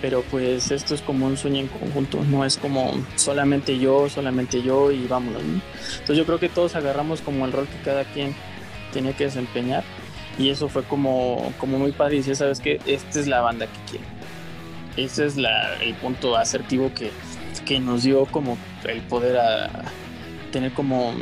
pero 0.00 0.22
pues 0.30 0.70
esto 0.70 0.94
es 0.94 1.02
como 1.02 1.26
un 1.26 1.36
sueño 1.36 1.60
en 1.60 1.68
conjunto, 1.68 2.24
no 2.24 2.44
es 2.44 2.56
como 2.56 2.92
solamente 3.16 3.78
yo, 3.78 4.08
solamente 4.08 4.62
yo 4.62 4.90
y 4.90 5.06
vámonos. 5.06 5.42
Entonces 5.42 6.16
yo 6.16 6.24
creo 6.24 6.38
que 6.38 6.48
todos 6.48 6.74
agarramos 6.76 7.20
como 7.20 7.44
el 7.44 7.52
rol 7.52 7.66
que 7.68 7.78
cada 7.82 8.04
quien 8.04 8.34
tenía 8.92 9.12
que 9.12 9.24
desempeñar 9.24 9.84
y 10.38 10.50
eso 10.50 10.68
fue 10.68 10.84
como, 10.84 11.52
como 11.58 11.78
muy 11.78 11.92
padre 11.92 12.16
y 12.16 12.18
decía, 12.18 12.34
sabes 12.34 12.60
que 12.60 12.80
esta 12.86 13.20
es 13.20 13.26
la 13.26 13.40
banda 13.40 13.66
que 13.66 13.90
quiero. 13.90 14.04
Ese 14.96 15.26
es 15.26 15.36
la, 15.36 15.74
el 15.82 15.94
punto 15.94 16.36
asertivo 16.36 16.92
que, 16.94 17.10
que 17.66 17.78
nos 17.78 18.02
dio 18.02 18.24
como 18.26 18.56
el 18.84 19.00
poder 19.02 19.36
a, 19.36 19.84
tener 20.48 20.72
como, 20.72 21.12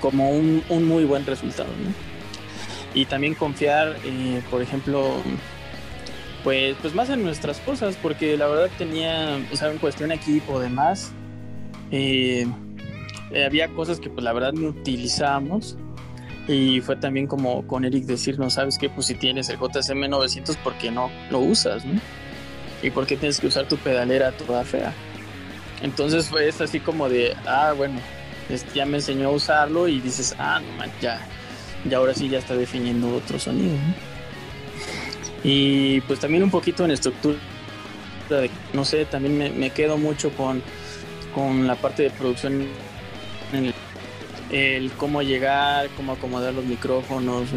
como 0.00 0.30
un, 0.30 0.62
un 0.68 0.84
muy 0.84 1.04
buen 1.04 1.24
resultado. 1.26 1.70
¿no? 1.82 2.08
y 2.94 3.06
también 3.06 3.34
confiar, 3.34 3.96
eh, 4.04 4.42
por 4.50 4.62
ejemplo, 4.62 5.16
pues, 6.44 6.76
pues 6.80 6.94
más 6.94 7.10
en 7.10 7.22
nuestras 7.22 7.58
cosas, 7.60 7.96
porque 8.00 8.36
la 8.36 8.46
verdad 8.46 8.70
tenía, 8.78 9.38
o 9.52 9.56
sea, 9.56 9.70
en 9.70 9.78
cuestión 9.78 10.12
equipo 10.12 10.58
demás, 10.58 11.12
eh, 11.90 12.46
eh, 13.30 13.44
había 13.44 13.68
cosas 13.68 14.00
que 14.00 14.10
pues 14.10 14.24
la 14.24 14.32
verdad 14.32 14.52
no 14.52 14.68
utilizábamos 14.68 15.76
y 16.46 16.80
fue 16.80 16.96
también 16.96 17.26
como 17.26 17.66
con 17.66 17.84
Eric 17.84 18.04
decirnos, 18.04 18.54
sabes 18.54 18.78
que 18.78 18.88
pues 18.88 19.06
si 19.06 19.14
tienes 19.14 19.48
el 19.50 19.58
JSM 19.58 20.08
900, 20.08 20.56
¿por 20.56 20.74
qué 20.74 20.90
no 20.90 21.10
lo 21.30 21.40
usas? 21.40 21.84
¿no? 21.84 22.00
¿Y 22.82 22.90
por 22.90 23.06
qué 23.06 23.16
tienes 23.16 23.38
que 23.38 23.46
usar 23.48 23.68
tu 23.68 23.76
pedalera 23.76 24.32
toda 24.32 24.64
fea? 24.64 24.92
Entonces 25.82 26.28
fue 26.28 26.48
así 26.48 26.80
como 26.80 27.08
de, 27.08 27.36
ah, 27.46 27.74
bueno, 27.76 28.00
ya 28.74 28.86
me 28.86 28.98
enseñó 28.98 29.28
a 29.28 29.32
usarlo 29.32 29.88
y 29.88 30.00
dices, 30.00 30.34
ah, 30.38 30.60
no 30.60 30.72
man, 30.78 30.90
ya, 31.00 31.20
ya 31.88 31.98
ahora 31.98 32.14
sí 32.14 32.28
ya 32.28 32.38
está 32.38 32.54
definiendo 32.56 33.14
otro 33.14 33.38
sonido. 33.38 33.76
Y 35.44 36.00
pues 36.02 36.18
también 36.18 36.42
un 36.42 36.50
poquito 36.50 36.84
en 36.84 36.90
estructura, 36.90 37.38
no 38.72 38.84
sé, 38.84 39.04
también 39.04 39.58
me, 39.58 39.70
quedo 39.70 39.96
mucho 39.96 40.30
con, 40.30 40.62
con 41.34 41.66
la 41.66 41.76
parte 41.76 42.04
de 42.04 42.10
producción, 42.10 42.66
el, 44.50 44.90
cómo 44.96 45.22
llegar, 45.22 45.88
cómo 45.96 46.12
acomodar 46.12 46.54
los 46.54 46.64
micrófonos, 46.64 47.48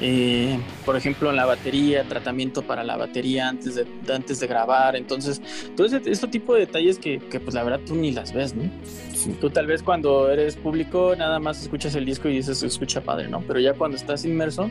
eh, 0.00 0.58
por 0.84 0.96
ejemplo, 0.96 1.30
en 1.30 1.36
la 1.36 1.46
batería, 1.46 2.04
tratamiento 2.04 2.62
para 2.62 2.82
la 2.82 2.96
batería 2.96 3.48
antes 3.48 3.76
de, 3.76 3.86
antes 4.12 4.40
de 4.40 4.46
grabar. 4.48 4.96
Entonces, 4.96 5.40
todo 5.76 5.86
ese, 5.86 6.02
este 6.06 6.26
tipo 6.26 6.54
de 6.54 6.60
detalles 6.60 6.98
que, 6.98 7.18
que, 7.18 7.38
pues 7.38 7.54
la 7.54 7.62
verdad 7.62 7.80
tú 7.86 7.94
ni 7.94 8.10
las 8.10 8.32
ves, 8.32 8.54
¿no? 8.54 8.64
Tú 9.40 9.50
tal 9.50 9.66
vez 9.66 9.82
cuando 9.82 10.30
eres 10.30 10.56
público 10.56 11.14
nada 11.16 11.38
más 11.38 11.62
escuchas 11.62 11.94
el 11.94 12.04
disco 12.04 12.28
y 12.28 12.36
dices, 12.36 12.62
escucha 12.62 13.00
padre, 13.02 13.28
¿no? 13.28 13.42
Pero 13.42 13.60
ya 13.60 13.74
cuando 13.74 13.96
estás 13.96 14.24
inmerso, 14.24 14.70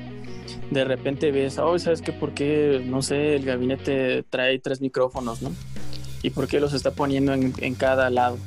de 0.70 0.84
repente 0.86 1.32
ves, 1.32 1.58
oh, 1.58 1.78
¿sabes 1.80 2.02
qué? 2.02 2.12
¿Por 2.12 2.34
qué, 2.34 2.82
no 2.86 3.02
sé, 3.02 3.36
el 3.36 3.46
gabinete 3.46 4.24
trae 4.30 4.60
tres 4.60 4.82
micrófonos, 4.82 5.42
¿no? 5.42 5.52
¿Y 6.24 6.30
por 6.32 6.48
qué 6.48 6.60
los 6.60 6.74
está 6.74 6.92
poniendo 6.92 7.34
en, 7.34 7.54
en 7.60 7.76
cada 7.76 8.10
lado? 8.10 8.38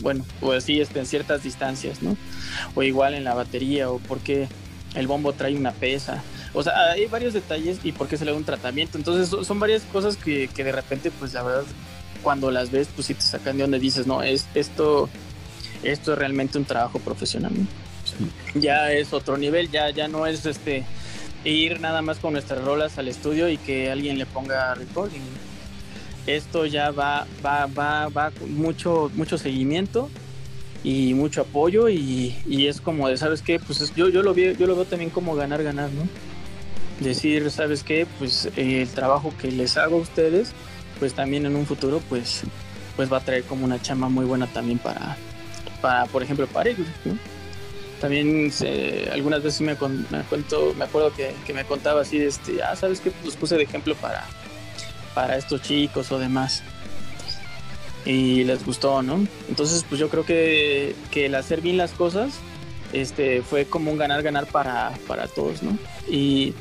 Bueno, 0.00 0.24
pues 0.40 0.64
sí, 0.64 0.80
en 0.80 1.06
ciertas 1.06 1.42
distancias, 1.42 2.02
¿no? 2.02 2.16
O 2.74 2.82
igual 2.82 3.14
en 3.14 3.24
la 3.24 3.34
batería, 3.34 3.90
o 3.90 3.98
por 3.98 4.18
qué 4.20 4.48
el 4.94 5.06
bombo 5.06 5.32
trae 5.32 5.54
una 5.56 5.72
pesa. 5.72 6.22
O 6.54 6.62
sea, 6.62 6.90
hay 6.92 7.06
varios 7.06 7.34
detalles 7.34 7.80
y 7.84 7.92
por 7.92 8.08
qué 8.08 8.16
se 8.16 8.24
le 8.24 8.32
da 8.32 8.36
un 8.36 8.44
tratamiento. 8.44 8.98
Entonces 8.98 9.46
son 9.46 9.60
varias 9.60 9.82
cosas 9.82 10.16
que, 10.16 10.48
que 10.48 10.64
de 10.64 10.72
repente, 10.72 11.10
pues 11.10 11.34
la 11.34 11.42
verdad, 11.42 11.64
cuando 12.22 12.50
las 12.50 12.70
ves, 12.70 12.88
pues 12.94 13.06
sí 13.06 13.14
te 13.14 13.22
sacan 13.22 13.56
de 13.56 13.62
donde 13.62 13.78
dices, 13.78 14.06
no, 14.06 14.22
es 14.22 14.46
esto, 14.54 15.08
esto 15.82 16.12
es 16.12 16.18
realmente 16.18 16.58
un 16.58 16.64
trabajo 16.64 16.98
profesional. 16.98 17.52
Ya 18.54 18.92
es 18.92 19.12
otro 19.12 19.36
nivel, 19.36 19.70
ya, 19.70 19.90
ya 19.90 20.08
no 20.08 20.26
es 20.26 20.44
este 20.46 20.84
ir 21.44 21.80
nada 21.80 22.02
más 22.02 22.18
con 22.18 22.34
nuestras 22.34 22.62
rolas 22.64 22.98
al 22.98 23.08
estudio 23.08 23.48
y 23.48 23.56
que 23.56 23.90
alguien 23.90 24.18
le 24.18 24.26
ponga 24.26 24.74
recording. 24.74 25.22
Esto 26.26 26.66
ya 26.66 26.90
va, 26.90 27.26
va, 27.44 27.66
va, 27.66 28.08
va 28.08 28.32
mucho, 28.46 29.10
mucho 29.14 29.38
seguimiento 29.38 30.10
y 30.84 31.14
mucho 31.14 31.42
apoyo 31.42 31.88
y, 31.88 32.34
es 32.66 32.80
como 32.80 33.08
de, 33.08 33.16
¿sabes 33.16 33.42
qué? 33.42 33.58
Pues 33.58 33.94
yo, 33.94 34.08
yo, 34.08 34.22
lo 34.22 34.34
veo, 34.34 34.52
yo 34.52 34.66
lo 34.66 34.76
veo 34.76 34.84
también 34.84 35.10
como 35.10 35.34
ganar, 35.34 35.62
ganar, 35.62 35.90
¿no? 35.90 36.06
Decir, 37.04 37.50
¿sabes 37.50 37.82
qué? 37.82 38.06
Pues 38.18 38.50
el 38.56 38.88
trabajo 38.88 39.32
que 39.40 39.50
les 39.50 39.76
hago 39.76 39.96
a 39.96 40.00
ustedes, 40.00 40.52
pues 40.98 41.14
también 41.14 41.46
en 41.46 41.56
un 41.56 41.66
futuro, 41.66 42.02
pues, 42.08 42.42
pues 42.96 43.10
va 43.10 43.18
a 43.18 43.20
traer 43.20 43.44
como 43.44 43.64
una 43.64 43.80
chama 43.80 44.08
muy 44.08 44.26
buena 44.26 44.46
también 44.46 44.78
para, 44.78 45.16
para 45.80 46.06
por 46.06 46.22
ejemplo, 46.22 46.46
para 46.46 46.70
ellos, 46.70 46.86
¿no? 47.04 47.16
También 48.00 48.50
algunas 49.12 49.42
veces 49.42 49.60
me, 49.60 49.74
me, 49.74 50.22
cuento, 50.24 50.74
me 50.76 50.84
acuerdo 50.84 51.12
que, 51.14 51.34
que, 51.46 51.52
me 51.52 51.66
contaba 51.66 52.00
así, 52.00 52.18
este, 52.18 52.62
ah, 52.62 52.74
¿sabes 52.74 53.00
qué? 53.00 53.12
Los 53.24 53.36
puse 53.36 53.56
de 53.56 53.64
ejemplo 53.64 53.94
para, 53.96 54.26
para 55.14 55.36
estos 55.36 55.60
chicos 55.60 56.10
o 56.10 56.18
demás 56.18 56.62
y 58.04 58.44
les 58.44 58.64
gustó, 58.64 59.02
¿no? 59.02 59.26
Entonces, 59.48 59.84
pues 59.88 60.00
yo 60.00 60.08
creo 60.08 60.24
que, 60.24 60.94
que 61.10 61.26
el 61.26 61.34
hacer 61.34 61.60
bien 61.60 61.76
las 61.76 61.92
cosas 61.92 62.32
este, 62.92 63.42
fue 63.42 63.66
como 63.66 63.90
un 63.90 63.98
ganar-ganar 63.98 64.46
para, 64.46 64.92
para 65.06 65.28
todos, 65.28 65.62
¿no? 65.62 65.76
Y, 66.08 66.54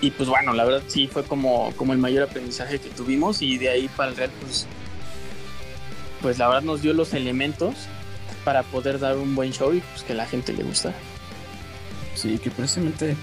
y 0.00 0.10
pues 0.10 0.28
bueno, 0.28 0.52
la 0.52 0.64
verdad 0.64 0.82
sí 0.86 1.08
fue 1.08 1.24
como, 1.24 1.72
como 1.76 1.92
el 1.92 1.98
mayor 1.98 2.24
aprendizaje 2.24 2.78
que 2.78 2.90
tuvimos 2.90 3.42
y 3.42 3.58
de 3.58 3.70
ahí 3.70 3.88
para 3.88 4.10
el 4.10 4.16
Real, 4.16 4.30
pues, 4.40 4.66
pues 6.22 6.38
la 6.38 6.48
verdad 6.48 6.62
nos 6.62 6.82
dio 6.82 6.92
los 6.92 7.14
elementos 7.14 7.74
para 8.44 8.62
poder 8.62 8.98
dar 8.98 9.16
un 9.16 9.34
buen 9.34 9.52
show 9.52 9.72
y 9.72 9.80
pues 9.80 10.02
que 10.02 10.14
la 10.14 10.26
gente 10.26 10.52
le 10.52 10.62
gusta. 10.62 10.94
Sí, 12.14 12.38
que 12.38 12.50
precisamente 12.50 13.16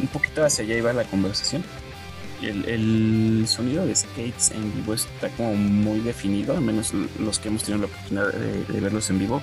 un 0.00 0.08
poquito 0.08 0.44
hacia 0.44 0.64
allá 0.64 0.76
iba 0.76 0.92
la 0.92 1.04
conversación 1.04 1.64
el, 2.42 3.44
sonido 3.46 3.86
de 3.86 3.94
skates 3.94 4.50
en 4.52 4.74
vivo 4.74 4.94
está 4.94 5.28
como 5.30 5.54
muy 5.54 6.00
definido, 6.00 6.56
al 6.56 6.62
menos 6.62 6.92
los 7.18 7.38
que 7.38 7.48
hemos 7.48 7.64
tenido 7.64 7.86
la 7.86 7.92
oportunidad 7.92 8.32
de, 8.32 8.80
verlos 8.80 9.10
en 9.10 9.18
vivo, 9.18 9.42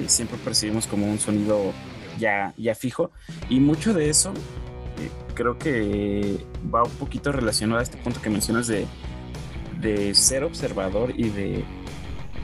eh, 0.00 0.08
siempre 0.08 0.38
percibimos 0.38 0.86
como 0.86 1.06
un 1.06 1.18
sonido 1.18 1.72
ya, 2.18 2.54
ya 2.56 2.74
fijo 2.74 3.10
y 3.48 3.60
mucho 3.60 3.92
de 3.92 4.08
eso 4.08 4.32
eh, 5.00 5.10
creo 5.34 5.58
que 5.58 6.38
va 6.72 6.84
un 6.84 6.90
poquito 6.92 7.32
relacionado 7.32 7.80
a 7.80 7.82
este 7.82 7.96
punto 7.96 8.20
que 8.20 8.30
mencionas 8.30 8.66
de, 8.66 8.86
de 9.80 10.14
ser 10.14 10.44
observador 10.44 11.12
y 11.16 11.28
de, 11.30 11.64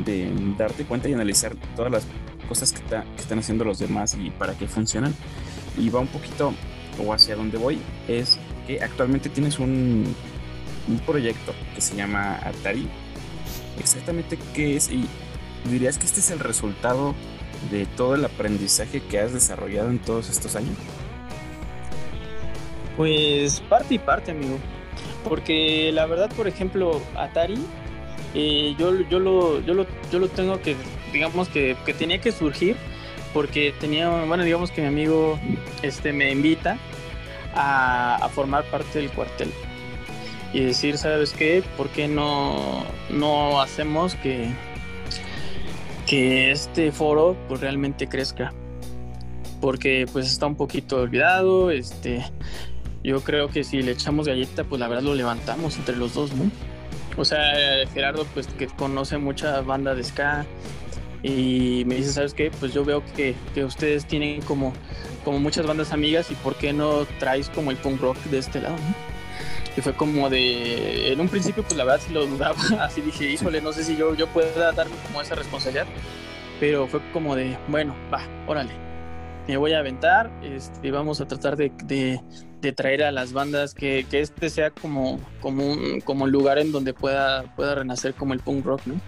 de, 0.04 0.30
darte 0.58 0.84
cuenta 0.84 1.08
y 1.08 1.14
analizar 1.14 1.54
todas 1.76 1.90
las 1.90 2.06
cosas 2.48 2.72
que, 2.72 2.82
que 2.82 3.22
están 3.22 3.38
haciendo 3.38 3.64
los 3.64 3.78
demás 3.78 4.16
y 4.18 4.30
para 4.30 4.54
qué 4.54 4.66
funcionan 4.66 5.14
y 5.78 5.88
va 5.88 6.00
un 6.00 6.08
poquito 6.08 6.52
o 6.98 7.12
hacia 7.12 7.36
donde 7.36 7.56
voy 7.56 7.78
es 8.08 8.38
actualmente 8.78 9.28
tienes 9.28 9.58
un, 9.58 10.14
un 10.86 10.98
proyecto 11.00 11.52
que 11.74 11.80
se 11.80 11.96
llama 11.96 12.38
Atari. 12.44 12.88
Exactamente 13.78 14.38
qué 14.54 14.76
es 14.76 14.90
y 14.90 15.06
dirías 15.68 15.98
que 15.98 16.06
este 16.06 16.20
es 16.20 16.30
el 16.30 16.38
resultado 16.38 17.14
de 17.70 17.86
todo 17.86 18.14
el 18.14 18.24
aprendizaje 18.24 19.00
que 19.02 19.18
has 19.18 19.32
desarrollado 19.32 19.90
en 19.90 19.98
todos 19.98 20.28
estos 20.28 20.56
años. 20.56 20.76
Pues 22.96 23.60
parte 23.60 23.94
y 23.94 23.98
parte, 23.98 24.30
amigo. 24.30 24.58
Porque 25.24 25.90
la 25.92 26.06
verdad, 26.06 26.30
por 26.36 26.48
ejemplo, 26.48 27.00
Atari, 27.16 27.58
eh, 28.34 28.74
yo, 28.78 29.00
yo, 29.08 29.18
lo, 29.18 29.60
yo, 29.60 29.74
lo, 29.74 29.86
yo 30.10 30.18
lo 30.18 30.28
tengo 30.28 30.60
que, 30.60 30.76
digamos 31.12 31.48
que, 31.48 31.76
que 31.84 31.94
tenía 31.94 32.20
que 32.20 32.32
surgir 32.32 32.76
porque 33.32 33.72
tenía, 33.78 34.08
bueno, 34.24 34.44
digamos 34.44 34.70
que 34.70 34.80
mi 34.82 34.88
amigo 34.88 35.38
este, 35.82 36.12
me 36.12 36.30
invita 36.30 36.78
a, 37.54 38.28
formar 38.34 38.64
parte 38.64 39.00
del 39.00 39.10
cuartel 39.10 39.52
y 40.52 40.60
decir, 40.60 40.98
¿sabes 40.98 41.32
qué? 41.32 41.62
¿Por 41.76 41.88
qué 41.90 42.08
no, 42.08 42.84
no 43.10 43.60
hacemos 43.60 44.14
que, 44.16 44.48
que 46.06 46.50
este 46.50 46.92
foro 46.92 47.36
pues 47.48 47.60
realmente 47.60 48.08
crezca? 48.08 48.52
Porque 49.60 50.06
pues 50.12 50.26
está 50.26 50.46
un 50.46 50.56
poquito 50.56 50.96
olvidado, 50.96 51.70
este, 51.70 52.24
yo 53.04 53.20
creo 53.22 53.48
que 53.48 53.62
si 53.62 53.82
le 53.82 53.92
echamos 53.92 54.26
galleta, 54.26 54.64
pues 54.64 54.80
la 54.80 54.88
verdad 54.88 55.04
lo 55.04 55.14
levantamos 55.14 55.76
entre 55.76 55.96
los 55.96 56.14
dos, 56.14 56.32
¿no? 56.32 56.50
O 57.20 57.24
sea, 57.24 57.86
Gerardo 57.92 58.24
pues 58.32 58.46
que 58.46 58.66
conoce 58.66 59.18
mucha 59.18 59.60
banda 59.60 59.94
de 59.94 60.02
ska, 60.02 60.46
y 61.22 61.84
me 61.86 61.96
dice, 61.96 62.12
¿sabes 62.12 62.32
qué? 62.32 62.50
Pues 62.50 62.72
yo 62.72 62.84
veo 62.84 63.02
que, 63.14 63.34
que, 63.54 63.64
ustedes 63.64 64.06
tienen 64.06 64.40
como, 64.42 64.72
como 65.24 65.38
muchas 65.38 65.66
bandas 65.66 65.92
amigas 65.92 66.30
y 66.30 66.34
¿por 66.34 66.54
qué 66.56 66.72
no 66.72 67.04
traes 67.18 67.50
como 67.50 67.70
el 67.70 67.76
punk 67.76 68.00
rock 68.00 68.16
de 68.24 68.38
este 68.38 68.60
lado? 68.62 68.76
Y 69.76 69.80
fue 69.82 69.92
como 69.92 70.30
de, 70.30 71.12
en 71.12 71.20
un 71.20 71.28
principio 71.28 71.62
pues 71.62 71.76
la 71.76 71.84
verdad 71.84 72.00
sí 72.04 72.12
lo 72.12 72.26
dudaba, 72.26 72.56
así 72.80 73.02
dije, 73.02 73.30
híjole, 73.30 73.60
no 73.60 73.72
sé 73.72 73.84
si 73.84 73.96
yo, 73.96 74.14
yo 74.14 74.26
pueda 74.28 74.72
darme 74.72 74.96
como 75.06 75.20
esa 75.20 75.34
responsabilidad, 75.34 75.86
pero 76.58 76.86
fue 76.86 77.00
como 77.12 77.36
de, 77.36 77.56
bueno, 77.68 77.94
va, 78.12 78.22
órale, 78.46 78.72
me 79.46 79.58
voy 79.58 79.74
a 79.74 79.80
aventar 79.80 80.30
este, 80.42 80.90
vamos 80.90 81.20
a 81.20 81.28
tratar 81.28 81.56
de, 81.56 81.70
de, 81.84 82.20
de 82.60 82.72
traer 82.72 83.02
a 83.02 83.12
las 83.12 83.32
bandas, 83.32 83.74
que, 83.74 84.06
que, 84.10 84.20
este 84.20 84.50
sea 84.50 84.70
como, 84.70 85.20
como, 85.40 85.66
un, 85.66 86.00
como 86.00 86.24
un 86.24 86.30
lugar 86.30 86.58
en 86.58 86.72
donde 86.72 86.92
pueda, 86.92 87.54
pueda 87.56 87.74
renacer 87.74 88.14
como 88.14 88.34
el 88.34 88.40
punk 88.40 88.64
rock, 88.64 88.82
¿no? 88.86 89.00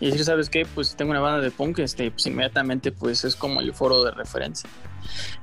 y 0.00 0.06
decir, 0.06 0.24
¿sabes 0.24 0.50
qué? 0.50 0.66
Pues 0.66 0.94
tengo 0.94 1.10
una 1.10 1.20
banda 1.20 1.40
de 1.40 1.50
punk, 1.50 1.78
este, 1.78 2.10
pues 2.10 2.26
inmediatamente 2.26 2.92
pues 2.92 3.24
es 3.24 3.34
como 3.34 3.60
el 3.60 3.72
foro 3.72 4.04
de 4.04 4.10
referencia. 4.10 4.68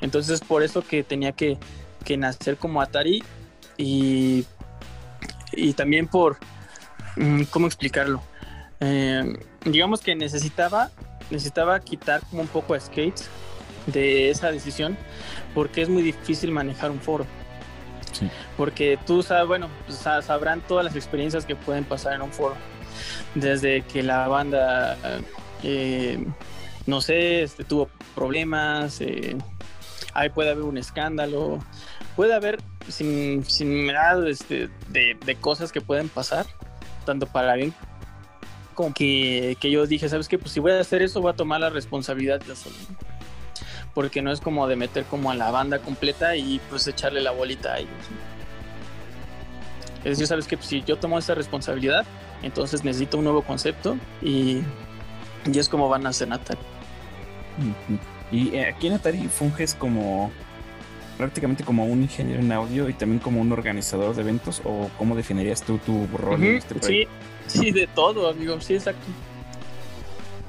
Entonces 0.01 0.41
por 0.41 0.63
eso 0.63 0.85
que 0.85 1.03
tenía 1.03 1.31
que, 1.31 1.57
que 2.03 2.17
nacer 2.17 2.57
como 2.57 2.81
Atari 2.81 3.23
y, 3.77 4.45
y 5.53 5.73
también 5.73 6.07
por, 6.07 6.37
mm, 7.15 7.43
¿cómo 7.43 7.65
explicarlo? 7.67 8.21
Eh, 8.79 9.37
digamos 9.65 10.01
que 10.01 10.15
necesitaba, 10.15 10.91
necesitaba 11.31 11.79
quitar 11.79 12.21
como 12.29 12.43
un 12.43 12.47
poco 12.47 12.75
a 12.75 12.79
Skates 12.79 13.29
de 13.87 14.29
esa 14.29 14.51
decisión 14.51 14.97
porque 15.54 15.82
es 15.82 15.89
muy 15.89 16.01
difícil 16.01 16.51
manejar 16.51 16.91
un 16.91 16.99
foro. 16.99 17.26
Porque 18.58 18.99
tú 19.06 19.24
sabes, 19.24 19.47
bueno, 19.47 19.70
pues, 19.86 19.97
sabrán 19.97 20.62
todas 20.62 20.86
las 20.86 20.95
experiencias 20.95 21.45
que 21.45 21.56
pueden 21.56 21.84
pasar 21.84 22.14
en 22.14 22.22
un 22.22 22.32
foro 22.32 22.56
desde 23.36 23.82
que 23.82 24.04
la 24.04 24.28
banda, 24.28 24.97
eh, 25.64 26.24
no 26.86 27.01
sé, 27.01 27.43
este, 27.43 27.64
tuvo 27.64 27.89
problemas, 28.14 29.01
eh, 29.01 29.36
ahí 30.14 30.30
puede 30.30 30.51
haber 30.51 30.64
un 30.64 30.78
escándalo, 30.78 31.60
puede 32.16 32.34
haber 32.34 32.60
sin, 32.88 33.43
sin 33.45 33.89
este, 34.28 34.70
de, 34.89 35.18
de, 35.26 35.36
cosas 35.36 35.72
que 35.72 35.82
pueden 35.82 36.10
pasar, 36.10 36.45
tanto 37.06 37.26
para 37.26 37.56
bien 37.56 37.74
como 38.74 38.93
que, 38.93 39.56
que, 39.60 39.70
yo 39.70 39.86
dije, 39.86 40.10
¿sabes 40.10 40.28
qué? 40.28 40.38
Pues 40.38 40.51
si 40.51 40.60
voy 40.60 40.72
a 40.72 40.80
hacer 40.80 41.01
eso, 41.01 41.22
voy 41.22 41.32
a 41.32 41.36
tomar 41.36 41.62
la 41.62 41.70
responsabilidad 41.70 42.39
de 42.41 42.56
solo. 42.56 42.76
Porque 43.93 44.21
no 44.21 44.31
es 44.31 44.41
como 44.41 44.67
de 44.67 44.75
meter 44.75 45.05
como 45.05 45.29
a 45.29 45.35
la 45.35 45.51
banda 45.51 45.79
completa 45.79 46.35
y 46.35 46.59
pues 46.69 46.87
echarle 46.87 47.21
la 47.21 47.31
bolita 47.31 47.73
a 47.73 47.79
ellos. 47.79 47.91
Es 49.99 50.11
decir, 50.11 50.27
sabes 50.27 50.47
que 50.47 50.57
pues, 50.57 50.67
si 50.67 50.81
yo 50.81 50.97
tomo 50.97 51.17
esta 51.17 51.35
responsabilidad, 51.35 52.05
entonces 52.41 52.83
necesito 52.83 53.17
un 53.17 53.23
nuevo 53.23 53.41
concepto 53.41 53.97
y, 54.21 54.61
y 55.45 55.59
es 55.59 55.69
como 55.69 55.87
van 55.89 56.05
a 56.05 56.09
hacer 56.09 56.31
Atari. 56.33 56.59
Y 58.31 58.55
eh, 58.55 58.67
aquí 58.67 58.87
en 58.87 58.93
Atari 58.93 59.27
funges 59.27 59.75
como 59.75 60.31
prácticamente 61.17 61.63
como 61.63 61.85
un 61.85 62.01
ingeniero 62.01 62.41
en 62.41 62.51
audio 62.51 62.89
y 62.89 62.93
también 62.93 63.19
como 63.19 63.39
un 63.39 63.51
organizador 63.51 64.15
de 64.15 64.21
eventos 64.21 64.61
o 64.65 64.89
cómo 64.97 65.15
definirías 65.15 65.61
tú 65.61 65.77
tu 65.77 66.07
rol 66.17 66.43
en 66.43 66.55
este 66.55 66.75
proyecto? 66.75 67.13
Sí, 67.47 67.59
sí, 67.59 67.71
de 67.71 67.87
todo, 67.87 68.27
amigo, 68.29 68.59
sí, 68.59 68.73
exacto. 68.75 69.05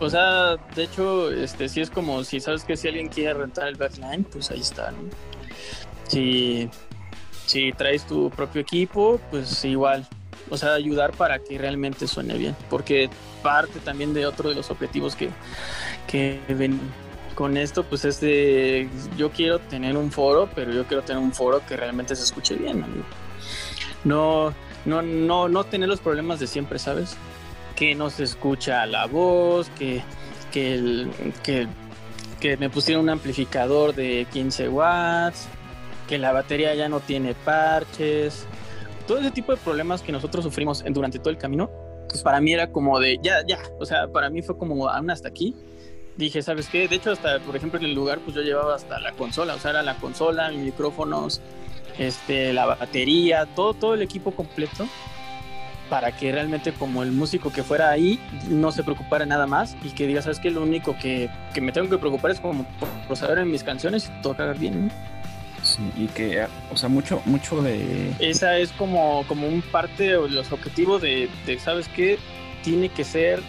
O 0.00 0.10
sea, 0.10 0.56
de 0.74 0.84
hecho, 0.84 1.30
este 1.30 1.68
sí 1.68 1.80
es 1.80 1.90
como 1.90 2.24
si 2.24 2.40
sabes 2.40 2.64
que 2.64 2.76
si 2.76 2.88
alguien 2.88 3.08
quiere 3.08 3.34
rentar 3.34 3.68
el 3.68 3.76
backline, 3.76 4.24
pues 4.24 4.50
ahí 4.50 4.60
está, 4.60 4.90
¿no? 4.90 4.98
Si, 6.08 6.68
si 7.46 7.72
traes 7.72 8.06
tu 8.06 8.30
propio 8.30 8.60
equipo, 8.60 9.20
pues 9.30 9.64
igual. 9.64 10.06
O 10.50 10.58
sea, 10.58 10.74
ayudar 10.74 11.12
para 11.12 11.38
que 11.38 11.56
realmente 11.58 12.06
suene 12.06 12.36
bien. 12.36 12.56
Porque 12.68 13.08
parte 13.42 13.78
también 13.80 14.12
de 14.14 14.26
otro 14.26 14.48
de 14.48 14.56
los 14.56 14.70
objetivos 14.70 15.16
que, 15.16 15.30
que 16.06 16.40
ven 16.48 16.80
con 17.34 17.56
esto, 17.56 17.84
pues 17.84 18.04
es 18.04 18.20
de 18.20 18.88
yo 19.16 19.30
quiero 19.30 19.58
tener 19.58 19.96
un 19.96 20.12
foro, 20.12 20.48
pero 20.54 20.72
yo 20.72 20.86
quiero 20.86 21.02
tener 21.02 21.22
un 21.22 21.32
foro 21.32 21.62
que 21.66 21.76
realmente 21.76 22.14
se 22.16 22.24
escuche 22.24 22.54
bien, 22.54 22.82
amigo. 22.82 23.04
No, 24.04 24.54
no, 24.84 25.02
no, 25.02 25.48
no 25.48 25.64
tener 25.64 25.88
los 25.88 26.00
problemas 26.00 26.40
de 26.40 26.46
siempre, 26.46 26.78
¿sabes? 26.78 27.16
Que 27.76 27.94
no 27.94 28.10
se 28.10 28.24
escucha 28.24 28.86
la 28.86 29.06
voz, 29.06 29.68
que, 29.70 30.02
que, 30.52 30.74
el, 30.74 31.10
que, 31.42 32.56
me 32.56 32.70
pusieron 32.70 33.04
un 33.04 33.10
amplificador 33.10 33.94
de 33.94 34.26
15 34.32 34.68
watts, 34.68 35.46
que 36.06 36.18
la 36.18 36.32
batería 36.32 36.74
ya 36.74 36.88
no 36.88 37.00
tiene 37.00 37.34
parches, 37.34 38.46
todo 39.06 39.18
ese 39.18 39.30
tipo 39.30 39.52
de 39.52 39.58
problemas 39.58 40.02
que 40.02 40.12
nosotros 40.12 40.44
sufrimos 40.44 40.84
durante 40.88 41.18
todo 41.18 41.30
el 41.30 41.38
camino, 41.38 41.70
pues 42.08 42.22
para 42.22 42.40
mí 42.40 42.52
era 42.52 42.70
como 42.70 43.00
de 43.00 43.18
ya, 43.22 43.44
ya, 43.46 43.58
o 43.78 43.86
sea, 43.86 44.08
para 44.08 44.30
mí 44.30 44.42
fue 44.42 44.56
como 44.56 44.88
aún 44.88 45.10
hasta 45.10 45.28
aquí. 45.28 45.54
Dije, 46.16 46.42
¿sabes 46.42 46.68
qué? 46.68 46.86
De 46.86 46.94
hecho, 46.94 47.10
hasta, 47.10 47.40
por 47.40 47.56
ejemplo, 47.56 47.78
en 47.80 47.86
el 47.86 47.94
lugar, 47.94 48.20
pues 48.20 48.36
yo 48.36 48.42
llevaba 48.42 48.76
hasta 48.76 49.00
la 49.00 49.12
consola, 49.12 49.54
o 49.54 49.58
sea, 49.58 49.72
era 49.72 49.82
la 49.82 49.96
consola, 49.96 50.48
mis 50.50 50.60
micrófonos, 50.60 51.40
este, 51.98 52.52
la 52.52 52.66
batería, 52.66 53.46
todo, 53.56 53.74
todo 53.74 53.94
el 53.94 54.02
equipo 54.02 54.30
completo 54.30 54.86
para 55.88 56.12
que 56.12 56.32
realmente 56.32 56.72
como 56.72 57.02
el 57.02 57.12
músico 57.12 57.52
que 57.52 57.62
fuera 57.62 57.90
ahí 57.90 58.18
no 58.48 58.72
se 58.72 58.82
preocupara 58.82 59.26
nada 59.26 59.46
más 59.46 59.76
y 59.84 59.90
que 59.90 60.06
diga, 60.06 60.22
¿sabes 60.22 60.40
qué? 60.40 60.50
Lo 60.50 60.62
único 60.62 60.96
que, 60.98 61.30
que 61.52 61.60
me 61.60 61.72
tengo 61.72 61.88
que 61.88 61.98
preocupar 61.98 62.30
es 62.30 62.40
como 62.40 62.66
por, 63.08 63.16
saber 63.16 63.38
en 63.38 63.50
mis 63.50 63.62
canciones 63.62 64.10
y 64.10 64.22
tocar 64.22 64.58
bien. 64.58 64.90
Sí, 65.62 65.82
y 65.96 66.06
que, 66.08 66.46
o 66.70 66.76
sea, 66.76 66.88
mucho, 66.88 67.22
mucho 67.24 67.62
de... 67.62 68.12
Esa 68.18 68.58
es 68.58 68.70
como, 68.72 69.24
como 69.26 69.46
un 69.46 69.62
parte 69.62 70.04
de 70.04 70.28
los 70.28 70.52
objetivos 70.52 71.00
de, 71.00 71.28
de, 71.46 71.58
¿sabes 71.58 71.88
qué? 71.88 72.18
Tiene 72.62 72.90
que 72.90 73.04
ser 73.04 73.40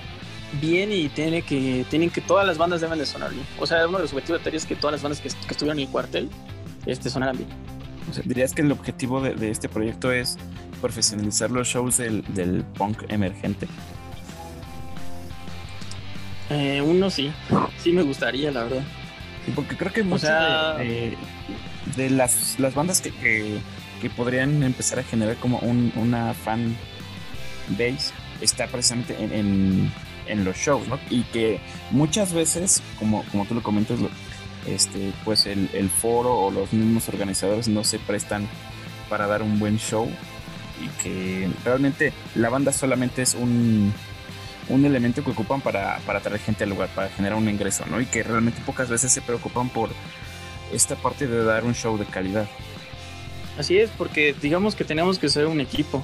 bien 0.62 0.92
y 0.92 1.10
tiene 1.10 1.42
que, 1.42 1.86
tienen 1.90 2.10
que, 2.10 2.22
todas 2.22 2.48
las 2.48 2.58
bandas 2.58 2.82
deben 2.82 3.00
de 3.00 3.06
sonar 3.06 3.32
bien. 3.32 3.46
O 3.60 3.66
sea, 3.66 3.88
uno 3.88 3.98
de 3.98 4.04
los 4.04 4.14
objetivos 4.14 4.44
de 4.44 4.56
es 4.56 4.66
que 4.66 4.76
todas 4.76 4.94
las 4.94 5.02
bandas 5.02 5.20
que, 5.20 5.30
que 5.30 5.52
estuvieron 5.52 5.80
en 5.80 5.86
el 5.88 5.92
cuartel 5.92 6.30
este, 6.86 7.10
sonaran 7.10 7.38
bien. 7.38 7.50
O 8.10 8.14
sea, 8.14 8.24
dirías 8.26 8.54
que 8.54 8.62
el 8.62 8.72
objetivo 8.72 9.22
de, 9.22 9.36
de, 9.36 9.50
este 9.50 9.68
proyecto 9.68 10.12
es 10.12 10.38
profesionalizar 10.86 11.50
los 11.50 11.68
shows 11.68 11.98
del, 11.98 12.24
del 12.36 12.64
punk 12.64 13.06
emergente. 13.10 13.68
Eh, 16.52 16.80
uno 16.80 17.10
sí, 17.10 17.32
sí 17.80 17.92
me 17.92 18.04
gustaría, 18.04 18.52
la 18.52 18.66
verdad. 18.66 18.84
Porque 19.56 19.76
creo 19.76 19.92
que 19.92 20.04
muchas 20.04 20.78
de, 20.78 21.18
de, 21.96 22.10
las, 22.12 22.60
las 22.60 22.76
bandas 22.76 23.02
que, 23.02 23.10
que, 23.10 23.58
que, 24.00 24.12
podrían 24.12 24.62
empezar 24.62 25.00
a 25.00 25.04
generar 25.04 25.38
como 25.38 25.58
un, 25.60 25.92
una 25.96 26.36
fan 26.36 26.78
base 27.70 28.14
está 28.42 28.68
precisamente 28.68 29.16
en, 29.20 29.34
en, 29.34 29.92
en, 30.28 30.46
los 30.46 30.56
shows, 30.56 30.88
¿no? 30.88 31.00
Y 31.10 31.24
que 31.24 31.60
muchas 31.90 32.32
veces, 32.32 32.84
como, 33.00 33.24
como 33.32 33.48
tú 33.48 33.56
lo 33.56 33.64
comentas, 33.64 33.98
este, 34.68 35.14
pues 35.24 35.48
el, 35.48 35.68
el 35.74 35.90
foro 35.90 36.36
o 36.36 36.52
los 36.52 36.72
mismos 36.74 37.10
organizadores 37.10 37.68
no 37.68 37.84
se 37.84 37.98
prestan 37.98 38.48
para 39.10 39.26
dar 39.26 39.42
un 39.42 39.58
buen 39.58 39.80
show 39.80 40.08
y 40.82 40.88
que 41.02 41.50
realmente 41.64 42.14
la 42.36 42.50
banda 42.50 42.72
solamente 42.72 43.22
es 43.22 43.34
un, 43.34 43.94
un 44.70 44.86
elemento 44.86 45.24
que 45.24 45.32
ocupan 45.32 45.62
para, 45.62 46.00
para 46.06 46.20
traer 46.20 46.40
gente 46.40 46.64
al 46.64 46.72
lugar, 46.72 46.90
para 46.90 47.10
generar 47.10 47.38
un 47.38 47.50
ingreso, 47.50 47.86
¿no? 47.88 48.02
Y 48.02 48.06
que 48.06 48.24
realmente 48.24 48.62
pocas 48.66 48.90
veces 48.90 49.12
se 49.12 49.22
preocupan 49.22 49.70
por 49.70 49.90
esta 50.74 50.96
parte 50.96 51.28
de 51.28 51.44
dar 51.44 51.64
un 51.64 51.76
show 51.76 51.98
de 51.98 52.06
calidad. 52.06 52.48
Así 53.58 53.78
es, 53.78 53.90
porque 53.92 54.36
digamos 54.42 54.76
que 54.76 54.84
tenemos 54.84 55.18
que 55.18 55.30
ser 55.30 55.48
un 55.48 55.62
equipo. 55.62 56.04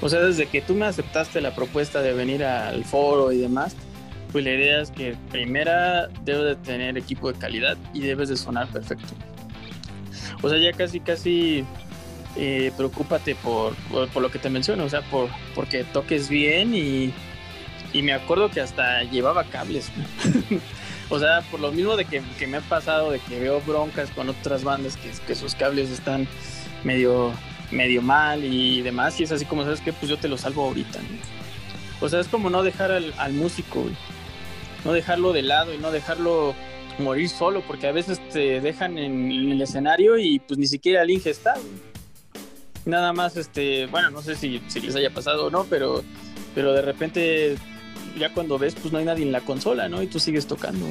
O 0.00 0.08
sea, 0.08 0.20
desde 0.20 0.46
que 0.46 0.60
tú 0.60 0.74
me 0.74 0.86
aceptaste 0.86 1.40
la 1.40 1.54
propuesta 1.54 2.02
de 2.02 2.12
venir 2.12 2.44
al 2.44 2.84
foro 2.84 3.32
y 3.32 3.38
demás, 3.38 3.74
pues 4.30 4.44
la 4.44 4.52
idea 4.52 4.80
es 4.80 4.90
que 4.90 5.16
primera 5.30 6.08
debes 6.24 6.44
de 6.44 6.56
tener 6.56 6.98
equipo 6.98 7.32
de 7.32 7.38
calidad 7.38 7.76
y 7.92 8.00
debes 8.00 8.28
de 8.28 8.36
sonar 8.36 8.68
perfecto. 8.68 9.14
O 10.42 10.48
sea, 10.48 10.58
ya 10.58 10.72
casi, 10.72 11.00
casi 11.00 11.64
eh, 12.36 12.72
preocúpate 12.76 13.34
por, 13.36 13.74
por, 13.74 14.22
lo 14.22 14.30
que 14.30 14.38
te 14.38 14.50
menciono, 14.50 14.84
o 14.84 14.88
sea, 14.88 15.02
por 15.02 15.28
porque 15.54 15.84
toques 15.84 16.28
bien 16.28 16.74
y, 16.74 17.12
y 17.92 18.02
me 18.02 18.12
acuerdo 18.12 18.50
que 18.50 18.60
hasta 18.60 19.04
llevaba 19.04 19.44
cables. 19.44 19.90
o 21.10 21.18
sea, 21.18 21.42
por 21.50 21.60
lo 21.60 21.70
mismo 21.70 21.96
de 21.96 22.04
que, 22.04 22.22
que, 22.38 22.46
me 22.46 22.56
ha 22.56 22.60
pasado, 22.60 23.12
de 23.12 23.20
que 23.20 23.38
veo 23.38 23.60
broncas 23.60 24.10
con 24.10 24.28
otras 24.28 24.64
bandas 24.64 24.96
que, 24.96 25.10
que 25.26 25.34
sus 25.34 25.54
cables 25.54 25.90
están 25.90 26.26
medio, 26.82 27.32
medio 27.70 28.02
mal 28.02 28.44
y 28.44 28.82
demás, 28.82 29.18
y 29.20 29.24
es 29.24 29.32
así 29.32 29.44
como, 29.44 29.62
¿sabes 29.62 29.80
que 29.80 29.92
Pues 29.92 30.10
yo 30.10 30.18
te 30.18 30.28
lo 30.28 30.36
salvo 30.36 30.64
ahorita. 30.64 30.98
O 32.00 32.08
sea, 32.08 32.20
es 32.20 32.28
como 32.28 32.50
no 32.50 32.62
dejar 32.62 32.90
al, 32.90 33.32
músico, 33.32 33.84
no 34.84 34.92
dejarlo 34.92 35.32
de 35.32 35.42
lado 35.42 35.72
y 35.72 35.78
no 35.78 35.90
dejarlo 35.90 36.54
morir 36.98 37.28
solo, 37.28 37.62
porque 37.62 37.86
a 37.86 37.92
veces 37.92 38.20
te 38.30 38.60
dejan 38.60 38.98
en, 38.98 39.52
el 39.52 39.62
escenario 39.62 40.18
y 40.18 40.40
pues 40.40 40.58
ni 40.58 40.66
siquiera 40.66 41.02
el 41.02 41.10
Inge 41.10 41.30
está 41.30 41.54
nada 42.86 43.12
más, 43.12 43.36
este, 43.36 43.86
bueno, 43.86 44.10
no 44.10 44.22
sé 44.22 44.34
si, 44.34 44.60
si, 44.68 44.80
les 44.80 44.96
haya 44.96 45.10
pasado 45.10 45.46
o 45.46 45.50
no, 45.50 45.64
pero, 45.64 46.04
pero 46.54 46.72
de 46.72 46.82
repente 46.82 47.56
ya 48.18 48.32
cuando 48.32 48.58
ves, 48.58 48.74
pues 48.74 48.92
no 48.92 48.98
hay 48.98 49.04
nadie 49.04 49.24
en 49.24 49.32
la 49.32 49.40
consola, 49.40 49.88
¿no? 49.88 50.02
Y 50.02 50.06
tú 50.06 50.18
sigues 50.18 50.46
tocando. 50.46 50.86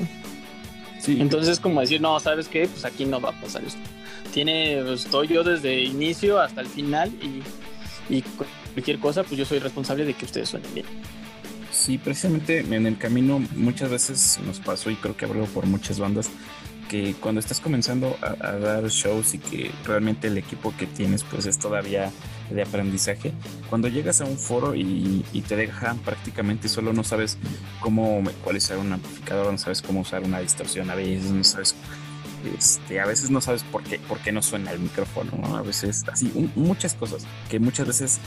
Sí. 1.00 1.18
Entonces 1.20 1.54
es 1.54 1.60
como 1.60 1.82
decir, 1.82 2.02
no, 2.02 2.20
¿sabes 2.20 2.48
qué? 2.48 2.68
Pues 2.68 2.86
aquí 2.86 3.06
no 3.06 3.20
va 3.20 3.30
a 3.30 3.42
pasar 3.42 3.64
esto. 3.64 3.80
Tiene, 4.34 4.82
pues, 4.86 5.06
estoy 5.06 5.28
yo 5.28 5.44
desde 5.44 5.82
inicio 5.84 6.40
hasta 6.40 6.62
el 6.62 6.68
final 6.68 7.12
y, 7.22 7.44
y 8.14 8.24
cualquier 8.74 9.00
cosa, 9.00 9.24
pues 9.24 9.38
yo 9.38 9.46
soy 9.46 9.60
responsable 9.60 10.06
de 10.06 10.14
que 10.14 10.26
ustedes 10.26 10.50
suenen 10.50 10.74
bien. 10.74 10.86
Sí, 11.72 11.98
precisamente 11.98 12.60
en 12.60 12.86
el 12.86 12.98
camino 12.98 13.40
muchas 13.56 13.90
veces 13.90 14.40
nos 14.46 14.60
pasó 14.60 14.92
y 14.92 14.96
creo 14.96 15.18
que 15.18 15.26
hablo 15.26 15.46
por 15.46 15.66
muchas 15.66 16.00
bandas 16.00 16.30
que 16.94 17.16
cuando 17.16 17.40
estás 17.40 17.60
comenzando 17.60 18.16
a, 18.22 18.50
a, 18.50 18.60
dar 18.60 18.88
shows 18.88 19.34
y 19.34 19.40
que 19.40 19.72
realmente 19.84 20.28
el 20.28 20.38
equipo 20.38 20.72
que 20.78 20.86
tienes 20.86 21.24
pues 21.24 21.48
es 21.48 21.58
todavía 21.58 22.12
de 22.52 22.62
aprendizaje, 22.62 23.34
cuando 23.68 23.88
llegas 23.88 24.22
a 24.22 24.26
un 24.26 24.38
foro 24.38 24.76
y, 24.76 25.26
y 25.34 25.42
te 25.42 25.56
dejan 25.56 25.98
prácticamente 25.98 26.70
solo 26.70 26.94
no 26.94 27.04
sabes 27.04 27.40
cómo 27.80 28.22
ecualizar 28.30 28.78
un 28.78 28.94
amplificador, 28.94 29.52
no 29.52 29.58
sabes 29.58 29.82
cómo 29.82 30.02
usar 30.02 30.22
una 30.22 30.40
distorsión, 30.40 30.92
a 30.92 30.94
veces 30.94 31.32
no 31.32 31.44
sabes 31.44 31.74
este, 32.56 33.00
a 33.00 33.08
veces 33.08 33.32
no 33.32 33.42
sabes 33.42 33.64
por 33.64 33.82
qué, 33.82 33.98
por 33.98 34.20
qué 34.20 34.32
no 34.32 34.44
suena 34.44 34.70
el 34.70 34.78
micrófono, 34.78 35.32
¿no? 35.36 35.58
a 35.58 35.64
veces 35.64 36.04
así, 36.12 36.32
un, 36.36 36.52
muchas 36.54 36.94
cosas 36.94 37.26
que 37.50 37.60
muchas 37.60 37.88
veces 37.88 38.20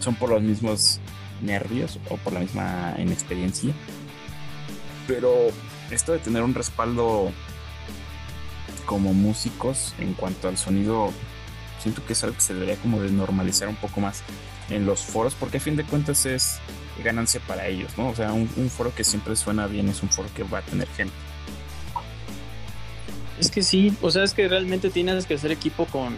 son 0.00 0.14
por 0.14 0.30
los 0.30 0.40
mismos 0.40 1.00
nervios 1.42 2.00
o 2.08 2.16
por 2.16 2.32
la 2.32 2.40
misma 2.40 2.94
inexperiencia. 2.96 3.74
Pero 5.06 5.32
esto 5.90 6.12
de 6.12 6.18
tener 6.18 6.42
un 6.42 6.54
respaldo 6.54 7.30
como 8.86 9.12
músicos 9.12 9.94
en 9.98 10.14
cuanto 10.14 10.48
al 10.48 10.56
sonido, 10.56 11.12
siento 11.80 12.04
que 12.06 12.14
es 12.14 12.24
algo 12.24 12.36
que 12.36 12.42
se 12.42 12.54
debería 12.54 12.76
como 12.76 13.00
de 13.02 13.10
normalizar 13.10 13.68
un 13.68 13.76
poco 13.76 14.00
más 14.00 14.22
en 14.70 14.86
los 14.86 15.00
foros, 15.00 15.34
porque 15.34 15.58
a 15.58 15.60
fin 15.60 15.76
de 15.76 15.84
cuentas 15.84 16.24
es 16.26 16.58
ganancia 17.04 17.40
para 17.46 17.66
ellos, 17.66 17.92
¿no? 17.98 18.08
O 18.08 18.14
sea, 18.14 18.32
un, 18.32 18.48
foro 18.70 18.94
que 18.94 19.04
siempre 19.04 19.36
suena 19.36 19.66
bien 19.66 19.88
es 19.88 20.02
un 20.02 20.08
foro 20.08 20.28
que 20.34 20.42
va 20.44 20.58
a 20.58 20.62
tener 20.62 20.88
gente. 20.88 21.14
Es 23.38 23.50
que 23.50 23.62
sí, 23.62 23.94
o 24.00 24.10
sea, 24.10 24.24
es 24.24 24.32
que 24.32 24.48
realmente 24.48 24.88
tienes 24.88 25.26
que 25.26 25.34
hacer 25.34 25.52
equipo 25.52 25.84
con, 25.86 26.16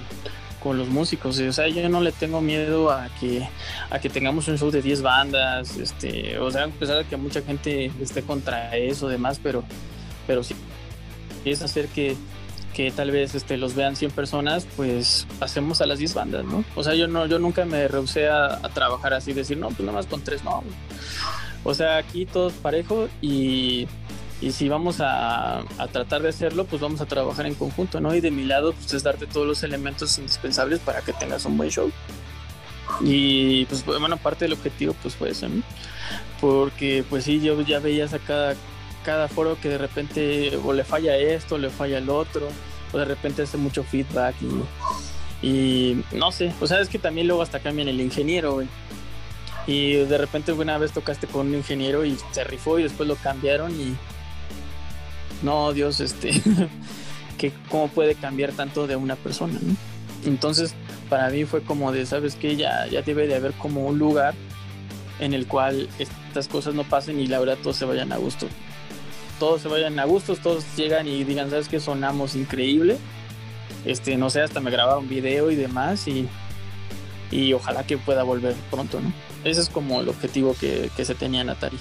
con 0.62 0.78
los 0.78 0.88
músicos. 0.88 1.38
O 1.40 1.52
sea, 1.52 1.66
yo 1.66 1.88
no 1.88 2.00
le 2.00 2.12
tengo 2.12 2.40
miedo 2.40 2.92
a 2.92 3.08
que, 3.20 3.48
a 3.90 3.98
que 3.98 4.08
tengamos 4.08 4.46
un 4.46 4.56
show 4.56 4.70
de 4.70 4.82
10 4.82 5.02
bandas, 5.02 5.76
este, 5.76 6.38
o 6.38 6.48
sea, 6.50 6.64
a 6.64 6.68
pesar 6.68 6.98
de 6.98 7.04
que 7.06 7.16
mucha 7.16 7.42
gente 7.42 7.90
esté 8.00 8.22
contra 8.22 8.76
eso, 8.76 9.08
demás, 9.08 9.40
pero, 9.42 9.64
pero 10.26 10.44
sí 10.44 10.54
es 11.44 11.62
hacer 11.62 11.88
que, 11.88 12.16
que 12.74 12.90
tal 12.90 13.10
vez 13.10 13.34
este, 13.34 13.56
los 13.56 13.74
vean 13.74 13.96
100 13.96 14.10
personas, 14.12 14.66
pues 14.76 15.26
pasemos 15.38 15.80
a 15.80 15.86
las 15.86 15.98
10 15.98 16.14
bandas, 16.14 16.44
¿no? 16.44 16.64
O 16.74 16.84
sea, 16.84 16.94
yo 16.94 17.08
no, 17.08 17.26
yo 17.26 17.38
nunca 17.38 17.64
me 17.64 17.88
rehusé 17.88 18.28
a, 18.28 18.54
a 18.54 18.68
trabajar 18.68 19.14
así, 19.14 19.32
decir, 19.32 19.56
no, 19.58 19.68
pues 19.68 19.80
nada 19.80 19.92
más 19.92 20.06
con 20.06 20.22
tres, 20.22 20.44
no. 20.44 20.62
O 21.64 21.74
sea, 21.74 21.96
aquí 21.96 22.26
todos 22.26 22.52
parejo 22.54 23.08
y 23.20 23.86
y 24.40 24.52
si 24.52 24.68
vamos 24.68 25.00
a, 25.00 25.58
a, 25.58 25.88
tratar 25.90 26.22
de 26.22 26.28
hacerlo, 26.28 26.64
pues 26.64 26.80
vamos 26.80 27.00
a 27.00 27.06
trabajar 27.06 27.46
en 27.46 27.54
conjunto, 27.54 28.00
¿no? 28.00 28.14
Y 28.14 28.20
de 28.20 28.30
mi 28.30 28.44
lado, 28.44 28.72
pues 28.72 28.94
es 28.94 29.02
darte 29.02 29.26
todos 29.26 29.46
los 29.46 29.64
elementos 29.64 30.16
indispensables 30.18 30.78
para 30.78 31.00
que 31.00 31.12
tengas 31.12 31.44
un 31.44 31.56
buen 31.56 31.70
show. 31.70 31.90
Y 33.00 33.64
pues 33.66 33.84
bueno, 33.84 34.16
parte 34.16 34.44
del 34.44 34.54
objetivo 34.54 34.94
pues 35.02 35.16
fue 35.16 35.30
eso, 35.30 35.48
¿no? 35.48 35.62
Porque 36.40 37.04
pues 37.08 37.24
sí, 37.24 37.40
yo 37.40 37.60
ya 37.62 37.80
veías 37.80 38.14
a 38.14 38.20
cada, 38.20 38.54
cada 39.08 39.26
foro 39.26 39.58
que 39.58 39.70
de 39.70 39.78
repente 39.78 40.54
o 40.62 40.74
le 40.74 40.84
falla 40.84 41.16
esto, 41.16 41.56
le 41.56 41.70
falla 41.70 41.96
el 41.96 42.10
otro, 42.10 42.46
o 42.92 42.98
de 42.98 43.06
repente 43.06 43.40
hace 43.40 43.56
mucho 43.56 43.82
feedback 43.82 44.34
y, 45.40 46.02
no 46.12 46.30
sé, 46.30 46.52
o 46.60 46.66
sea, 46.66 46.82
es 46.82 46.90
que 46.90 46.98
también 46.98 47.26
luego 47.26 47.40
hasta 47.40 47.58
cambian 47.58 47.88
el 47.88 48.02
ingeniero. 48.02 48.62
Y 49.66 49.92
de 49.92 50.18
repente 50.18 50.52
una 50.52 50.76
vez 50.76 50.92
tocaste 50.92 51.26
con 51.26 51.46
un 51.46 51.54
ingeniero 51.54 52.04
y 52.04 52.18
se 52.32 52.44
rifó 52.44 52.78
y 52.78 52.82
después 52.82 53.08
lo 53.08 53.16
cambiaron 53.16 53.72
y 53.80 53.96
no, 55.42 55.72
Dios, 55.72 56.00
este, 56.00 56.42
que 57.38 57.50
cómo 57.70 57.88
puede 57.88 58.14
cambiar 58.14 58.52
tanto 58.52 58.86
de 58.86 58.96
una 58.96 59.16
persona. 59.16 59.58
Entonces, 60.26 60.74
para 61.08 61.30
mí 61.30 61.46
fue 61.46 61.62
como 61.62 61.92
de, 61.92 62.04
¿sabes 62.04 62.34
qué? 62.34 62.56
Ya, 62.56 62.86
ya 62.88 63.00
debe 63.00 63.26
de 63.26 63.36
haber 63.36 63.52
como 63.54 63.86
un 63.86 63.98
lugar 63.98 64.34
en 65.18 65.32
el 65.32 65.46
cual 65.46 65.88
estas 65.98 66.46
cosas 66.46 66.74
no 66.74 66.84
pasen 66.84 67.18
y 67.18 67.26
la 67.26 67.38
verdad 67.38 67.56
todos 67.62 67.76
se 67.76 67.86
vayan 67.86 68.12
a 68.12 68.18
gusto. 68.18 68.46
Todos 69.38 69.62
se 69.62 69.68
vayan 69.68 69.98
a 69.98 70.04
gusto, 70.04 70.36
todos 70.36 70.64
llegan 70.76 71.06
y 71.06 71.24
digan, 71.24 71.50
¿sabes 71.50 71.68
qué? 71.68 71.80
Sonamos 71.80 72.34
increíble. 72.34 72.98
Este, 73.84 74.16
no 74.16 74.30
sé, 74.30 74.40
hasta 74.42 74.60
me 74.60 74.70
grabaron 74.70 75.08
video 75.08 75.50
y 75.50 75.56
demás 75.56 76.08
y, 76.08 76.28
y 77.30 77.52
ojalá 77.52 77.84
que 77.84 77.96
pueda 77.98 78.22
volver 78.22 78.54
pronto, 78.70 79.00
¿no? 79.00 79.12
Ese 79.44 79.60
es 79.60 79.68
como 79.68 80.00
el 80.00 80.08
objetivo 80.08 80.56
que, 80.58 80.90
que 80.96 81.04
se 81.04 81.14
tenía 81.14 81.42
en 81.42 81.50
Atari. 81.50 81.78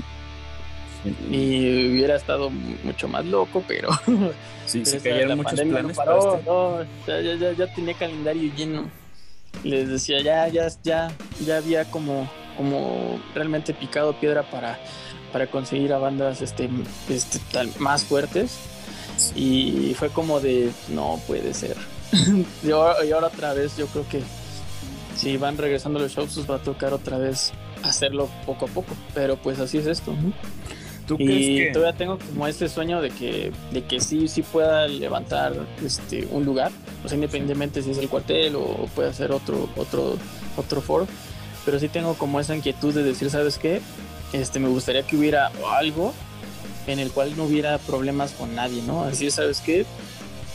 Y 1.32 1.92
hubiera 1.92 2.16
estado 2.16 2.50
mucho 2.50 3.08
más 3.08 3.26
loco, 3.26 3.64
pero. 3.68 3.90
Sí, 4.66 4.84
se 4.84 5.00
cayeron 5.00 5.38
muchos 5.38 5.62
planes. 5.62 5.96
paró, 5.96 6.42
no, 6.46 6.84
ya, 7.08 7.22
ya, 7.22 7.54
ya, 7.54 7.74
tenía 7.74 7.94
calendario 7.94 8.54
lleno. 8.54 8.92
Les 9.64 9.88
decía, 9.88 10.20
ya, 10.20 10.50
ya, 10.50 10.68
ya, 10.84 11.10
ya 11.40 11.56
había 11.56 11.90
como, 11.90 12.30
como 12.58 13.18
realmente 13.34 13.74
picado 13.74 14.20
piedra 14.20 14.44
para, 14.44 14.78
para 15.32 15.48
conseguir 15.48 15.94
a 15.94 15.98
bandas 15.98 16.42
este, 16.42 16.70
este, 17.10 17.40
tal, 17.52 17.70
más 17.80 18.04
fuertes. 18.04 18.58
Y 19.36 19.94
fue 19.98 20.10
como 20.10 20.40
de, 20.40 20.72
no 20.90 21.20
puede 21.28 21.54
ser. 21.54 21.76
y, 22.64 22.72
ahora, 22.72 23.04
y 23.06 23.12
ahora 23.12 23.28
otra 23.28 23.54
vez, 23.54 23.76
yo 23.78 23.88
creo 23.88 24.08
que 24.08 24.22
si 25.16 25.38
van 25.38 25.58
regresando 25.58 26.00
los 26.00 26.12
shows, 26.12 26.34
pues 26.36 26.50
va 26.50 26.56
a 26.56 26.60
tocar 26.60 26.94
otra 26.94 27.18
vez 27.18 27.52
hacerlo 27.84 28.30
poco 28.46 28.66
a 28.66 28.68
poco. 28.68 28.96
Pero 29.14 29.38
pues 29.38 29.60
así 29.60 29.78
es 29.78 29.88
esto, 29.88 30.14
¿no? 30.14 30.34
y 31.18 31.72
todavía 31.72 31.98
tengo 31.98 32.18
como 32.20 32.48
este 32.48 32.68
sueño 32.68 33.02
de 33.02 33.10
que, 33.12 33.52
de 33.72 33.84
que 33.86 34.00
sí, 34.02 34.28
sí 34.28 34.42
pueda 34.42 34.88
levantar 34.88 35.54
este, 35.84 36.28
un 36.32 36.44
lugar, 36.44 36.72
o 37.04 37.08
sea, 37.08 37.16
independientemente 37.16 37.82
si 37.82 37.92
es 37.92 37.98
el 37.98 38.10
cuartel 38.10 38.56
o 38.56 38.90
puede 38.94 39.14
ser 39.14 39.32
otro, 39.32 39.70
otro, 39.78 40.18
otro 40.58 40.82
foro, 40.82 41.08
pero 41.66 41.80
sí 41.80 41.88
tengo 41.88 42.16
como 42.16 42.40
esa 42.40 42.56
inquietud 42.56 42.94
de 42.94 43.04
decir, 43.04 43.30
¿sabes 43.30 43.58
qué? 43.58 43.82
Este, 44.34 44.60
me 44.60 44.68
gustaría 44.68 45.04
que 45.04 45.16
hubiera 45.16 45.52
algo 45.72 46.14
en 46.88 47.00
el 47.00 47.12
cual 47.12 47.36
no 47.36 47.46
hubiera 47.46 47.78
problemas 47.78 48.32
con 48.32 48.56
nadie, 48.56 48.82
¿no? 48.84 49.04
Así, 49.04 49.30
¿sabes 49.32 49.62
qué? 49.62 49.86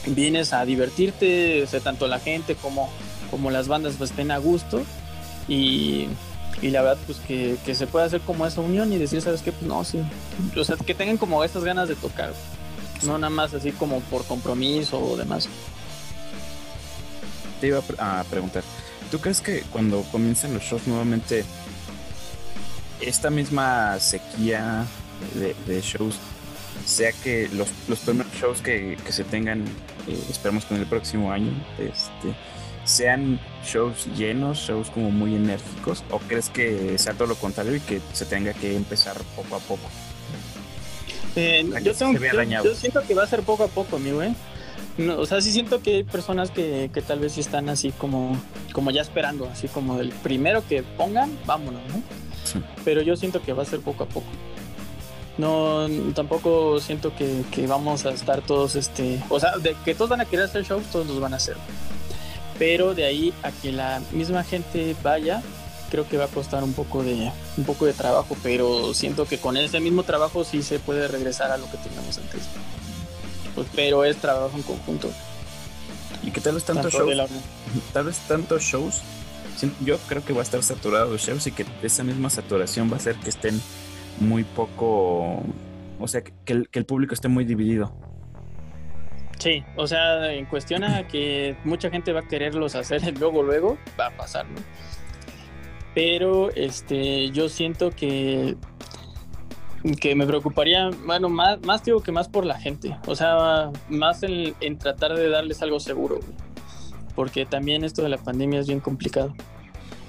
Vienes 0.05 0.53
a 0.53 0.65
divertirte, 0.65 1.63
o 1.63 1.81
tanto 1.81 2.07
la 2.07 2.19
gente 2.19 2.55
como, 2.55 2.89
como 3.31 3.51
las 3.51 3.67
bandas 3.67 3.95
pues 3.97 4.09
estén 4.09 4.31
a 4.31 4.37
gusto 4.37 4.83
y 5.47 6.07
y 6.63 6.69
la 6.69 6.81
verdad 6.81 6.97
pues 7.05 7.19
que, 7.19 7.57
se 7.75 7.87
pueda 7.87 8.05
hacer 8.05 8.21
como 8.21 8.45
esa 8.45 8.61
unión 8.61 8.91
y 8.93 8.97
decir, 8.97 9.21
¿sabes 9.21 9.41
qué? 9.41 9.51
Pues 9.51 9.63
no, 9.63 9.83
sí. 9.83 9.99
O 10.55 10.63
sea, 10.63 10.77
que 10.77 10.95
tengan 10.95 11.17
como 11.17 11.43
esas 11.43 11.63
ganas 11.65 11.89
de 11.89 11.95
tocar, 11.95 12.33
no 13.03 13.17
nada 13.17 13.29
más 13.29 13.53
así 13.53 13.73
como 13.73 13.99
por 14.01 14.23
compromiso 14.25 14.97
o 14.97 15.17
demás. 15.17 15.49
Te 17.59 17.67
iba 17.67 17.81
a 17.97 18.23
preguntar, 18.23 18.63
¿tú 19.11 19.19
crees 19.19 19.41
que 19.41 19.61
cuando 19.63 20.03
comiencen 20.03 20.53
los 20.53 20.63
shows 20.63 20.87
nuevamente, 20.87 21.43
esta 23.07 23.29
misma 23.29 23.99
sequía 23.99 24.85
de, 25.35 25.81
shows, 25.81 26.19
sea 26.85 27.11
que 27.11 27.49
los, 27.53 27.69
los 27.87 27.99
primeros 27.99 28.33
shows 28.33 28.61
que, 28.61 28.97
se 29.09 29.23
tengan, 29.23 29.61
eh, 30.07 30.19
esperamos 30.29 30.65
con 30.65 30.77
el 30.77 30.85
próximo 30.85 31.31
año, 31.31 31.51
este 31.79 32.35
sean 32.85 33.39
shows 33.65 34.07
llenos, 34.15 34.59
shows 34.59 34.89
como 34.89 35.09
muy 35.09 35.35
enérgicos, 35.35 36.03
o 36.11 36.19
crees 36.19 36.49
que 36.49 36.97
sea 36.97 37.13
todo 37.13 37.27
lo 37.27 37.35
contrario 37.35 37.75
y 37.75 37.79
que 37.79 38.01
se 38.11 38.25
tenga 38.25 38.53
que 38.53 38.75
empezar 38.75 39.15
poco 39.35 39.55
a 39.55 39.59
poco? 39.59 39.89
Eh, 41.35 41.67
yo, 41.81 41.93
siento 41.93 43.01
que 43.07 43.13
va 43.15 43.23
a 43.23 43.27
ser 43.27 43.41
poco 43.41 43.63
a 43.63 43.67
poco, 43.67 43.97
mi 43.97 44.11
güey. 44.11 44.35
o 45.17 45.25
sea, 45.25 45.41
sí 45.41 45.51
siento 45.51 45.81
que 45.81 45.95
hay 45.95 46.03
personas 46.03 46.51
que, 46.51 46.89
tal 47.07 47.19
vez 47.19 47.37
están 47.37 47.69
así 47.69 47.91
como, 47.91 48.37
como 48.71 48.91
ya 48.91 49.01
esperando, 49.01 49.49
así 49.51 49.67
como 49.67 49.99
el 49.99 50.09
primero 50.09 50.63
que 50.67 50.83
pongan, 50.83 51.31
vámonos, 51.45 51.81
¿no? 51.87 52.03
Pero 52.83 53.01
yo 53.01 53.15
siento 53.15 53.41
que 53.41 53.53
va 53.53 53.63
a 53.63 53.65
ser 53.65 53.79
poco 53.81 54.03
a 54.03 54.07
poco. 54.07 54.27
No, 55.37 55.87
tampoco 56.13 56.79
siento 56.79 57.15
que, 57.15 57.43
que, 57.51 57.65
vamos 57.65 58.05
a 58.05 58.11
estar 58.11 58.41
todos, 58.41 58.75
este, 58.75 59.19
o 59.29 59.39
sea, 59.39 59.57
de 59.57 59.75
que 59.83 59.95
todos 59.95 60.09
van 60.09 60.21
a 60.21 60.25
querer 60.25 60.45
hacer 60.45 60.63
shows, 60.63 60.85
todos 60.91 61.07
los 61.07 61.19
van 61.19 61.33
a 61.33 61.37
hacer. 61.37 61.57
Pero 62.59 62.93
de 62.93 63.05
ahí 63.05 63.33
a 63.41 63.51
que 63.51 63.71
la 63.71 63.99
misma 64.11 64.43
gente 64.43 64.95
vaya 65.01 65.41
creo 65.89 66.07
que 66.07 66.17
va 66.17 66.25
a 66.25 66.27
costar 66.27 66.63
un 66.63 66.73
poco 66.73 67.03
de 67.03 67.31
un 67.55 67.65
poco 67.65 67.85
de 67.85 67.93
trabajo 67.93 68.35
pero 68.41 68.95
siento 68.95 69.27
que 69.27 69.37
con 69.37 69.57
ese 69.57 69.79
mismo 69.79 70.01
trabajo 70.01 70.43
sí 70.43 70.63
se 70.63 70.79
puede 70.79 71.07
regresar 71.07 71.51
a 71.51 71.57
lo 71.57 71.69
que 71.69 71.77
teníamos 71.77 72.17
antes. 72.17 72.41
Pues, 73.53 73.67
pero 73.75 74.03
es 74.03 74.17
trabajo 74.17 74.55
en 74.55 74.63
conjunto. 74.63 75.09
Y 76.23 76.31
que 76.31 76.41
tal 76.41 76.55
vez 76.55 76.63
tantos 76.63 76.93
shows 76.93 77.29
tal 77.91 78.05
vez 78.05 78.17
tantos 78.27 78.63
shows 78.63 79.01
yo 79.83 79.97
creo 80.07 80.23
que 80.23 80.33
va 80.33 80.39
a 80.39 80.43
estar 80.43 80.63
saturado 80.63 81.11
los 81.11 81.21
shows 81.21 81.47
y 81.47 81.51
que 81.51 81.65
esa 81.81 82.03
misma 82.03 82.29
saturación 82.29 82.89
va 82.89 82.93
a 82.93 82.97
hacer 82.97 83.15
que 83.15 83.29
estén 83.29 83.59
muy 84.19 84.43
poco 84.43 85.43
o 85.99 86.07
sea 86.07 86.21
que 86.23 86.53
el, 86.53 86.69
que 86.69 86.79
el 86.79 86.85
público 86.85 87.13
esté 87.13 87.27
muy 87.27 87.45
dividido 87.45 87.93
Sí, 89.39 89.61
o 89.75 89.87
sea, 89.87 90.31
en 90.31 90.45
cuestión 90.45 90.85
a 90.85 91.05
que 91.05 91.57
mucha 91.65 91.89
gente 91.89 92.13
va 92.13 92.21
a 92.21 92.27
quererlos 92.27 92.75
hacer 92.75 93.01
luego, 93.19 93.43
luego, 93.43 93.77
va 93.99 94.07
a 94.07 94.11
pasar, 94.11 94.45
¿no? 94.45 94.61
Pero 95.93 96.49
este, 96.51 97.29
yo 97.31 97.49
siento 97.49 97.91
que, 97.91 98.55
que 99.99 100.15
me 100.15 100.25
preocuparía, 100.25 100.89
bueno, 101.05 101.27
más, 101.27 101.59
más 101.65 101.83
digo 101.83 102.01
que 102.01 102.13
más 102.13 102.29
por 102.29 102.45
la 102.45 102.57
gente, 102.57 102.97
o 103.05 103.17
sea, 103.17 103.69
más 103.89 104.23
en, 104.23 104.55
en 104.61 104.77
tratar 104.77 105.13
de 105.13 105.27
darles 105.27 105.61
algo 105.61 105.79
seguro, 105.81 106.21
porque 107.15 107.45
también 107.45 107.83
esto 107.83 108.01
de 108.01 108.09
la 108.09 108.17
pandemia 108.17 108.59
es 108.59 108.67
bien 108.67 108.79
complicado. 108.79 109.33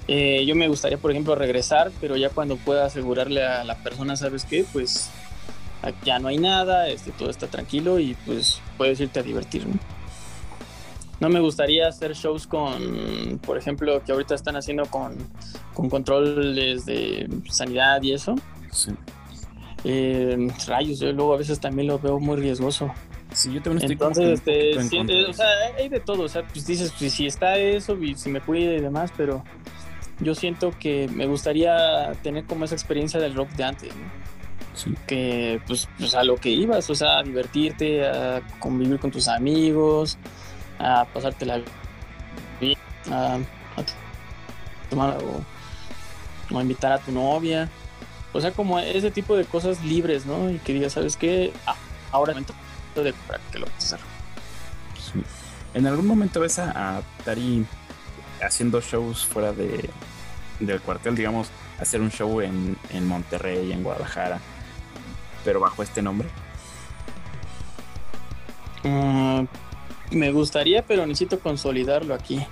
Eh, 0.07 0.45
yo 0.45 0.55
me 0.55 0.67
gustaría, 0.67 0.97
por 0.97 1.11
ejemplo, 1.11 1.35
regresar, 1.35 1.91
pero 1.99 2.15
ya 2.15 2.29
cuando 2.29 2.57
pueda 2.57 2.85
asegurarle 2.85 3.43
a 3.43 3.63
la 3.63 3.75
persona, 3.75 4.15
¿sabes 4.15 4.45
qué? 4.45 4.65
Pues 4.71 5.09
ya 6.03 6.19
no 6.19 6.27
hay 6.27 6.37
nada, 6.37 6.89
este, 6.89 7.11
todo 7.11 7.29
está 7.29 7.47
tranquilo 7.47 7.99
y 7.99 8.15
pues 8.25 8.61
puedes 8.77 8.99
irte 8.99 9.19
a 9.19 9.23
divertir. 9.23 9.65
¿no? 11.19 11.29
me 11.29 11.39
gustaría 11.39 11.87
hacer 11.87 12.13
shows 12.13 12.45
con, 12.45 13.39
por 13.45 13.57
ejemplo, 13.57 14.03
que 14.03 14.11
ahorita 14.11 14.35
están 14.35 14.55
haciendo 14.55 14.85
con, 14.85 15.15
con 15.73 15.89
controles 15.89 16.85
de 16.85 17.27
sanidad 17.49 18.01
y 18.03 18.13
eso. 18.13 18.35
Sí. 18.71 18.91
Eh, 19.87 20.47
rayos, 20.67 20.99
yo 20.99 21.11
luego 21.13 21.35
a 21.35 21.37
veces 21.37 21.59
también 21.59 21.87
lo 21.87 21.99
veo 21.99 22.19
muy 22.19 22.37
riesgoso. 22.37 22.91
Sí, 23.35 23.51
yo 23.51 23.61
también 23.61 23.91
estoy 23.91 23.93
Entonces, 23.93 24.39
este, 24.39 25.25
o 25.27 25.33
sea, 25.33 25.45
hay 25.77 25.89
de 25.89 25.99
todo. 25.99 26.23
O 26.23 26.29
sea, 26.29 26.47
pues 26.47 26.65
dices, 26.65 26.93
pues 26.97 27.13
si 27.13 27.27
está 27.27 27.57
eso, 27.57 27.97
si 28.15 28.29
me 28.29 28.39
cuida 28.39 28.73
y 28.73 28.79
demás, 28.79 29.11
pero 29.15 29.43
yo 30.21 30.33
siento 30.33 30.71
que 30.79 31.09
me 31.13 31.27
gustaría 31.27 32.13
tener 32.23 32.45
como 32.45 32.63
esa 32.63 32.75
experiencia 32.75 33.19
del 33.19 33.35
rock 33.35 33.49
de 33.51 33.63
antes. 33.65 33.95
¿no? 33.95 34.25
que 35.07 35.61
pues, 35.67 35.87
pues, 35.97 36.13
a 36.15 36.23
lo 36.23 36.35
que 36.35 36.49
ibas, 36.49 36.89
o 36.89 36.95
sea, 36.95 37.19
a 37.19 37.23
divertirte, 37.23 38.05
a 38.05 38.41
convivir 38.59 38.99
con 38.99 39.11
tus 39.11 39.27
amigos, 39.27 40.17
a 40.79 41.05
pasártela 41.05 41.61
bien, 42.59 42.77
a, 43.09 43.35
a 43.35 44.89
tomar 44.89 45.17
o, 45.23 46.57
a 46.57 46.61
invitar 46.61 46.91
a 46.91 46.99
tu 46.99 47.11
novia, 47.11 47.69
o 48.33 48.41
sea, 48.41 48.51
como 48.51 48.77
ese 48.79 49.11
tipo 49.11 49.37
de 49.37 49.45
cosas 49.45 49.83
libres, 49.83 50.25
¿no? 50.25 50.49
Y 50.49 50.57
que 50.59 50.73
digas, 50.73 50.93
¿sabes 50.93 51.15
qué? 51.15 51.53
Ah, 51.65 51.75
ahora 52.11 52.33
momento 52.95 53.03
de 53.03 53.13
que 53.51 53.59
lo 53.59 53.65
puedes 53.65 53.93
hacer. 53.93 53.99
¿En 55.73 55.87
algún 55.87 56.07
momento 56.07 56.39
ves 56.39 56.59
a, 56.59 57.01
Tari 57.23 57.65
haciendo 58.41 58.81
shows 58.81 59.25
fuera 59.25 59.51
de, 59.51 59.89
del 60.59 60.81
cuartel, 60.81 61.15
digamos, 61.15 61.49
hacer 61.79 62.01
un 62.01 62.11
show 62.11 62.41
en, 62.41 62.77
en 62.91 63.07
Monterrey, 63.07 63.71
en 63.71 63.83
Guadalajara? 63.83 64.39
pero 65.45 65.59
bajo 65.59 65.83
este 65.83 66.01
nombre? 66.01 66.27
Mm, 68.83 69.45
me 70.11 70.31
gustaría, 70.31 70.83
pero 70.83 71.05
necesito 71.05 71.39
consolidarlo 71.39 72.15
aquí. 72.15 72.43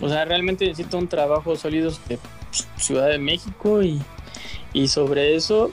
O 0.00 0.08
sea, 0.08 0.24
realmente 0.24 0.66
necesito 0.66 0.98
un 0.98 1.06
trabajo 1.06 1.54
sólido 1.54 1.92
de 2.08 2.18
Ciudad 2.78 3.08
de 3.08 3.18
México 3.18 3.82
y, 3.82 4.02
y 4.72 4.88
sobre 4.88 5.36
eso, 5.36 5.70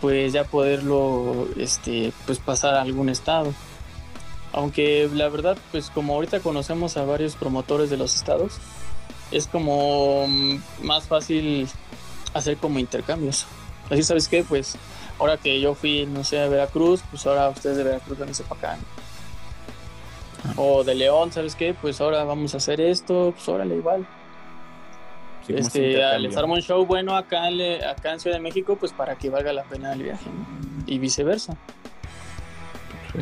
pues 0.00 0.32
ya 0.32 0.44
poderlo, 0.44 1.48
este, 1.56 2.12
pues 2.26 2.38
pasar 2.38 2.74
a 2.74 2.82
algún 2.82 3.08
estado. 3.08 3.52
Aunque 4.52 5.08
la 5.12 5.28
verdad, 5.28 5.58
pues 5.70 5.90
como 5.90 6.14
ahorita 6.14 6.40
conocemos 6.40 6.96
a 6.96 7.04
varios 7.04 7.36
promotores 7.36 7.90
de 7.90 7.96
los 7.96 8.14
estados, 8.16 8.58
es 9.30 9.46
como 9.46 10.26
más 10.82 11.06
fácil 11.06 11.68
hacer 12.34 12.56
como 12.56 12.78
intercambios. 12.78 13.46
Así, 13.90 14.02
¿sabes 14.02 14.28
qué? 14.28 14.44
Pues 14.44 14.76
ahora 15.18 15.36
que 15.36 15.60
yo 15.60 15.74
fui, 15.74 16.06
no 16.06 16.24
sé, 16.24 16.40
a 16.40 16.48
Veracruz, 16.48 17.02
pues 17.10 17.26
ahora 17.26 17.48
ustedes 17.48 17.76
de 17.76 17.84
Veracruz 17.84 18.18
van 18.18 18.30
a 18.30 18.48
para 18.48 18.72
acá. 18.72 18.78
Ah. 20.44 20.52
O 20.56 20.84
de 20.84 20.94
León, 20.94 21.32
¿sabes 21.32 21.54
qué? 21.54 21.74
Pues 21.74 22.00
ahora 22.00 22.24
vamos 22.24 22.54
a 22.54 22.58
hacer 22.58 22.80
esto, 22.80 23.32
pues 23.34 23.48
órale, 23.48 23.76
igual. 23.76 24.06
Este, 25.48 26.18
les 26.18 26.36
un 26.36 26.60
show 26.60 26.84
bueno 26.84 27.16
acá 27.16 27.48
en, 27.48 27.84
acá 27.84 28.12
en 28.12 28.20
Ciudad 28.20 28.36
de 28.36 28.42
México, 28.42 28.76
pues 28.76 28.92
para 28.92 29.16
que 29.16 29.30
valga 29.30 29.52
la 29.52 29.64
pena 29.64 29.92
el 29.92 30.02
viaje, 30.02 30.26
Y 30.86 30.98
viceversa. 30.98 31.56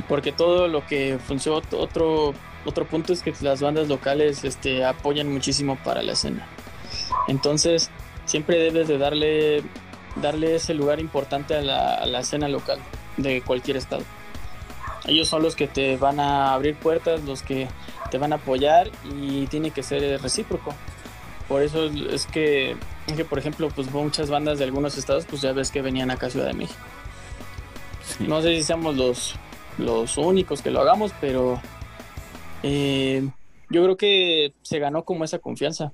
Porque 0.08 0.32
todo 0.32 0.68
lo 0.68 0.84
que 0.86 1.18
funciona, 1.24 1.62
otro, 1.72 2.34
otro 2.64 2.86
punto 2.86 3.12
es 3.12 3.22
que 3.22 3.32
las 3.40 3.60
bandas 3.60 3.88
locales 3.88 4.44
este, 4.44 4.84
apoyan 4.84 5.32
muchísimo 5.32 5.76
para 5.84 6.02
la 6.02 6.12
escena. 6.12 6.46
Entonces, 7.28 7.90
siempre 8.24 8.58
debes 8.58 8.88
de 8.88 8.98
darle, 8.98 9.62
darle 10.16 10.56
ese 10.56 10.74
lugar 10.74 11.00
importante 11.00 11.54
a 11.54 11.62
la, 11.62 11.94
a 11.94 12.06
la 12.06 12.20
escena 12.20 12.48
local 12.48 12.78
de 13.16 13.40
cualquier 13.42 13.76
estado. 13.76 14.02
Ellos 15.06 15.28
son 15.28 15.42
los 15.42 15.54
que 15.54 15.68
te 15.68 15.96
van 15.96 16.18
a 16.18 16.52
abrir 16.52 16.74
puertas, 16.74 17.22
los 17.22 17.42
que 17.42 17.68
te 18.10 18.18
van 18.18 18.32
a 18.32 18.36
apoyar 18.36 18.90
y 19.20 19.46
tiene 19.46 19.70
que 19.70 19.82
ser 19.82 20.20
recíproco. 20.20 20.74
Por 21.49 21.62
eso 21.62 21.86
es 21.86 22.26
que, 22.26 22.76
que 23.14 23.24
por 23.24 23.38
ejemplo, 23.38 23.68
pues 23.68 23.90
muchas 23.92 24.30
bandas 24.30 24.59
de 24.59 24.64
algunos 24.64 24.99
estados, 24.99 25.26
pues 25.26 25.42
ya 25.42 25.53
ves 25.53 25.70
que 25.70 25.80
venían 25.80 26.11
acá 26.11 26.26
a 26.26 26.30
Ciudad 26.30 26.47
de 26.47 26.55
México. 26.55 26.80
No 28.20 28.42
sé 28.42 28.57
si 28.57 28.62
seamos 28.62 28.97
los, 28.97 29.36
los 29.78 30.16
únicos 30.16 30.62
que 30.62 30.70
lo 30.70 30.80
hagamos, 30.80 31.12
pero 31.20 31.61
eh, 32.62 33.28
yo 33.70 33.82
creo 33.84 33.97
que 33.97 34.55
se 34.62 34.78
ganó 34.78 35.05
como 35.05 35.24
esa 35.24 35.38
confianza 35.38 35.92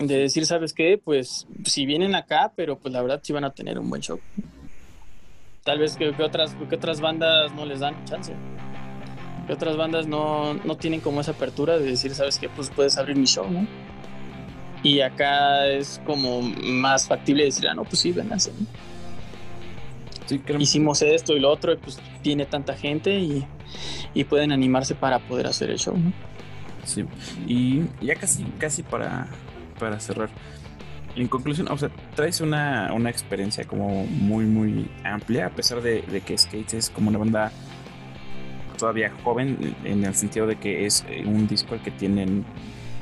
de 0.00 0.18
decir, 0.18 0.46
¿sabes 0.46 0.72
qué? 0.72 1.00
Pues 1.02 1.46
si 1.64 1.86
vienen 1.86 2.14
acá, 2.14 2.52
pero 2.56 2.78
pues 2.78 2.92
la 2.92 3.02
verdad 3.02 3.20
sí 3.22 3.32
van 3.32 3.44
a 3.44 3.50
tener 3.50 3.78
un 3.78 3.88
buen 3.88 4.02
show. 4.02 4.18
Tal 5.64 5.78
vez 5.78 5.96
que, 5.96 6.08
otras, 6.08 6.56
que 6.68 6.76
otras 6.76 7.00
bandas 7.00 7.52
no 7.52 7.64
les 7.64 7.80
dan 7.80 8.04
chance. 8.06 8.32
Que 9.46 9.52
otras 9.52 9.76
bandas 9.76 10.06
no, 10.06 10.54
no 10.54 10.76
tienen 10.76 11.00
como 11.00 11.20
esa 11.20 11.32
apertura 11.32 11.78
de 11.78 11.84
decir, 11.84 12.14
¿sabes 12.14 12.38
qué? 12.38 12.48
Pues 12.48 12.70
puedes 12.70 12.96
abrir 12.96 13.16
mi 13.16 13.26
show, 13.26 13.48
¿no? 13.50 13.66
Y 14.82 15.00
acá 15.00 15.66
es 15.66 16.00
como 16.06 16.40
más 16.42 17.08
factible 17.08 17.44
decir, 17.44 17.68
ah, 17.68 17.74
no, 17.74 17.84
pues 17.84 17.98
sí, 17.98 18.12
ven 18.12 18.28
¿no? 18.28 18.36
hicimos 20.58 21.02
esto 21.02 21.36
y 21.36 21.40
lo 21.40 21.50
otro, 21.50 21.72
y 21.72 21.76
pues 21.76 21.98
tiene 22.22 22.46
tanta 22.46 22.74
gente 22.74 23.18
y, 23.18 23.46
pueden 24.24 24.50
animarse 24.50 24.96
para 24.96 25.20
poder 25.20 25.46
hacer 25.46 25.70
el 25.70 25.78
show. 25.78 25.96
Sí, 26.84 27.04
y 27.46 27.84
ya 28.00 28.16
casi, 28.16 28.44
casi 28.58 28.82
para, 28.82 29.28
para 29.78 30.00
cerrar. 30.00 30.28
En 31.14 31.28
conclusión, 31.28 31.68
o 31.70 31.78
sea, 31.78 31.90
traes 32.14 32.40
una, 32.40 32.90
experiencia 33.08 33.64
como 33.64 34.06
muy, 34.06 34.44
muy 34.44 34.90
amplia, 35.04 35.46
a 35.46 35.50
pesar 35.50 35.82
de, 35.82 36.02
que 36.26 36.36
Skates 36.36 36.74
es 36.74 36.90
como 36.90 37.10
una 37.10 37.18
banda 37.18 37.52
todavía 38.76 39.12
joven, 39.24 39.76
en 39.84 40.04
el 40.04 40.14
sentido 40.14 40.46
de 40.46 40.56
que 40.56 40.86
es 40.86 41.04
un 41.24 41.46
disco 41.48 41.74
el 41.74 41.80
que 41.80 41.90
tienen 41.90 42.44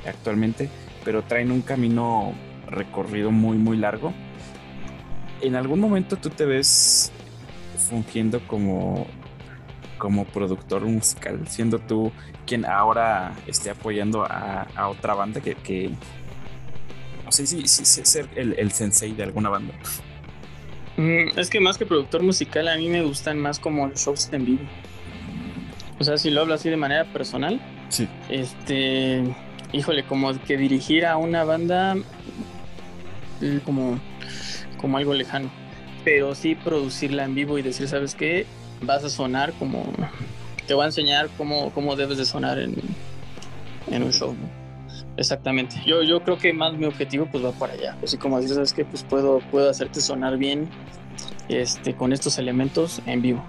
actualmente, 0.06 0.68
pero 1.06 1.22
traen 1.22 1.52
un 1.52 1.62
camino 1.62 2.34
recorrido 2.66 3.30
muy, 3.30 3.56
muy 3.56 3.76
largo. 3.76 4.12
¿En 5.40 5.54
algún 5.54 5.78
momento 5.78 6.16
tú 6.16 6.30
te 6.30 6.44
ves 6.44 7.12
fungiendo 7.88 8.40
como, 8.48 9.06
como 9.98 10.24
productor 10.24 10.82
musical, 10.82 11.46
siendo 11.46 11.78
tú 11.78 12.10
quien 12.44 12.66
ahora 12.66 13.36
esté 13.46 13.70
apoyando 13.70 14.26
a, 14.28 14.66
otra 14.88 15.14
banda 15.14 15.40
que, 15.40 15.54
que 15.54 15.90
no 17.24 17.30
sé 17.30 17.46
si, 17.46 17.68
ser 17.68 18.28
el, 18.34 18.72
sensei 18.72 19.12
de 19.12 19.22
alguna 19.22 19.48
banda. 19.48 19.74
Mm, 20.96 21.38
es 21.38 21.48
que 21.50 21.60
más 21.60 21.78
que 21.78 21.86
productor 21.86 22.24
musical, 22.24 22.66
a 22.66 22.76
mí 22.76 22.88
me 22.88 23.02
gustan 23.02 23.38
más 23.38 23.60
como 23.60 23.90
shows 23.90 24.28
en 24.32 24.44
vivo. 24.44 24.62
O 26.00 26.04
sea, 26.04 26.18
si 26.18 26.30
lo 26.30 26.40
hablo 26.40 26.54
así 26.54 26.68
de 26.68 26.76
manera 26.76 27.04
personal, 27.04 27.60
sí. 27.90 28.08
este, 28.28 29.22
híjole, 29.76 30.04
como 30.04 30.32
que 30.42 30.56
dirigir 30.56 31.06
a 31.06 31.16
una 31.16 31.44
banda 31.44 31.96
eh, 33.40 33.60
como, 33.64 33.98
como 34.80 34.98
algo 34.98 35.14
lejano 35.14 35.50
pero 36.06 36.36
sí 36.36 36.54
producirla 36.54 37.24
en 37.24 37.34
vivo 37.34 37.58
y 37.58 37.62
decir, 37.62 37.88
¿sabes 37.88 38.14
qué? 38.14 38.46
Vas 38.80 39.02
a 39.02 39.10
sonar 39.10 39.52
como... 39.54 39.92
Te 40.68 40.72
voy 40.72 40.84
a 40.84 40.86
enseñar 40.86 41.28
cómo, 41.36 41.72
cómo 41.72 41.96
debes 41.96 42.16
de 42.16 42.24
sonar 42.24 42.60
en, 42.60 42.76
en 43.90 44.04
un 44.04 44.12
show. 44.12 44.36
Exactamente. 45.16 45.74
Yo, 45.84 46.04
yo 46.04 46.22
creo 46.22 46.38
que 46.38 46.52
más 46.52 46.74
mi 46.74 46.84
objetivo 46.84 47.26
pues 47.26 47.44
va 47.44 47.50
para 47.50 47.72
allá. 47.72 47.96
Así 48.04 48.18
como 48.18 48.40
dices, 48.40 48.54
¿sabes 48.54 48.72
qué? 48.72 48.84
Pues 48.84 49.02
puedo, 49.02 49.40
puedo 49.50 49.68
hacerte 49.68 50.00
sonar 50.00 50.38
bien 50.38 50.68
este, 51.48 51.96
con 51.96 52.12
estos 52.12 52.38
elementos 52.38 53.02
en 53.06 53.20
vivo. 53.20 53.44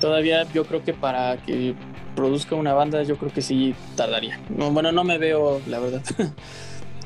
Todavía 0.00 0.42
yo 0.52 0.64
creo 0.64 0.82
que 0.82 0.92
para 0.92 1.36
que 1.36 1.76
produzca 2.16 2.56
una 2.56 2.72
banda 2.72 3.04
yo 3.04 3.16
creo 3.16 3.32
que 3.32 3.42
sí 3.42 3.74
tardaría. 3.94 4.40
No, 4.48 4.72
bueno, 4.72 4.90
no 4.90 5.04
me 5.04 5.18
veo, 5.18 5.60
la 5.68 5.78
verdad. 5.78 6.02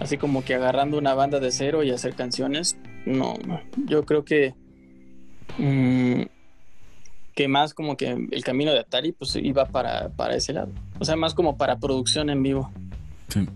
Así 0.01 0.17
como 0.17 0.43
que 0.43 0.55
agarrando 0.55 0.97
una 0.97 1.13
banda 1.13 1.41
de 1.41 1.51
cero 1.51 1.83
y 1.83 1.91
hacer 1.91 2.15
canciones. 2.15 2.79
No, 3.05 3.35
yo 3.87 4.07
creo 4.07 4.25
que 4.25 4.55
Mm, 5.59 6.23
que 7.35 7.49
más 7.49 7.75
como 7.75 7.97
que 7.97 8.29
el 8.31 8.45
camino 8.45 8.73
de 8.73 8.81
Atari 8.81 9.13
pues 9.13 9.37
iba 9.37 9.67
para, 9.67 10.11
ese 10.35 10.53
lado. 10.53 10.73
O 10.99 11.05
sea, 11.05 11.17
más 11.17 11.35
como 11.35 11.57
para 11.57 11.79
producción 11.79 12.31
en 12.31 12.43
vivo. 12.43 12.71
Sí. 13.29 13.49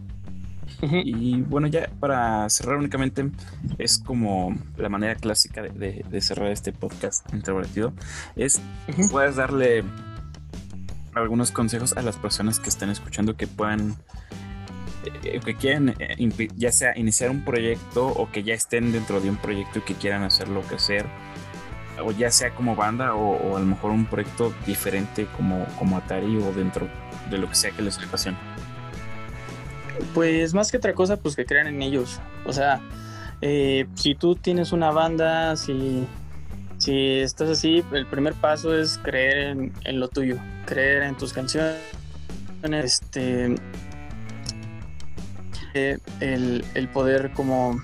Y 1.05 1.40
bueno, 1.40 1.66
ya 1.66 1.88
para 1.98 2.48
cerrar 2.50 2.76
únicamente, 2.76 3.30
es 3.78 3.98
como 3.98 4.55
la 4.76 4.90
manera 4.90 5.14
clásica 5.14 5.62
de, 5.62 6.20
cerrar 6.20 6.50
este 6.50 6.72
podcast 6.72 7.32
introvertido, 7.32 7.94
es 8.36 8.61
puedes 9.11 9.36
darle 9.36 9.82
algunos 11.15 11.51
consejos 11.51 11.97
a 11.97 12.03
las 12.03 12.17
personas 12.17 12.61
que 12.61 12.69
están 12.69 12.91
escuchando 12.91 13.37
que 13.37 13.47
puedan, 13.47 13.97
eh, 15.23 15.41
que 15.45 15.55
quieran 15.55 15.95
eh, 15.99 16.49
ya 16.57 16.73
sea 16.73 16.97
iniciar 16.99 17.31
un 17.31 17.45
proyecto 17.45 18.07
o 18.07 18.31
que 18.31 18.43
ya 18.43 18.55
estén 18.55 18.93
dentro 18.93 19.21
de 19.21 19.31
un 19.31 19.37
proyecto 19.37 19.81
y 19.81 19.83
que 19.83 19.95
quieran 19.95 20.23
hacer 20.23 20.49
lo 20.49 20.67
que 20.67 20.77
hacer 20.77 21.07
o 22.03 22.12
ya 22.12 22.31
sea 22.31 22.51
como 22.55 22.75
banda 22.75 23.15
o, 23.15 23.57
a 23.57 23.61
lo 23.61 23.67
mejor 23.67 23.91
un 23.91 24.07
proyecto 24.07 24.53
diferente 24.67 25.27
como, 25.37 25.67
como 25.79 25.97
Atari 25.97 26.37
o 26.39 26.53
dentro 26.53 26.89
de 27.31 27.39
lo 27.39 27.49
que 27.49 27.55
sea 27.55 27.71
que 27.71 27.83
les 27.83 27.99
apasione? 27.99 28.37
Pues 30.12 30.55
más 30.55 30.71
que 30.71 30.77
otra 30.77 30.93
cosa, 30.93 31.17
pues 31.17 31.37
que 31.37 31.47
crean 31.47 31.69
en 31.69 31.81
ellos. 31.83 32.21
O 32.47 32.53
sea, 32.53 32.81
eh, 33.41 33.87
si 33.95 34.15
tú 34.15 34.35
tienes 34.35 34.73
una 34.73 34.91
banda, 34.91 35.57
si, 35.57 36.07
si 36.85 37.20
estás 37.20 37.49
así, 37.49 37.82
el 37.93 38.07
primer 38.07 38.35
paso 38.35 38.78
es 38.78 38.99
creer 38.99 39.57
en, 39.85 40.01
lo 40.01 40.09
tuyo, 40.09 40.37
creer 40.66 41.05
en 41.05 41.16
tus 41.16 41.32
canciones, 41.32 41.80
este, 42.62 43.55
eh, 45.72 45.99
el, 46.20 46.62
el 46.74 46.89
poder 46.89 47.32
como 47.32 47.80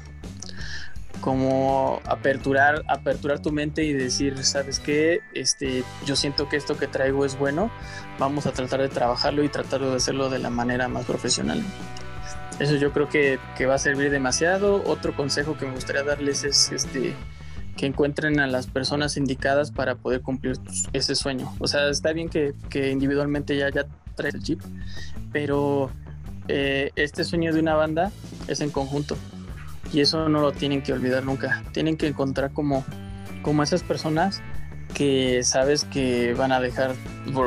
como 1.23 2.01
aperturar, 2.07 2.83
aperturar 2.89 3.41
tu 3.41 3.53
mente 3.53 3.85
y 3.85 3.93
decir, 3.93 4.43
¿sabes 4.45 4.81
qué? 4.81 5.21
Este, 5.35 5.85
yo 6.07 6.17
siento 6.17 6.49
que 6.49 6.57
esto 6.57 6.79
que 6.79 6.87
traigo 6.87 7.25
es 7.25 7.39
bueno, 7.39 7.71
vamos 8.19 8.47
a 8.47 8.53
tratar 8.53 8.81
de 8.81 8.89
trabajarlo 8.89 9.45
y 9.45 9.49
tratar 9.51 9.81
de 9.81 9.95
hacerlo 9.95 10.31
de 10.31 10.39
la 10.39 10.49
manera 10.49 10.89
más 10.89 11.05
profesional. 11.05 11.63
Eso 12.59 12.77
yo 12.77 12.93
creo 12.93 13.09
que, 13.09 13.39
va 13.67 13.75
a 13.75 13.79
servir 13.79 14.11
demasiado. 14.11 14.83
Otro 14.85 15.15
consejo 15.15 15.57
que 15.57 15.67
me 15.67 15.73
gustaría 15.73 16.03
darles 16.03 16.45
es 16.45 16.73
este, 16.73 17.15
que 17.81 17.87
encuentren 17.87 18.41
a 18.41 18.47
las 18.47 18.67
personas 18.67 19.17
indicadas 19.17 19.71
para 19.71 19.95
poder 19.95 20.21
cumplir 20.21 20.59
ese 20.93 21.15
sueño. 21.15 21.51
O 21.61 21.67
sea, 21.67 21.89
está 21.89 22.13
bien 22.13 22.29
que, 22.29 22.53
individualmente 22.91 23.57
ya, 23.57 23.71
traes 24.15 24.35
el 24.35 24.43
chip, 24.43 24.61
pero 25.33 25.91
eh, 26.49 26.91
este 26.97 27.25
sueño 27.25 27.55
de 27.55 27.61
una 27.61 27.75
banda 27.77 28.13
es 28.49 28.61
en 28.61 28.69
conjunto 28.69 29.17
y 29.95 30.01
eso 30.03 30.29
no 30.29 30.43
lo 30.43 30.53
tienen 30.53 30.83
que 30.83 30.93
olvidar 30.93 31.25
nunca. 31.25 31.65
Tienen 31.73 31.97
que 31.97 32.09
encontrar 32.09 32.51
como, 32.51 32.85
como 33.41 33.63
esas 33.63 33.83
personas 33.83 34.43
que 34.93 35.43
sabes 35.43 35.85
que 35.85 36.35
van 36.35 36.53
a 36.53 36.61
dejar, 36.61 36.95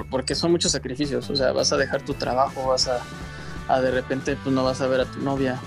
porque 0.10 0.34
son 0.34 0.50
muchos 0.50 0.72
sacrificios, 0.72 1.30
o 1.30 1.36
sea, 1.36 1.52
vas 1.52 1.72
a 1.74 1.78
dejar 1.78 2.02
tu 2.02 2.16
trabajo, 2.16 2.70
vas 2.70 2.90
a, 2.90 3.82
de 3.82 3.92
repente 3.92 4.36
pues 4.42 4.56
no 4.56 4.64
vas 4.64 4.82
a 4.82 4.88
ver 4.88 5.02
a 5.02 5.06
tu 5.06 5.20
novia, 5.20 5.60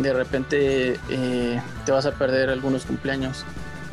de 0.00 0.12
repente 0.12 0.98
eh, 1.08 1.62
te 1.86 1.92
vas 1.92 2.04
a 2.04 2.18
perder 2.18 2.50
algunos 2.50 2.84
cumpleaños 2.84 3.44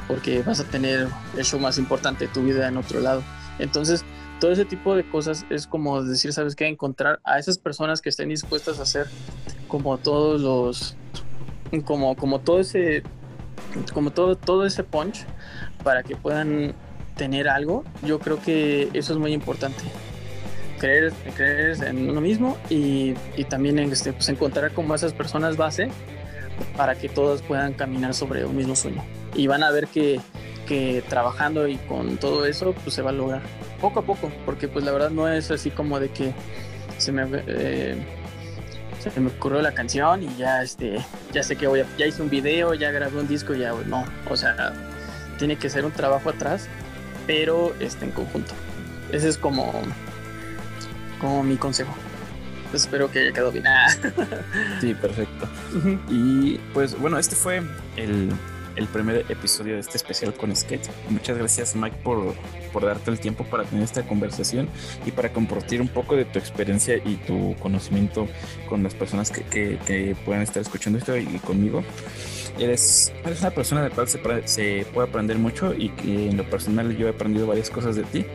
porque 0.08 0.42
vas 0.44 0.60
a 0.60 0.64
tener 0.66 1.08
el 1.38 1.46
show 1.46 1.60
más 1.60 1.78
importante 1.78 2.28
de 2.28 2.34
tu 2.34 2.44
vida 2.44 2.68
en 2.68 2.78
otro 2.78 3.00
lado. 3.00 3.24
Entonces, 3.60 4.04
todo 4.40 4.52
ese 4.52 4.66
tipo 4.66 4.96
de 4.96 5.08
cosas 5.10 5.46
es 5.50 5.68
como 5.68 6.04
decir, 6.04 6.34
¿sabes 6.34 6.56
qué? 6.56 6.68
Encontrar 6.68 7.20
a 7.24 7.40
esas 7.40 7.58
personas 7.58 8.02
que 8.02 8.10
estén 8.10 8.30
dispuestas 8.30 8.80
a 8.80 8.84
hacer 8.84 9.08
como 9.68 9.98
todos 9.98 10.42
los 10.42 10.96
como, 11.84 12.16
como 12.16 12.40
todo 12.40 12.60
ese 12.60 13.04
como 13.94 14.12
todo, 14.12 14.36
todo 14.36 14.66
ese 14.66 14.84
punch 14.84 15.26
para 15.84 16.04
que 16.04 16.16
puedan 16.16 16.74
tener 17.16 17.48
algo, 17.48 17.84
yo 18.04 18.20
creo 18.20 18.42
que 18.42 18.90
eso 18.94 19.14
es 19.14 19.20
muy 19.20 19.34
importante. 19.34 19.84
creer, 20.80 21.14
creer 21.36 21.84
en 21.84 22.10
uno 22.10 22.22
mismo 22.22 22.58
y, 22.70 23.14
también 23.50 23.80
en, 23.80 23.92
este, 23.92 24.14
pues, 24.14 24.28
encontrar 24.30 24.72
como 24.72 24.94
esas 24.94 25.14
personas 25.14 25.58
base 25.58 25.90
para 26.76 26.96
que 26.96 27.10
todos 27.10 27.42
puedan 27.42 27.74
caminar 27.74 28.14
sobre 28.14 28.46
un 28.46 28.56
mismo 28.56 28.76
sueño. 28.76 29.04
Y 29.36 29.48
van 29.48 29.64
a 29.64 29.72
ver 29.72 29.88
que, 29.88 30.20
que 30.68 31.04
trabajando 31.08 31.68
y 31.68 31.78
con 31.78 32.18
todo 32.18 32.46
eso, 32.46 32.74
pues 32.74 32.96
se 32.96 33.02
va 33.02 33.10
a 33.10 33.14
lograr 33.14 33.42
poco 33.80 34.00
a 34.00 34.04
poco, 34.04 34.32
porque 34.46 34.68
pues 34.68 34.84
la 34.86 34.92
verdad 34.92 35.10
no 35.10 35.28
es 35.28 35.52
así 35.52 35.70
como 35.70 36.00
de 36.00 36.10
que 36.10 36.34
se 36.98 37.12
me, 37.12 37.28
eh, 37.48 37.96
se 39.00 39.20
me 39.20 39.30
ocurrió 39.30 39.62
la 39.62 39.74
canción 39.74 40.24
y 40.24 40.36
ya 40.38 40.64
este 40.64 40.98
ya 41.34 41.44
sé 41.44 41.56
que 41.56 41.68
voy 41.68 41.82
a, 41.82 41.86
ya 41.98 42.06
hice 42.06 42.22
un 42.22 42.30
video, 42.30 42.74
ya 42.74 42.92
grabé 42.92 43.20
un 43.20 43.28
disco, 43.28 43.54
ya 43.54 43.74
no, 43.86 44.06
o 44.30 44.36
sea, 44.36 44.74
tiene 45.38 45.58
que 45.58 45.70
ser 45.70 45.86
un 45.86 45.92
trabajo 45.92 46.30
atrás, 46.30 46.68
pero 47.28 47.76
este 47.80 48.06
en 48.06 48.12
conjunto. 48.12 48.54
Ese 49.12 49.30
es 49.30 49.38
como 49.38 49.74
como 51.20 51.44
mi 51.44 51.58
consejo. 51.58 51.94
espero 52.74 53.12
que 53.12 53.20
haya 53.20 53.32
quedado 53.32 53.52
bien. 53.52 53.66
sí, 54.82 54.94
perfecto. 54.94 55.48
Y 56.10 56.58
pues 56.74 56.98
bueno, 57.00 57.20
este 57.20 57.36
fue 57.36 57.62
el 57.98 58.32
el 58.76 58.88
primer 58.88 59.26
episodio 59.30 59.76
de 59.76 59.80
este 59.80 59.98
especial 59.98 60.34
con 60.34 60.56
Sketch. 60.56 60.88
Muchas 61.10 61.38
gracias 61.38 61.76
Mike 61.76 61.98
por, 62.04 62.34
por 62.74 62.86
darte 62.86 63.12
el 63.12 63.20
tiempo 63.20 63.44
para 63.46 63.64
tener 63.64 63.84
esta 63.84 64.04
conversación 64.04 64.68
y 65.06 65.12
para 65.12 65.32
compartir 65.32 65.82
un 65.82 65.88
poco 65.88 66.16
de 66.16 66.26
tu 66.26 66.40
experiencia 66.40 66.98
y 66.98 67.16
tu 67.28 67.56
conocimiento 67.60 68.28
con 68.70 68.84
las 68.84 68.94
personas 68.94 69.32
que, 69.32 69.44
que, 69.44 70.16
puedan 70.26 70.42
estar 70.42 70.62
escuchando 70.62 71.00
esto 71.00 71.16
y 71.18 71.26
conmigo. 71.40 71.84
Eres, 72.58 73.12
eres 73.26 73.42
una 73.42 73.52
persona 73.52 73.84
de 73.84 73.90
la 73.90 73.96
cual 73.96 74.08
se, 74.08 74.20
se 74.48 74.86
puede 74.94 75.10
aprender 75.10 75.38
mucho 75.38 75.74
y 75.74 75.90
que 75.90 76.30
en 76.30 76.38
lo 76.38 76.50
personal 76.50 76.96
yo 76.98 77.08
he 77.08 77.10
aprendido 77.12 77.48
varias 77.48 77.70
cosas 77.70 77.96
de 77.96 78.04
ti. 78.04 78.26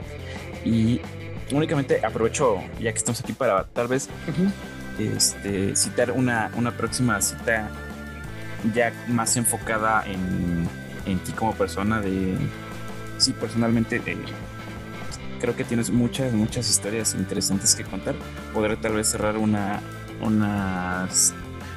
Y 0.64 1.00
únicamente 1.52 2.04
aprovecho, 2.04 2.58
ya 2.80 2.92
que 2.92 2.98
estamos 2.98 3.20
aquí, 3.20 3.32
para 3.32 3.64
tal 3.64 3.88
vez 3.88 4.08
este, 4.98 5.74
citar 5.74 6.12
una, 6.12 6.50
una 6.56 6.76
próxima 6.76 7.20
cita 7.20 7.70
ya 8.74 8.92
más 9.08 9.36
enfocada 9.36 10.04
en, 10.06 10.68
en 11.06 11.18
ti 11.20 11.32
como 11.32 11.54
persona 11.54 12.00
de 12.00 12.36
sí 13.18 13.32
personalmente 13.32 14.00
creo 15.40 15.56
que 15.56 15.64
tienes 15.64 15.90
muchas 15.90 16.32
muchas 16.32 16.68
historias 16.68 17.14
interesantes 17.14 17.74
que 17.74 17.84
contar. 17.84 18.14
Podré 18.52 18.76
tal 18.76 18.94
vez 18.94 19.08
cerrar 19.08 19.36
una 19.36 19.80
una 20.22 21.08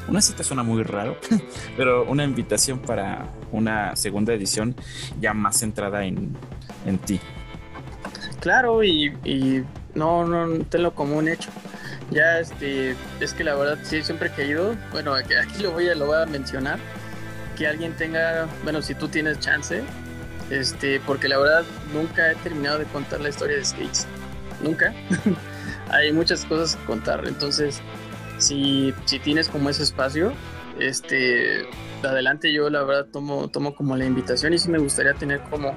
una 0.07 0.21
cita 0.21 0.43
suena 0.43 0.63
muy 0.63 0.83
raro 0.83 1.17
pero 1.77 2.03
una 2.03 2.25
invitación 2.25 2.79
para 2.79 3.29
una 3.51 3.95
segunda 3.95 4.33
edición 4.33 4.75
ya 5.21 5.33
más 5.33 5.59
centrada 5.59 6.05
en, 6.05 6.35
en 6.85 6.97
ti. 6.99 7.19
Claro 8.41 8.83
y, 8.83 9.13
y 9.23 9.63
no 9.95 10.25
no 10.25 10.65
tenlo 10.65 10.93
como 10.93 11.17
un 11.17 11.29
hecho 11.29 11.49
ya, 12.13 12.39
este, 12.39 12.95
es 13.19 13.33
que 13.33 13.43
la 13.43 13.55
verdad 13.55 13.77
sí, 13.83 14.03
siempre 14.03 14.29
he 14.29 14.31
querido, 14.31 14.75
bueno, 14.91 15.13
aquí, 15.13 15.33
lo, 15.61 15.71
voy 15.71 15.89
a, 15.89 15.95
lo 15.95 16.07
voy 16.07 16.21
a 16.21 16.25
mencionar, 16.25 16.79
que 17.57 17.67
alguien 17.67 17.95
tenga, 17.95 18.47
bueno, 18.63 18.81
si 18.81 18.95
tú 18.95 19.07
tienes 19.07 19.39
chance, 19.39 19.83
este, 20.49 20.99
porque 21.01 21.27
la 21.27 21.37
verdad 21.37 21.63
nunca 21.93 22.31
he 22.31 22.35
terminado 22.35 22.79
de 22.79 22.85
contar 22.85 23.21
la 23.21 23.29
historia 23.29 23.57
de 23.57 23.65
Skates, 23.65 24.07
nunca. 24.61 24.93
Hay 25.89 26.11
muchas 26.11 26.45
cosas 26.45 26.75
que 26.75 26.85
contar, 26.85 27.27
entonces, 27.27 27.81
si, 28.37 28.93
si 29.05 29.19
tienes 29.19 29.49
como 29.49 29.69
ese 29.69 29.83
espacio, 29.83 30.33
este, 30.79 31.67
adelante 32.03 32.51
yo 32.51 32.69
la 32.69 32.83
verdad 32.83 33.07
tomo, 33.11 33.47
tomo 33.49 33.75
como 33.75 33.95
la 33.95 34.05
invitación 34.05 34.53
y 34.53 34.57
sí 34.57 34.69
me 34.69 34.79
gustaría 34.79 35.13
tener 35.13 35.41
como 35.49 35.75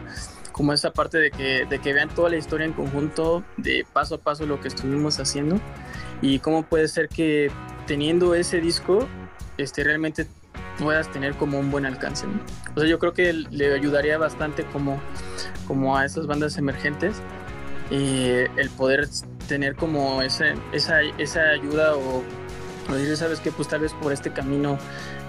como 0.57 0.72
esa 0.72 0.90
parte 0.90 1.18
de 1.18 1.30
que, 1.30 1.66
de 1.66 1.78
que 1.80 1.92
vean 1.92 2.09
toda 2.09 2.30
la 2.30 2.36
historia 2.36 2.64
en 2.64 2.72
conjunto, 2.72 3.44
de 3.59 3.86
paso 3.92 4.14
a 4.14 4.18
paso 4.18 4.46
lo 4.46 4.59
que 4.59 4.68
estuvimos 4.68 5.20
haciendo 5.20 5.61
y 6.22 6.38
cómo 6.38 6.62
puede 6.62 6.88
ser 6.88 7.11
que 7.11 7.50
teniendo 7.86 8.34
ese 8.34 8.62
disco 8.62 9.07
este, 9.59 9.84
realmente 9.84 10.26
puedas 10.78 11.12
tener 11.12 11.34
como 11.34 11.61
un 11.61 11.70
buen 11.70 11.84
alcance. 11.84 12.26
O 12.74 12.80
sea, 12.80 12.88
yo 12.88 12.98
creo 12.98 13.12
que 13.12 13.34
le 13.34 13.74
ayudaría 13.74 14.16
bastante 14.16 14.64
como, 14.64 14.98
como 15.66 15.98
a 15.98 16.07
esas 16.07 16.26
bandas 16.26 16.57
emergentes 16.57 17.16
eh, 17.90 18.48
el 18.57 18.70
poder 18.70 19.09
tener 19.48 19.76
como 19.76 20.22
esa, 20.22 20.54
esa, 20.72 21.02
esa 21.18 21.50
ayuda 21.50 21.96
o, 21.96 22.24
decir, 22.90 23.14
sabes 23.18 23.40
que 23.40 23.52
pues 23.52 23.68
tal 23.68 23.80
vez 23.80 23.92
por 23.92 24.11
este 24.11 24.32
camino 24.32 24.78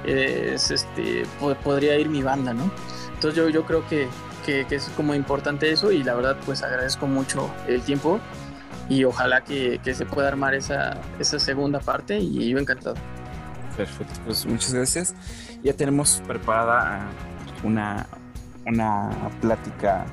es, 0.05 0.71
este, 0.71 1.25
podría 1.65 1.99
ir 1.99 2.07
mi 2.07 2.21
banda, 2.21 2.53
¿no? 2.53 2.71
Entonces 3.13 3.35
yo, 3.35 3.49
yo 3.49 3.65
creo 3.65 3.85
que, 3.89 4.07
que, 4.47 4.65
que, 4.65 4.75
es 4.75 4.89
como 4.95 5.13
importante 5.13 5.69
eso 5.71 5.91
y 5.91 6.01
la 6.01 6.15
verdad 6.15 6.37
pues 6.45 6.63
agradezco 6.63 7.05
mucho 7.05 7.53
el 7.67 7.81
tiempo 7.81 8.19
y 8.89 9.03
ojalá 9.03 9.43
que, 9.43 9.79
se 9.83 10.05
pueda 10.05 10.27
armar 10.27 10.55
esa, 10.55 10.97
esa 11.19 11.39
segunda 11.39 11.79
parte 11.79 12.17
y 12.19 12.49
yo 12.49 12.57
encantado. 12.57 12.95
Perfecto, 13.75 14.13
pues 14.25 14.45
muchas 14.45 14.73
gracias. 14.73 15.13
Ya 15.63 15.73
tenemos 15.73 16.21
preparada 16.25 17.07
una, 17.63 18.07
una 18.65 19.09
plática 19.41 20.05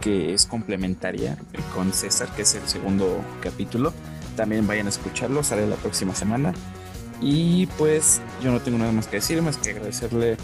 que 0.00 0.34
es 0.34 0.46
complementaria 0.46 1.36
con 1.74 1.92
César, 1.92 2.28
que 2.34 2.42
es 2.42 2.54
el 2.54 2.66
segundo 2.66 3.22
capítulo. 3.40 3.92
También 4.36 4.66
vayan 4.66 4.86
a 4.86 4.90
escucharlo, 4.90 5.42
sale 5.42 5.66
la 5.66 5.76
próxima 5.76 6.14
semana. 6.14 6.52
Y 7.20 7.66
pues 7.78 8.20
yo 8.42 8.50
no 8.50 8.60
tengo 8.60 8.78
nada 8.78 8.92
más 8.92 9.06
que 9.06 9.16
decir, 9.16 9.40
más 9.42 9.56
que 9.56 9.70
agradecerle 9.70 10.36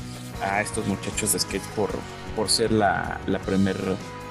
a 0.43 0.61
estos 0.61 0.86
muchachos 0.86 1.32
de 1.32 1.41
skate 1.41 1.62
por, 1.74 1.91
por 2.41 2.49
ser 2.49 2.72
la, 2.72 3.20
la 3.26 3.38
primer 3.38 3.76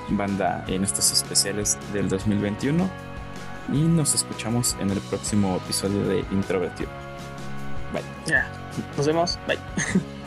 banda 0.10 0.66
en 0.66 0.84
estos 0.84 1.12
especiales 1.12 1.78
del 1.94 2.10
2021 2.10 2.90
y 3.72 3.82
nos 3.82 4.16
escuchamos 4.16 4.76
en 4.80 4.90
el 4.90 5.00
próximo 5.00 5.58
episodio 5.58 6.04
de 6.08 6.26
Introvertido. 6.32 6.90
Bye. 7.94 8.02
Ya, 8.26 8.48
nos 8.98 9.06
vemos. 9.06 9.38
Bye. 9.46 9.60